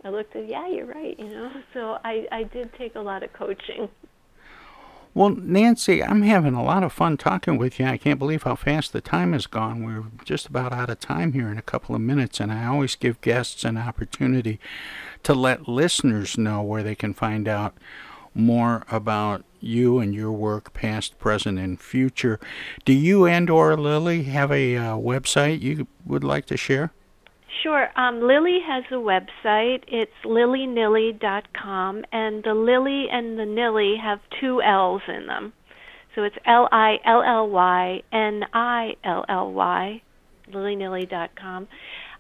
I 0.06 0.10
looked 0.10 0.36
at, 0.36 0.48
yeah, 0.48 0.68
you're 0.68 0.86
right, 0.86 1.20
you 1.20 1.28
know. 1.28 1.52
So 1.74 1.98
I, 2.06 2.28
I 2.32 2.44
did 2.44 2.72
take 2.78 2.94
a 2.94 3.02
lot 3.02 3.24
of 3.24 3.34
coaching. 3.34 3.90
Well, 5.16 5.30
Nancy, 5.30 6.04
I'm 6.04 6.22
having 6.22 6.54
a 6.54 6.64
lot 6.64 6.84
of 6.84 6.94
fun 6.94 7.18
talking 7.18 7.58
with 7.58 7.80
you. 7.80 7.88
I 7.88 7.98
can't 7.98 8.20
believe 8.20 8.44
how 8.44 8.56
fast 8.56 8.94
the 8.94 9.02
time 9.02 9.34
has 9.34 9.48
gone. 9.48 9.84
We're 9.84 10.04
just 10.24 10.46
about 10.46 10.74
out 10.74 10.92
of 10.92 11.00
time 11.00 11.34
here 11.34 11.50
in 11.50 11.58
a 11.58 11.64
couple 11.64 11.96
of 11.96 12.02
minutes, 12.02 12.40
and 12.40 12.52
I 12.52 12.66
always 12.66 12.96
give 12.96 13.20
guests 13.22 13.64
an 13.64 13.78
opportunity 13.78 14.60
to 15.24 15.34
let 15.34 15.68
listeners 15.68 16.38
know 16.38 16.62
where 16.62 16.84
they 16.84 16.96
can 16.96 17.14
find 17.14 17.48
out 17.48 17.76
more 18.36 18.84
about 18.92 19.44
you 19.60 19.98
and 19.98 20.14
your 20.14 20.34
work, 20.34 20.74
past, 20.74 21.18
present, 21.18 21.58
and 21.58 21.82
future. 21.82 22.40
Do 22.84 22.94
you 22.94 23.26
and 23.26 23.50
or 23.50 23.76
Lily 23.76 24.24
have 24.24 24.52
a 24.52 24.76
uh, 24.76 24.96
website 24.98 25.62
you 25.62 25.88
would 26.06 26.24
like 26.24 26.46
to 26.48 26.58
share? 26.58 26.92
Sure. 27.64 27.88
Um, 27.96 28.22
Lily 28.22 28.60
has 28.68 28.84
a 28.92 28.96
website. 28.96 29.84
It's 29.88 30.12
lilynilly.com, 30.26 32.04
and 32.12 32.44
the 32.44 32.54
Lily 32.54 33.08
and 33.12 33.40
the 33.40 33.46
Nilly 33.46 33.96
have 34.02 34.20
two 34.42 34.62
L's 34.62 35.02
in 35.08 35.28
them. 35.28 35.54
So 36.16 36.24
it's 36.24 36.36
L 36.46 36.68
I 36.72 36.96
L 37.06 37.24
L 37.24 37.50
Y 37.50 38.02
N 38.12 38.44
I 38.54 38.94
L 39.04 39.26
L 39.28 39.52
Y, 39.52 40.02
lilynilly.com. 40.52 41.68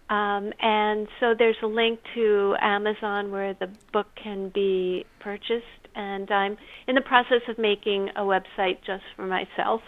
Um, 0.07 0.53
and 0.61 1.07
so 1.19 1.33
there's 1.37 1.55
a 1.63 1.67
link 1.67 1.99
to 2.13 2.55
Amazon 2.61 3.31
where 3.31 3.53
the 3.53 3.67
book 3.91 4.07
can 4.21 4.51
be 4.53 5.05
purchased. 5.19 5.65
And 5.95 6.29
I'm 6.29 6.57
in 6.87 6.95
the 6.95 7.01
process 7.01 7.41
of 7.47 7.57
making 7.57 8.09
a 8.15 8.21
website 8.21 8.79
just 8.85 9.03
for 9.15 9.25
myself. 9.25 9.81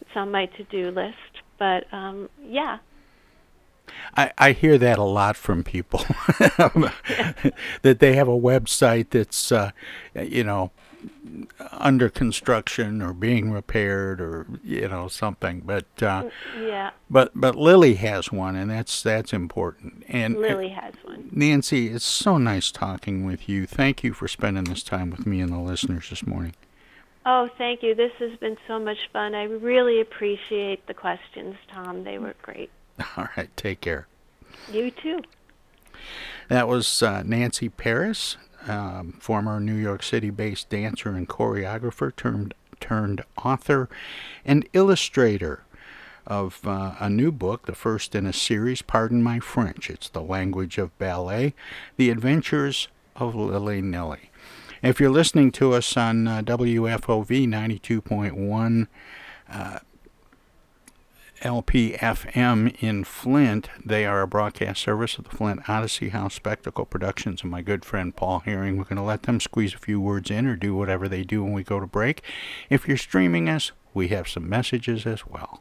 It's 0.00 0.10
on 0.16 0.30
my 0.30 0.46
to 0.46 0.64
do 0.64 0.90
list. 0.90 1.16
But 1.58 1.84
um, 1.92 2.28
yeah, 2.42 2.78
I, 4.16 4.32
I 4.38 4.52
hear 4.52 4.78
that 4.78 4.98
a 4.98 5.04
lot 5.04 5.36
from 5.36 5.64
people 5.64 6.04
that 6.38 7.96
they 7.98 8.14
have 8.14 8.28
a 8.28 8.38
website 8.38 9.10
that's 9.10 9.52
uh, 9.52 9.70
you 10.14 10.44
know 10.44 10.70
under 11.72 12.08
construction 12.08 13.02
or 13.02 13.12
being 13.12 13.50
repaired 13.50 14.20
or 14.20 14.46
you 14.62 14.86
know 14.88 15.08
something 15.08 15.60
but 15.64 15.86
uh, 16.00 16.22
mm, 16.22 16.30
yeah 16.60 16.90
but 17.10 17.32
but 17.34 17.56
Lily 17.56 17.94
has 17.94 18.30
one 18.30 18.54
and 18.54 18.70
that's 18.70 19.02
that's 19.02 19.32
important 19.32 20.04
and 20.08 20.36
Lily 20.36 20.68
has 20.68 20.94
one 21.02 21.28
Nancy 21.32 21.88
it's 21.88 22.04
so 22.04 22.38
nice 22.38 22.70
talking 22.70 23.24
with 23.24 23.48
you 23.48 23.66
thank 23.66 24.04
you 24.04 24.12
for 24.12 24.28
spending 24.28 24.64
this 24.64 24.82
time 24.84 25.10
with 25.10 25.26
me 25.26 25.40
and 25.40 25.52
the 25.52 25.58
listeners 25.58 26.10
this 26.10 26.24
morning 26.24 26.54
Oh, 27.24 27.48
thank 27.56 27.82
you. 27.82 27.94
This 27.94 28.12
has 28.18 28.36
been 28.38 28.56
so 28.66 28.80
much 28.80 28.98
fun. 29.12 29.34
I 29.34 29.44
really 29.44 30.00
appreciate 30.00 30.86
the 30.86 30.94
questions, 30.94 31.54
Tom. 31.72 32.02
They 32.02 32.18
were 32.18 32.34
great. 32.42 32.70
All 33.16 33.28
right. 33.36 33.54
Take 33.56 33.80
care. 33.80 34.06
You 34.70 34.90
too. 34.90 35.20
That 36.48 36.68
was 36.68 37.02
uh, 37.02 37.22
Nancy 37.24 37.68
Paris, 37.68 38.36
um, 38.66 39.12
former 39.20 39.60
New 39.60 39.74
York 39.74 40.02
City 40.02 40.30
based 40.30 40.68
dancer 40.68 41.10
and 41.10 41.28
choreographer, 41.28 42.14
turned, 42.14 42.54
turned 42.80 43.24
author 43.42 43.88
and 44.44 44.68
illustrator 44.72 45.64
of 46.26 46.66
uh, 46.66 46.94
a 47.00 47.10
new 47.10 47.32
book, 47.32 47.66
the 47.66 47.74
first 47.74 48.14
in 48.14 48.26
a 48.26 48.32
series, 48.32 48.82
Pardon 48.82 49.22
My 49.22 49.40
French. 49.40 49.90
It's 49.90 50.08
the 50.08 50.22
language 50.22 50.78
of 50.78 50.96
ballet, 50.98 51.54
The 51.96 52.10
Adventures 52.10 52.88
of 53.16 53.34
Lily 53.34 53.82
Nilly. 53.82 54.30
If 54.82 55.00
you're 55.00 55.10
listening 55.10 55.52
to 55.52 55.74
us 55.74 55.96
on 55.96 56.26
uh, 56.26 56.42
WFOV 56.42 57.48
92.1, 57.48 58.86
uh, 59.50 59.78
LPFM 61.42 62.76
in 62.80 63.04
Flint. 63.04 63.68
They 63.84 64.06
are 64.06 64.22
a 64.22 64.26
broadcast 64.26 64.80
service 64.80 65.18
of 65.18 65.24
the 65.24 65.36
Flint 65.36 65.68
Odyssey 65.68 66.08
House 66.10 66.34
Spectacle 66.34 66.84
Productions 66.84 67.42
and 67.42 67.50
my 67.50 67.62
good 67.62 67.84
friend 67.84 68.14
Paul 68.14 68.40
Herring. 68.40 68.76
We're 68.76 68.84
going 68.84 68.96
to 68.96 69.02
let 69.02 69.24
them 69.24 69.40
squeeze 69.40 69.74
a 69.74 69.78
few 69.78 70.00
words 70.00 70.30
in 70.30 70.46
or 70.46 70.56
do 70.56 70.74
whatever 70.74 71.08
they 71.08 71.24
do 71.24 71.42
when 71.42 71.52
we 71.52 71.64
go 71.64 71.80
to 71.80 71.86
break. 71.86 72.22
If 72.70 72.88
you're 72.88 72.96
streaming 72.96 73.48
us, 73.48 73.72
we 73.92 74.08
have 74.08 74.28
some 74.28 74.48
messages 74.48 75.04
as 75.04 75.26
well. 75.26 75.60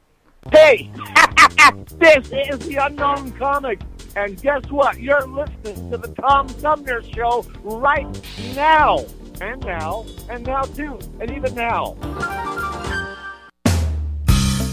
Hey, 0.51 0.89
this 1.97 2.31
is 2.31 2.59
the 2.67 2.77
Unknown 2.81 3.31
Comic, 3.33 3.81
and 4.15 4.41
guess 4.41 4.63
what? 4.71 4.99
You're 4.99 5.27
listening 5.27 5.91
to 5.91 5.97
the 5.97 6.07
Tom 6.19 6.49
Sumner 6.49 7.03
Show 7.03 7.45
right 7.61 8.07
now, 8.55 9.05
and 9.39 9.63
now, 9.63 10.05
and 10.29 10.45
now 10.45 10.63
too, 10.63 10.99
and 11.19 11.29
even 11.31 11.53
now. 11.53 12.80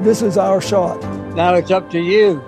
This 0.00 0.22
is 0.22 0.38
our 0.38 0.60
shot. 0.60 1.02
Now 1.34 1.54
it's 1.54 1.72
up 1.72 1.90
to 1.90 1.98
you. 1.98 2.47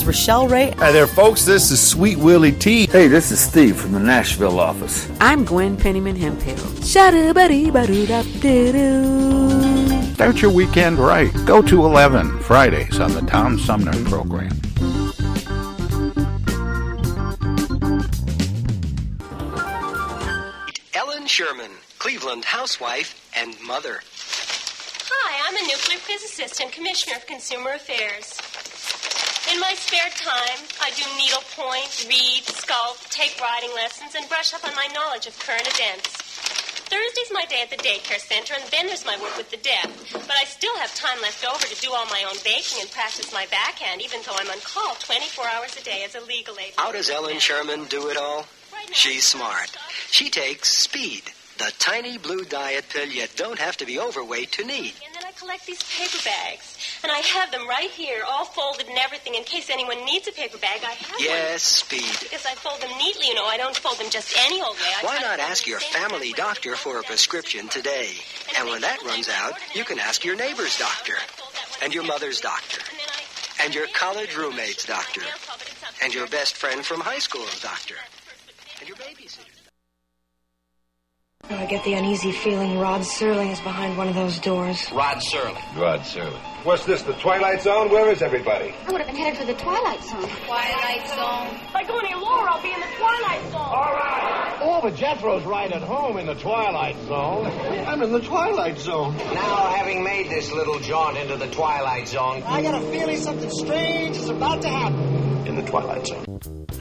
Rochelle 0.05 0.47
Ray. 0.47 0.71
Hi 0.77 0.91
there, 0.91 1.07
folks. 1.07 1.45
This 1.45 1.71
is 1.71 1.81
Sweet 1.85 2.17
Willie 2.17 2.51
T. 2.51 2.87
Hey, 2.87 3.07
this 3.07 3.31
is 3.31 3.39
Steve 3.39 3.75
from 3.75 3.91
the 3.91 3.99
Nashville 3.99 4.59
office. 4.59 5.09
I'm 5.19 5.45
Gwen 5.45 5.77
Pennyman 5.77 6.17
Hemphill. 6.17 6.57
Start 10.13 10.41
your 10.41 10.51
weekend 10.51 10.97
right. 10.99 11.33
Go 11.45 11.61
to 11.61 11.85
11 11.85 12.39
Fridays 12.39 12.99
on 12.99 13.11
the 13.13 13.21
Tom 13.21 13.57
Sumner 13.57 13.93
program. 14.09 14.51
Ellen 20.93 21.25
Sherman, 21.25 21.71
Cleveland 21.99 22.45
housewife 22.45 23.15
and 23.35 23.55
mother. 23.65 24.01
Hi, 25.13 25.49
I'm 25.49 25.55
a 25.55 25.67
nuclear 25.67 25.97
physicist 25.97 26.61
and 26.61 26.71
commissioner 26.71 27.17
of 27.17 27.25
consumer 27.25 27.71
affairs. 27.71 28.39
In 29.51 29.59
my 29.59 29.73
spare 29.75 30.07
time, 30.15 30.63
I 30.79 30.91
do 30.95 31.03
needlepoint, 31.19 32.07
read, 32.07 32.43
sculpt, 32.47 33.09
take 33.11 33.35
riding 33.41 33.73
lessons, 33.75 34.15
and 34.15 34.23
brush 34.29 34.53
up 34.53 34.63
on 34.63 34.73
my 34.75 34.87
knowledge 34.95 35.27
of 35.27 35.37
current 35.39 35.67
events. 35.67 36.07
Thursday's 36.87 37.31
my 37.33 37.43
day 37.51 37.59
at 37.61 37.69
the 37.69 37.75
daycare 37.83 38.19
center, 38.19 38.53
and 38.55 38.63
then 38.71 38.87
there's 38.87 39.05
my 39.05 39.19
work 39.19 39.35
with 39.35 39.51
the 39.51 39.57
deaf. 39.57 39.91
But 40.13 40.39
I 40.39 40.45
still 40.45 40.75
have 40.77 40.95
time 40.95 41.19
left 41.21 41.43
over 41.43 41.67
to 41.67 41.81
do 41.81 41.91
all 41.91 42.05
my 42.05 42.23
own 42.23 42.39
baking 42.45 42.79
and 42.79 42.89
practice 42.91 43.33
my 43.33 43.45
backhand, 43.51 44.01
even 44.01 44.21
though 44.25 44.35
I'm 44.39 44.49
on 44.49 44.59
call 44.63 44.95
24 44.95 45.45
hours 45.47 45.75
a 45.75 45.83
day 45.83 46.03
as 46.05 46.15
a 46.15 46.21
legal 46.21 46.55
aid. 46.57 46.71
How 46.77 46.93
does 46.93 47.09
Ellen 47.09 47.39
Sherman 47.39 47.85
do 47.85 48.07
it 48.07 48.15
all? 48.15 48.45
She's 48.93 49.25
smart. 49.25 49.75
She 50.11 50.29
takes 50.29 50.71
speed, 50.71 51.23
the 51.61 51.71
tiny 51.77 52.17
blue 52.17 52.43
diet 52.43 52.85
pill 52.89 53.07
you 53.07 53.25
don't 53.35 53.59
have 53.59 53.77
to 53.77 53.85
be 53.85 53.99
overweight 53.99 54.51
to 54.53 54.65
need. 54.65 54.93
And 55.05 55.13
then 55.15 55.23
I 55.23 55.31
collect 55.31 55.67
these 55.67 55.81
paper 55.83 56.17
bags, 56.25 56.75
and 57.03 57.11
I 57.11 57.19
have 57.19 57.51
them 57.51 57.67
right 57.67 57.89
here, 57.89 58.23
all 58.27 58.45
folded 58.45 58.87
and 58.87 58.97
everything, 58.97 59.35
in 59.35 59.43
case 59.43 59.69
anyone 59.69 60.03
needs 60.03 60.27
a 60.27 60.31
paper 60.31 60.57
bag. 60.57 60.81
I 60.83 60.93
have 60.93 61.19
Yes, 61.19 61.83
one. 61.83 61.99
speed. 61.99 62.19
Because 62.19 62.45
I 62.47 62.55
fold 62.55 62.81
them 62.81 62.89
neatly, 62.97 63.27
you 63.27 63.35
know. 63.35 63.45
I 63.45 63.57
don't 63.57 63.75
fold 63.77 63.99
them 63.99 64.09
just 64.09 64.35
any 64.39 64.59
old 64.59 64.75
way. 64.77 64.91
I 65.01 65.05
Why 65.05 65.19
not 65.19 65.39
ask 65.39 65.67
your 65.67 65.79
family 65.79 66.33
doctor 66.33 66.75
for 66.75 66.99
a 66.99 67.03
prescription 67.03 67.67
today? 67.67 68.09
And 68.57 68.67
when 68.67 68.81
that 68.81 69.03
runs 69.03 69.29
out, 69.29 69.53
you 69.75 69.83
can 69.83 69.99
ask 69.99 70.25
your 70.25 70.35
neighbor's 70.35 70.77
doctor, 70.79 71.17
and 71.83 71.93
your 71.93 72.03
mother's 72.03 72.41
doctor, 72.41 72.81
and 73.63 73.75
your 73.75 73.85
college 73.93 74.35
roommate's 74.35 74.85
doctor, 74.85 75.21
and 76.01 76.11
your 76.11 76.25
best 76.27 76.57
friend 76.57 76.83
from 76.83 77.01
high 77.01 77.19
school's 77.19 77.61
doctor, 77.61 77.95
and 78.79 78.89
your 78.89 78.97
babysitter. 78.97 79.60
I 81.49 81.65
get 81.65 81.83
the 81.83 81.93
uneasy 81.93 82.31
feeling 82.31 82.79
Rod 82.79 83.01
Serling 83.01 83.51
is 83.51 83.59
behind 83.61 83.97
one 83.97 84.07
of 84.07 84.15
those 84.15 84.39
doors. 84.39 84.91
Rod 84.91 85.17
Serling. 85.17 85.75
Rod 85.75 86.01
Serling. 86.01 86.50
What's 86.63 86.85
this, 86.85 87.01
the 87.01 87.13
Twilight 87.13 87.63
Zone? 87.63 87.89
Where 87.89 88.11
is 88.11 88.21
everybody? 88.21 88.75
I 88.85 88.91
would 88.91 89.01
have 89.01 89.07
been 89.07 89.15
headed 89.15 89.39
for 89.39 89.45
the 89.45 89.55
Twilight 89.55 89.99
Zone. 90.03 90.21
Twilight 90.45 91.07
Zone. 91.07 91.59
If 91.67 91.75
I 91.75 91.83
go 91.87 91.97
any 91.97 92.13
lower, 92.13 92.47
I'll 92.47 92.61
be 92.61 92.71
in 92.71 92.79
the 92.79 92.85
Twilight 92.97 93.41
Zone. 93.45 93.55
All 93.55 93.93
right. 93.93 94.59
Oh, 94.61 94.79
but 94.83 94.95
Jethro's 94.95 95.43
right 95.45 95.71
at 95.71 95.81
home 95.81 96.17
in 96.17 96.27
the 96.27 96.35
Twilight 96.35 96.95
Zone. 97.07 97.47
I'm 97.87 98.03
in 98.03 98.11
the 98.11 98.19
Twilight 98.19 98.77
Zone. 98.77 99.17
Now, 99.17 99.71
having 99.71 100.03
made 100.03 100.29
this 100.29 100.51
little 100.51 100.79
jaunt 100.79 101.17
into 101.17 101.35
the 101.35 101.47
Twilight 101.47 102.07
Zone, 102.07 102.43
I 102.45 102.61
got 102.61 102.79
a 102.79 102.85
feeling 102.91 103.17
something 103.17 103.49
strange 103.49 104.17
is 104.17 104.29
about 104.29 104.61
to 104.61 104.69
happen. 104.69 105.47
In 105.47 105.55
the 105.55 105.63
Twilight 105.63 106.05
Zone. 106.05 106.25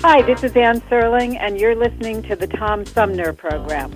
Hi, 0.02 0.20
this 0.20 0.44
is 0.44 0.54
Anne 0.56 0.82
Serling, 0.82 1.38
and 1.40 1.58
you're 1.58 1.74
listening 1.74 2.22
to 2.24 2.36
the 2.36 2.46
Tom 2.46 2.84
Sumner 2.84 3.32
Program. 3.32 3.90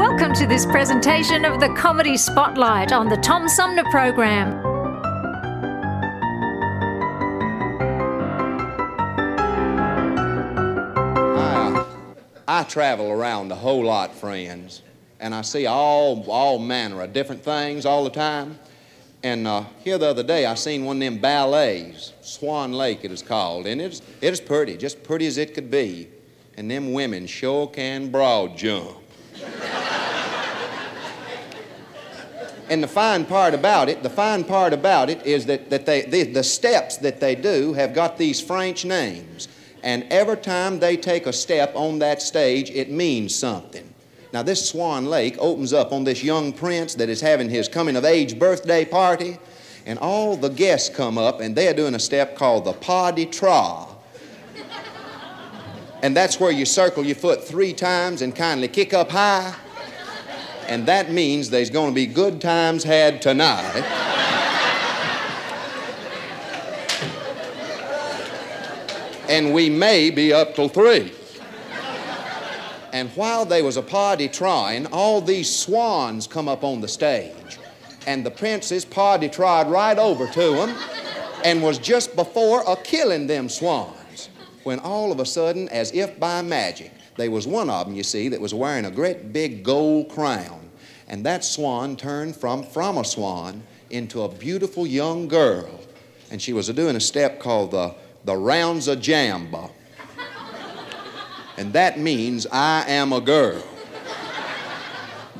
Welcome 0.00 0.32
to 0.36 0.46
this 0.46 0.64
presentation 0.64 1.44
of 1.44 1.60
the 1.60 1.68
Comedy 1.74 2.16
Spotlight 2.16 2.90
on 2.90 3.10
the 3.10 3.18
Tom 3.18 3.46
Sumner 3.50 3.84
Program. 3.90 4.58
I, 11.36 11.86
I 12.48 12.62
travel 12.62 13.10
around 13.10 13.52
a 13.52 13.54
whole 13.54 13.84
lot, 13.84 14.14
friends, 14.14 14.80
and 15.20 15.34
I 15.34 15.42
see 15.42 15.66
all, 15.66 16.24
all 16.30 16.58
manner 16.58 17.02
of 17.02 17.12
different 17.12 17.44
things 17.44 17.84
all 17.84 18.02
the 18.02 18.08
time. 18.08 18.58
And 19.22 19.46
uh, 19.46 19.64
here 19.84 19.98
the 19.98 20.08
other 20.08 20.22
day, 20.22 20.46
I 20.46 20.54
seen 20.54 20.86
one 20.86 20.96
of 20.96 21.00
them 21.00 21.18
ballets, 21.18 22.14
Swan 22.22 22.72
Lake 22.72 23.00
it 23.04 23.12
is 23.12 23.20
called, 23.20 23.66
and 23.66 23.82
it's, 23.82 24.00
it 24.22 24.32
is 24.32 24.40
pretty, 24.40 24.78
just 24.78 25.02
pretty 25.02 25.26
as 25.26 25.36
it 25.36 25.52
could 25.52 25.70
be. 25.70 26.08
And 26.56 26.70
them 26.70 26.94
women 26.94 27.26
sure 27.26 27.66
can 27.66 28.10
broad 28.10 28.56
jump. 28.56 28.96
And 32.70 32.80
the 32.80 32.88
fine 32.88 33.24
part 33.24 33.52
about 33.52 33.88
it, 33.88 34.04
the 34.04 34.08
fine 34.08 34.44
part 34.44 34.72
about 34.72 35.10
it 35.10 35.26
is 35.26 35.44
that, 35.46 35.70
that 35.70 35.86
they, 35.86 36.02
the, 36.02 36.22
the 36.22 36.44
steps 36.44 36.98
that 36.98 37.18
they 37.18 37.34
do 37.34 37.72
have 37.72 37.92
got 37.92 38.16
these 38.16 38.40
French 38.40 38.84
names. 38.84 39.48
And 39.82 40.04
every 40.04 40.36
time 40.36 40.78
they 40.78 40.96
take 40.96 41.26
a 41.26 41.32
step 41.32 41.72
on 41.74 41.98
that 41.98 42.22
stage, 42.22 42.70
it 42.70 42.88
means 42.88 43.34
something. 43.34 43.92
Now, 44.32 44.44
this 44.44 44.68
Swan 44.68 45.06
Lake 45.06 45.36
opens 45.40 45.72
up 45.72 45.90
on 45.90 46.04
this 46.04 46.22
young 46.22 46.52
prince 46.52 46.94
that 46.94 47.08
is 47.08 47.20
having 47.20 47.50
his 47.50 47.66
coming 47.66 47.96
of 47.96 48.04
age 48.04 48.38
birthday 48.38 48.84
party, 48.84 49.38
and 49.84 49.98
all 49.98 50.36
the 50.36 50.50
guests 50.50 50.94
come 50.94 51.18
up 51.18 51.40
and 51.40 51.56
they're 51.56 51.74
doing 51.74 51.96
a 51.96 51.98
step 51.98 52.36
called 52.36 52.66
the 52.66 52.72
pas 52.74 53.12
de 53.12 53.26
trois. 53.26 53.88
And 56.04 56.16
that's 56.16 56.38
where 56.38 56.52
you 56.52 56.64
circle 56.64 57.04
your 57.04 57.16
foot 57.16 57.42
three 57.42 57.72
times 57.72 58.22
and 58.22 58.34
kindly 58.34 58.68
kick 58.68 58.94
up 58.94 59.10
high 59.10 59.56
And 60.70 60.86
that 60.86 61.10
means 61.10 61.50
there's 61.50 61.68
going 61.68 61.90
to 61.90 61.94
be 61.94 62.06
good 62.06 62.40
times 62.40 62.84
had 62.84 63.20
tonight. 63.20 63.84
and 69.28 69.52
we 69.52 69.68
may 69.68 70.10
be 70.10 70.32
up 70.32 70.54
till 70.54 70.68
three. 70.68 71.12
And 72.92 73.08
while 73.10 73.44
they 73.44 73.62
was 73.62 73.76
a 73.76 73.82
party 73.82 74.28
trying, 74.28 74.86
all 74.86 75.20
these 75.20 75.52
swans 75.52 76.28
come 76.28 76.48
up 76.48 76.62
on 76.62 76.80
the 76.80 76.88
stage. 76.88 77.58
And 78.06 78.24
the 78.24 78.30
princess 78.30 78.84
party 78.84 79.28
tried 79.28 79.68
right 79.68 79.98
over 79.98 80.28
to 80.28 80.50
them 80.54 80.76
and 81.44 81.64
was 81.64 81.78
just 81.78 82.14
before 82.14 82.62
a 82.68 82.76
killing 82.76 83.26
them 83.26 83.48
swans. 83.48 84.28
When 84.62 84.78
all 84.78 85.10
of 85.10 85.18
a 85.18 85.26
sudden, 85.26 85.68
as 85.70 85.90
if 85.92 86.18
by 86.20 86.42
magic, 86.42 86.92
there 87.16 87.30
was 87.30 87.46
one 87.46 87.70
of 87.70 87.86
them, 87.86 87.94
you 87.94 88.02
see, 88.02 88.28
that 88.28 88.40
was 88.40 88.54
wearing 88.54 88.84
a 88.84 88.90
great 88.90 89.32
big 89.32 89.62
gold 89.62 90.08
crown. 90.08 90.59
And 91.10 91.26
that 91.26 91.44
swan 91.44 91.96
turned 91.96 92.34
from, 92.34 92.62
from 92.62 92.96
a 92.96 93.04
swan 93.04 93.62
into 93.90 94.22
a 94.22 94.28
beautiful 94.28 94.86
young 94.86 95.28
girl. 95.28 95.80
And 96.30 96.40
she 96.40 96.54
was 96.54 96.68
doing 96.68 96.96
a 96.96 97.00
step 97.00 97.38
called 97.38 97.72
the, 97.72 97.94
the 98.24 98.34
rond 98.34 98.86
de 98.86 98.96
jambe 98.96 99.70
and 101.60 101.74
that 101.74 101.98
means 101.98 102.46
I 102.50 102.88
am 102.88 103.12
a 103.12 103.20
girl. 103.20 103.62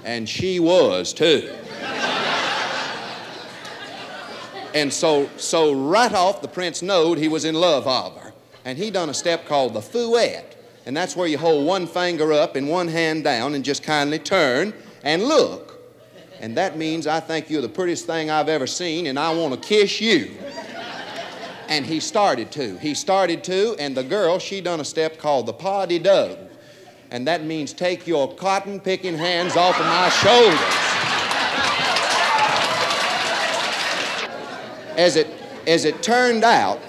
And 0.05 0.29
she 0.29 0.61
was 0.61 1.15
too. 1.15 1.51
And 4.75 4.93
so, 4.93 5.31
so 5.39 5.73
right 5.73 6.13
off, 6.13 6.43
the 6.43 6.49
prince 6.49 6.83
knowed 6.83 7.17
he 7.17 7.27
was 7.27 7.47
in 7.47 7.55
love 7.55 7.87
of 7.87 8.21
her. 8.21 8.35
And 8.67 8.77
he 8.77 8.91
done 8.91 9.09
a 9.09 9.15
step 9.15 9.47
called 9.47 9.73
the 9.73 9.81
fouette. 9.81 10.57
And 10.85 10.95
that's 10.95 11.17
where 11.17 11.27
you 11.27 11.39
hold 11.39 11.67
one 11.67 11.87
finger 11.87 12.35
up 12.35 12.55
and 12.55 12.69
one 12.69 12.89
hand 12.89 13.25
down 13.25 13.55
and 13.55 13.65
just 13.65 13.83
kindly 13.83 14.19
turn 14.19 14.75
and 15.03 15.25
look. 15.25 15.79
And 16.41 16.57
that 16.57 16.77
means 16.77 17.07
I 17.07 17.21
think 17.21 17.51
you're 17.51 17.63
the 17.63 17.69
prettiest 17.69 18.07
thing 18.07 18.31
I've 18.31 18.49
ever 18.49 18.67
seen 18.67 19.07
and 19.07 19.19
I 19.19 19.35
want 19.35 19.55
to 19.55 19.69
kiss 19.69 20.01
you. 20.01 20.37
And 21.69 21.87
he 21.87 22.01
started 22.01 22.51
to. 22.53 22.77
He 22.79 22.95
started 22.95 23.45
to, 23.45 23.77
and 23.79 23.97
the 23.97 24.03
girl, 24.03 24.41
she 24.41 24.61
done 24.61 24.81
a 24.81 24.85
step 24.85 25.19
called 25.19 25.47
the 25.47 25.87
de 25.87 25.99
deux. 26.01 26.37
And 27.13 27.27
that 27.27 27.45
means 27.45 27.73
take 27.73 28.07
your 28.07 28.33
cotton 28.35 28.81
picking 28.81 29.17
hands 29.17 29.57
off 29.57 29.79
of 29.79 29.87
my 29.87 30.09
shoulders. 30.09 30.59
As 34.97 35.17
it, 35.17 35.29
as 35.67 35.85
it 35.85 36.03
turned 36.03 36.45
out, 36.45 36.81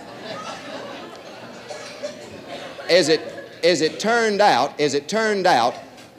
as 2.89 3.09
it, 3.09 3.21
as 3.63 3.81
it 3.81 3.99
turned 3.99 4.41
out, 4.41 4.79
as 4.79 4.95
it 4.95 5.07
turned 5.07 5.45
out, 5.45 5.75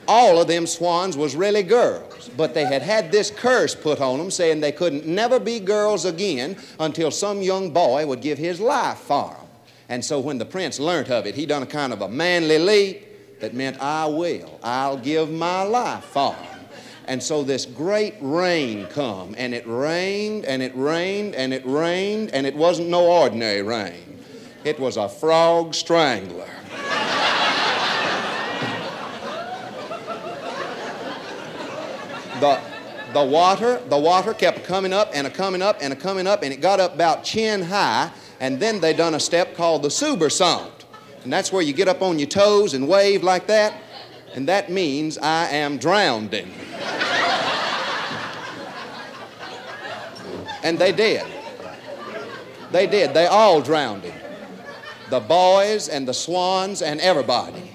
all 0.08 0.40
of 0.40 0.48
them 0.48 0.66
swans 0.66 1.16
was 1.16 1.36
really 1.36 1.62
girls, 1.62 2.30
but 2.36 2.54
they 2.54 2.64
had 2.64 2.82
had 2.82 3.12
this 3.12 3.30
curse 3.30 3.74
put 3.74 4.00
on 4.00 4.18
them 4.18 4.30
saying 4.30 4.60
they 4.60 4.72
couldn't 4.72 5.06
never 5.06 5.38
be 5.38 5.60
girls 5.60 6.04
again 6.04 6.56
until 6.80 7.10
some 7.10 7.42
young 7.42 7.70
boy 7.70 8.06
would 8.06 8.20
give 8.20 8.38
his 8.38 8.60
life 8.60 8.98
for 8.98 9.30
them. 9.30 9.46
And 9.88 10.04
so 10.04 10.20
when 10.20 10.38
the 10.38 10.44
prince 10.44 10.80
learnt 10.80 11.10
of 11.10 11.26
it, 11.26 11.34
he 11.34 11.46
done 11.46 11.62
a 11.62 11.66
kind 11.66 11.92
of 11.92 12.00
a 12.00 12.08
manly 12.08 12.58
leap 12.58 13.40
that 13.40 13.54
meant, 13.54 13.80
I 13.80 14.06
will, 14.06 14.58
I'll 14.62 14.96
give 14.96 15.30
my 15.30 15.62
life 15.62 16.04
for 16.04 16.32
them. 16.32 16.60
And 17.06 17.22
so 17.22 17.42
this 17.42 17.66
great 17.66 18.14
rain 18.20 18.86
come, 18.86 19.34
and 19.36 19.52
it 19.52 19.66
rained, 19.66 20.44
and 20.44 20.62
it 20.62 20.72
rained, 20.76 21.34
and 21.34 21.52
it 21.52 21.62
rained, 21.66 22.30
and 22.30 22.46
it 22.46 22.54
wasn't 22.54 22.88
no 22.88 23.10
ordinary 23.10 23.62
rain. 23.62 24.20
It 24.64 24.78
was 24.78 24.96
a 24.96 25.08
frog 25.08 25.74
strangler. 25.74 26.48
The, 32.42 32.60
the 33.12 33.24
water, 33.24 33.80
the 33.88 33.96
water 33.96 34.34
kept 34.34 34.64
coming 34.64 34.92
up 34.92 35.10
and 35.14 35.28
a 35.28 35.30
coming 35.30 35.62
up 35.62 35.78
and 35.80 35.92
a 35.92 35.96
coming 35.96 36.26
up, 36.26 36.42
and 36.42 36.52
it 36.52 36.60
got 36.60 36.80
up 36.80 36.92
about 36.94 37.22
chin 37.22 37.62
high, 37.62 38.10
and 38.40 38.58
then 38.58 38.80
they 38.80 38.92
done 38.92 39.14
a 39.14 39.20
step 39.20 39.54
called 39.54 39.84
the 39.84 39.90
somersault. 39.90 40.84
And 41.22 41.32
that's 41.32 41.52
where 41.52 41.62
you 41.62 41.72
get 41.72 41.86
up 41.86 42.02
on 42.02 42.18
your 42.18 42.26
toes 42.26 42.74
and 42.74 42.88
wave 42.88 43.22
like 43.22 43.46
that, 43.46 43.80
and 44.34 44.48
that 44.48 44.72
means 44.72 45.18
I 45.18 45.50
am 45.50 45.78
drowning. 45.78 46.50
and 50.64 50.76
they 50.80 50.90
did. 50.90 51.24
They 52.72 52.88
did. 52.88 53.14
They 53.14 53.26
all 53.26 53.60
drowned 53.60 54.02
him. 54.02 54.20
The 55.10 55.20
boys 55.20 55.88
and 55.88 56.08
the 56.08 56.14
swans 56.14 56.82
and 56.82 56.98
everybody. 57.00 57.70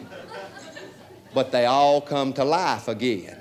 But 1.34 1.54
they 1.54 1.66
all 1.68 2.02
come 2.02 2.34
to 2.34 2.44
life 2.44 2.90
again. 2.90 3.37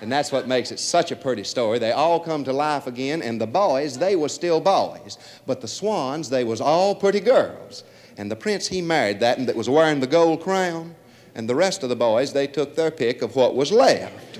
And 0.00 0.10
that's 0.10 0.32
what 0.32 0.48
makes 0.48 0.72
it 0.72 0.80
such 0.80 1.12
a 1.12 1.16
pretty 1.16 1.44
story. 1.44 1.78
They 1.78 1.92
all 1.92 2.20
come 2.20 2.42
to 2.44 2.52
life 2.52 2.86
again, 2.86 3.20
and 3.20 3.40
the 3.40 3.46
boys, 3.46 3.98
they 3.98 4.16
were 4.16 4.30
still 4.30 4.60
boys. 4.60 5.18
But 5.46 5.60
the 5.60 5.68
swans, 5.68 6.30
they 6.30 6.42
was 6.42 6.60
all 6.60 6.94
pretty 6.94 7.20
girls. 7.20 7.84
And 8.16 8.30
the 8.30 8.36
prince, 8.36 8.68
he 8.68 8.82
married 8.82 9.20
that 9.20 9.38
and 9.38 9.48
that 9.48 9.56
was 9.56 9.68
wearing 9.68 10.00
the 10.00 10.06
gold 10.06 10.42
crown. 10.42 10.94
And 11.34 11.48
the 11.48 11.54
rest 11.54 11.82
of 11.82 11.88
the 11.88 11.96
boys, 11.96 12.32
they 12.32 12.46
took 12.46 12.74
their 12.74 12.90
pick 12.90 13.22
of 13.22 13.36
what 13.36 13.54
was 13.54 13.70
left. 13.70 14.38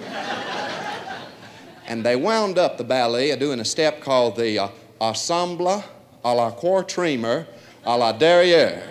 and 1.87 2.05
they 2.05 2.17
wound 2.17 2.59
up 2.59 2.79
the 2.79 2.85
ballet 2.85 3.35
doing 3.37 3.61
a 3.61 3.65
step 3.65 4.01
called 4.01 4.37
the 4.37 4.59
uh, 4.59 4.69
Ensemble 5.01 5.85
à 6.25 6.37
la 6.37 6.51
Quatrième 6.51 7.47
à 7.85 7.99
la 7.99 8.13
Derrière. 8.13 8.83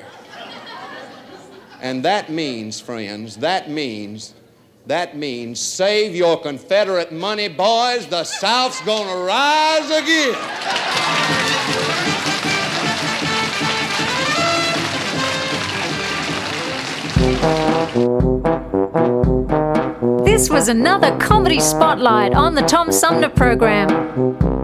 And 1.82 2.04
that 2.04 2.30
means, 2.30 2.82
friends, 2.82 3.38
that 3.38 3.70
means 3.70 4.34
that 4.90 5.16
means 5.16 5.60
save 5.60 6.16
your 6.16 6.36
Confederate 6.42 7.12
money, 7.12 7.48
boys. 7.48 8.08
The 8.08 8.24
South's 8.24 8.82
gonna 8.82 9.24
rise 9.24 9.92
again. 9.92 10.34
This 20.26 20.50
was 20.50 20.70
another 20.70 21.16
comedy 21.20 21.60
spotlight 21.60 22.34
on 22.34 22.56
the 22.56 22.64
Tom 22.64 22.92
Sumner 22.92 23.30
program. 23.30 24.59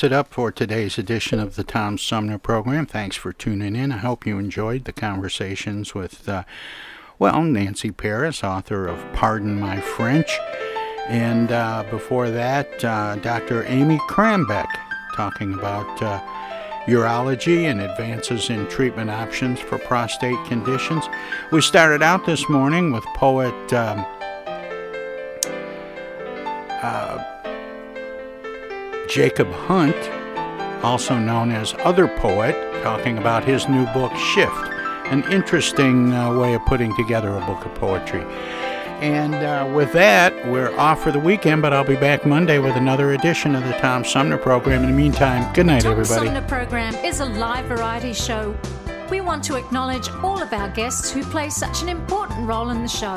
Wraps 0.00 0.12
it 0.12 0.16
up 0.16 0.32
for 0.32 0.50
today's 0.50 0.96
edition 0.96 1.38
of 1.38 1.56
the 1.56 1.64
Tom 1.64 1.98
Sumner 1.98 2.38
program. 2.38 2.86
Thanks 2.86 3.16
for 3.16 3.34
tuning 3.34 3.76
in. 3.76 3.92
I 3.92 3.98
hope 3.98 4.24
you 4.24 4.38
enjoyed 4.38 4.84
the 4.84 4.94
conversations 4.94 5.94
with, 5.94 6.26
uh, 6.26 6.44
well, 7.18 7.42
Nancy 7.42 7.90
Paris, 7.90 8.42
author 8.42 8.86
of 8.86 9.04
Pardon 9.12 9.60
My 9.60 9.78
French. 9.78 10.38
And 11.08 11.52
uh, 11.52 11.84
before 11.90 12.30
that, 12.30 12.82
uh, 12.82 13.16
Dr. 13.16 13.66
Amy 13.66 13.98
Krambeck 14.08 14.70
talking 15.14 15.52
about 15.52 16.02
uh, 16.02 16.18
urology 16.86 17.64
and 17.64 17.82
advances 17.82 18.48
in 18.48 18.66
treatment 18.68 19.10
options 19.10 19.60
for 19.60 19.76
prostate 19.76 20.42
conditions. 20.46 21.04
We 21.52 21.60
started 21.60 22.02
out 22.02 22.24
this 22.24 22.48
morning 22.48 22.90
with 22.90 23.04
poet. 23.16 23.72
Um, 23.74 24.06
uh, 26.82 27.29
Jacob 29.10 29.50
Hunt, 29.50 29.96
also 30.84 31.18
known 31.18 31.50
as 31.50 31.74
Other 31.80 32.06
Poet, 32.06 32.54
talking 32.84 33.18
about 33.18 33.42
his 33.42 33.68
new 33.68 33.84
book, 33.86 34.14
Shift, 34.14 34.54
an 35.06 35.24
interesting 35.32 36.12
uh, 36.12 36.38
way 36.38 36.54
of 36.54 36.64
putting 36.66 36.94
together 36.94 37.36
a 37.36 37.44
book 37.44 37.66
of 37.66 37.74
poetry. 37.74 38.22
And 39.00 39.34
uh, 39.34 39.68
with 39.74 39.92
that, 39.94 40.32
we're 40.46 40.72
off 40.78 41.02
for 41.02 41.10
the 41.10 41.18
weekend, 41.18 41.60
but 41.60 41.72
I'll 41.72 41.82
be 41.82 41.96
back 41.96 42.24
Monday 42.24 42.60
with 42.60 42.76
another 42.76 43.12
edition 43.14 43.56
of 43.56 43.64
the 43.64 43.72
Tom 43.72 44.04
Sumner 44.04 44.38
program. 44.38 44.84
In 44.84 44.90
the 44.90 44.96
meantime, 44.96 45.52
good 45.54 45.66
night, 45.66 45.82
Tom 45.82 45.92
everybody. 45.92 46.26
Sumner 46.26 46.46
program 46.46 46.94
is 47.04 47.18
a 47.18 47.26
live 47.26 47.64
variety 47.64 48.12
show. 48.12 48.56
We 49.10 49.20
want 49.20 49.42
to 49.44 49.56
acknowledge 49.56 50.08
all 50.22 50.40
of 50.40 50.52
our 50.52 50.68
guests 50.68 51.10
who 51.10 51.24
play 51.24 51.50
such 51.50 51.82
an 51.82 51.88
important 51.88 52.46
role 52.46 52.70
in 52.70 52.82
the 52.82 52.88
show 52.88 53.16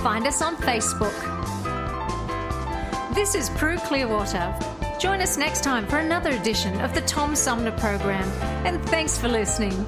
find 0.00 0.26
us 0.26 0.42
on 0.42 0.56
Facebook. 0.56 1.14
This 3.14 3.34
is 3.34 3.50
Prue 3.50 3.78
Clearwater. 3.78 4.56
Join 4.98 5.20
us 5.20 5.36
next 5.36 5.62
time 5.62 5.86
for 5.86 5.98
another 5.98 6.30
edition 6.30 6.80
of 6.80 6.94
the 6.94 7.00
Tom 7.02 7.34
Sumner 7.34 7.72
program, 7.72 8.28
and 8.64 8.82
thanks 8.88 9.18
for 9.18 9.28
listening. 9.28 9.86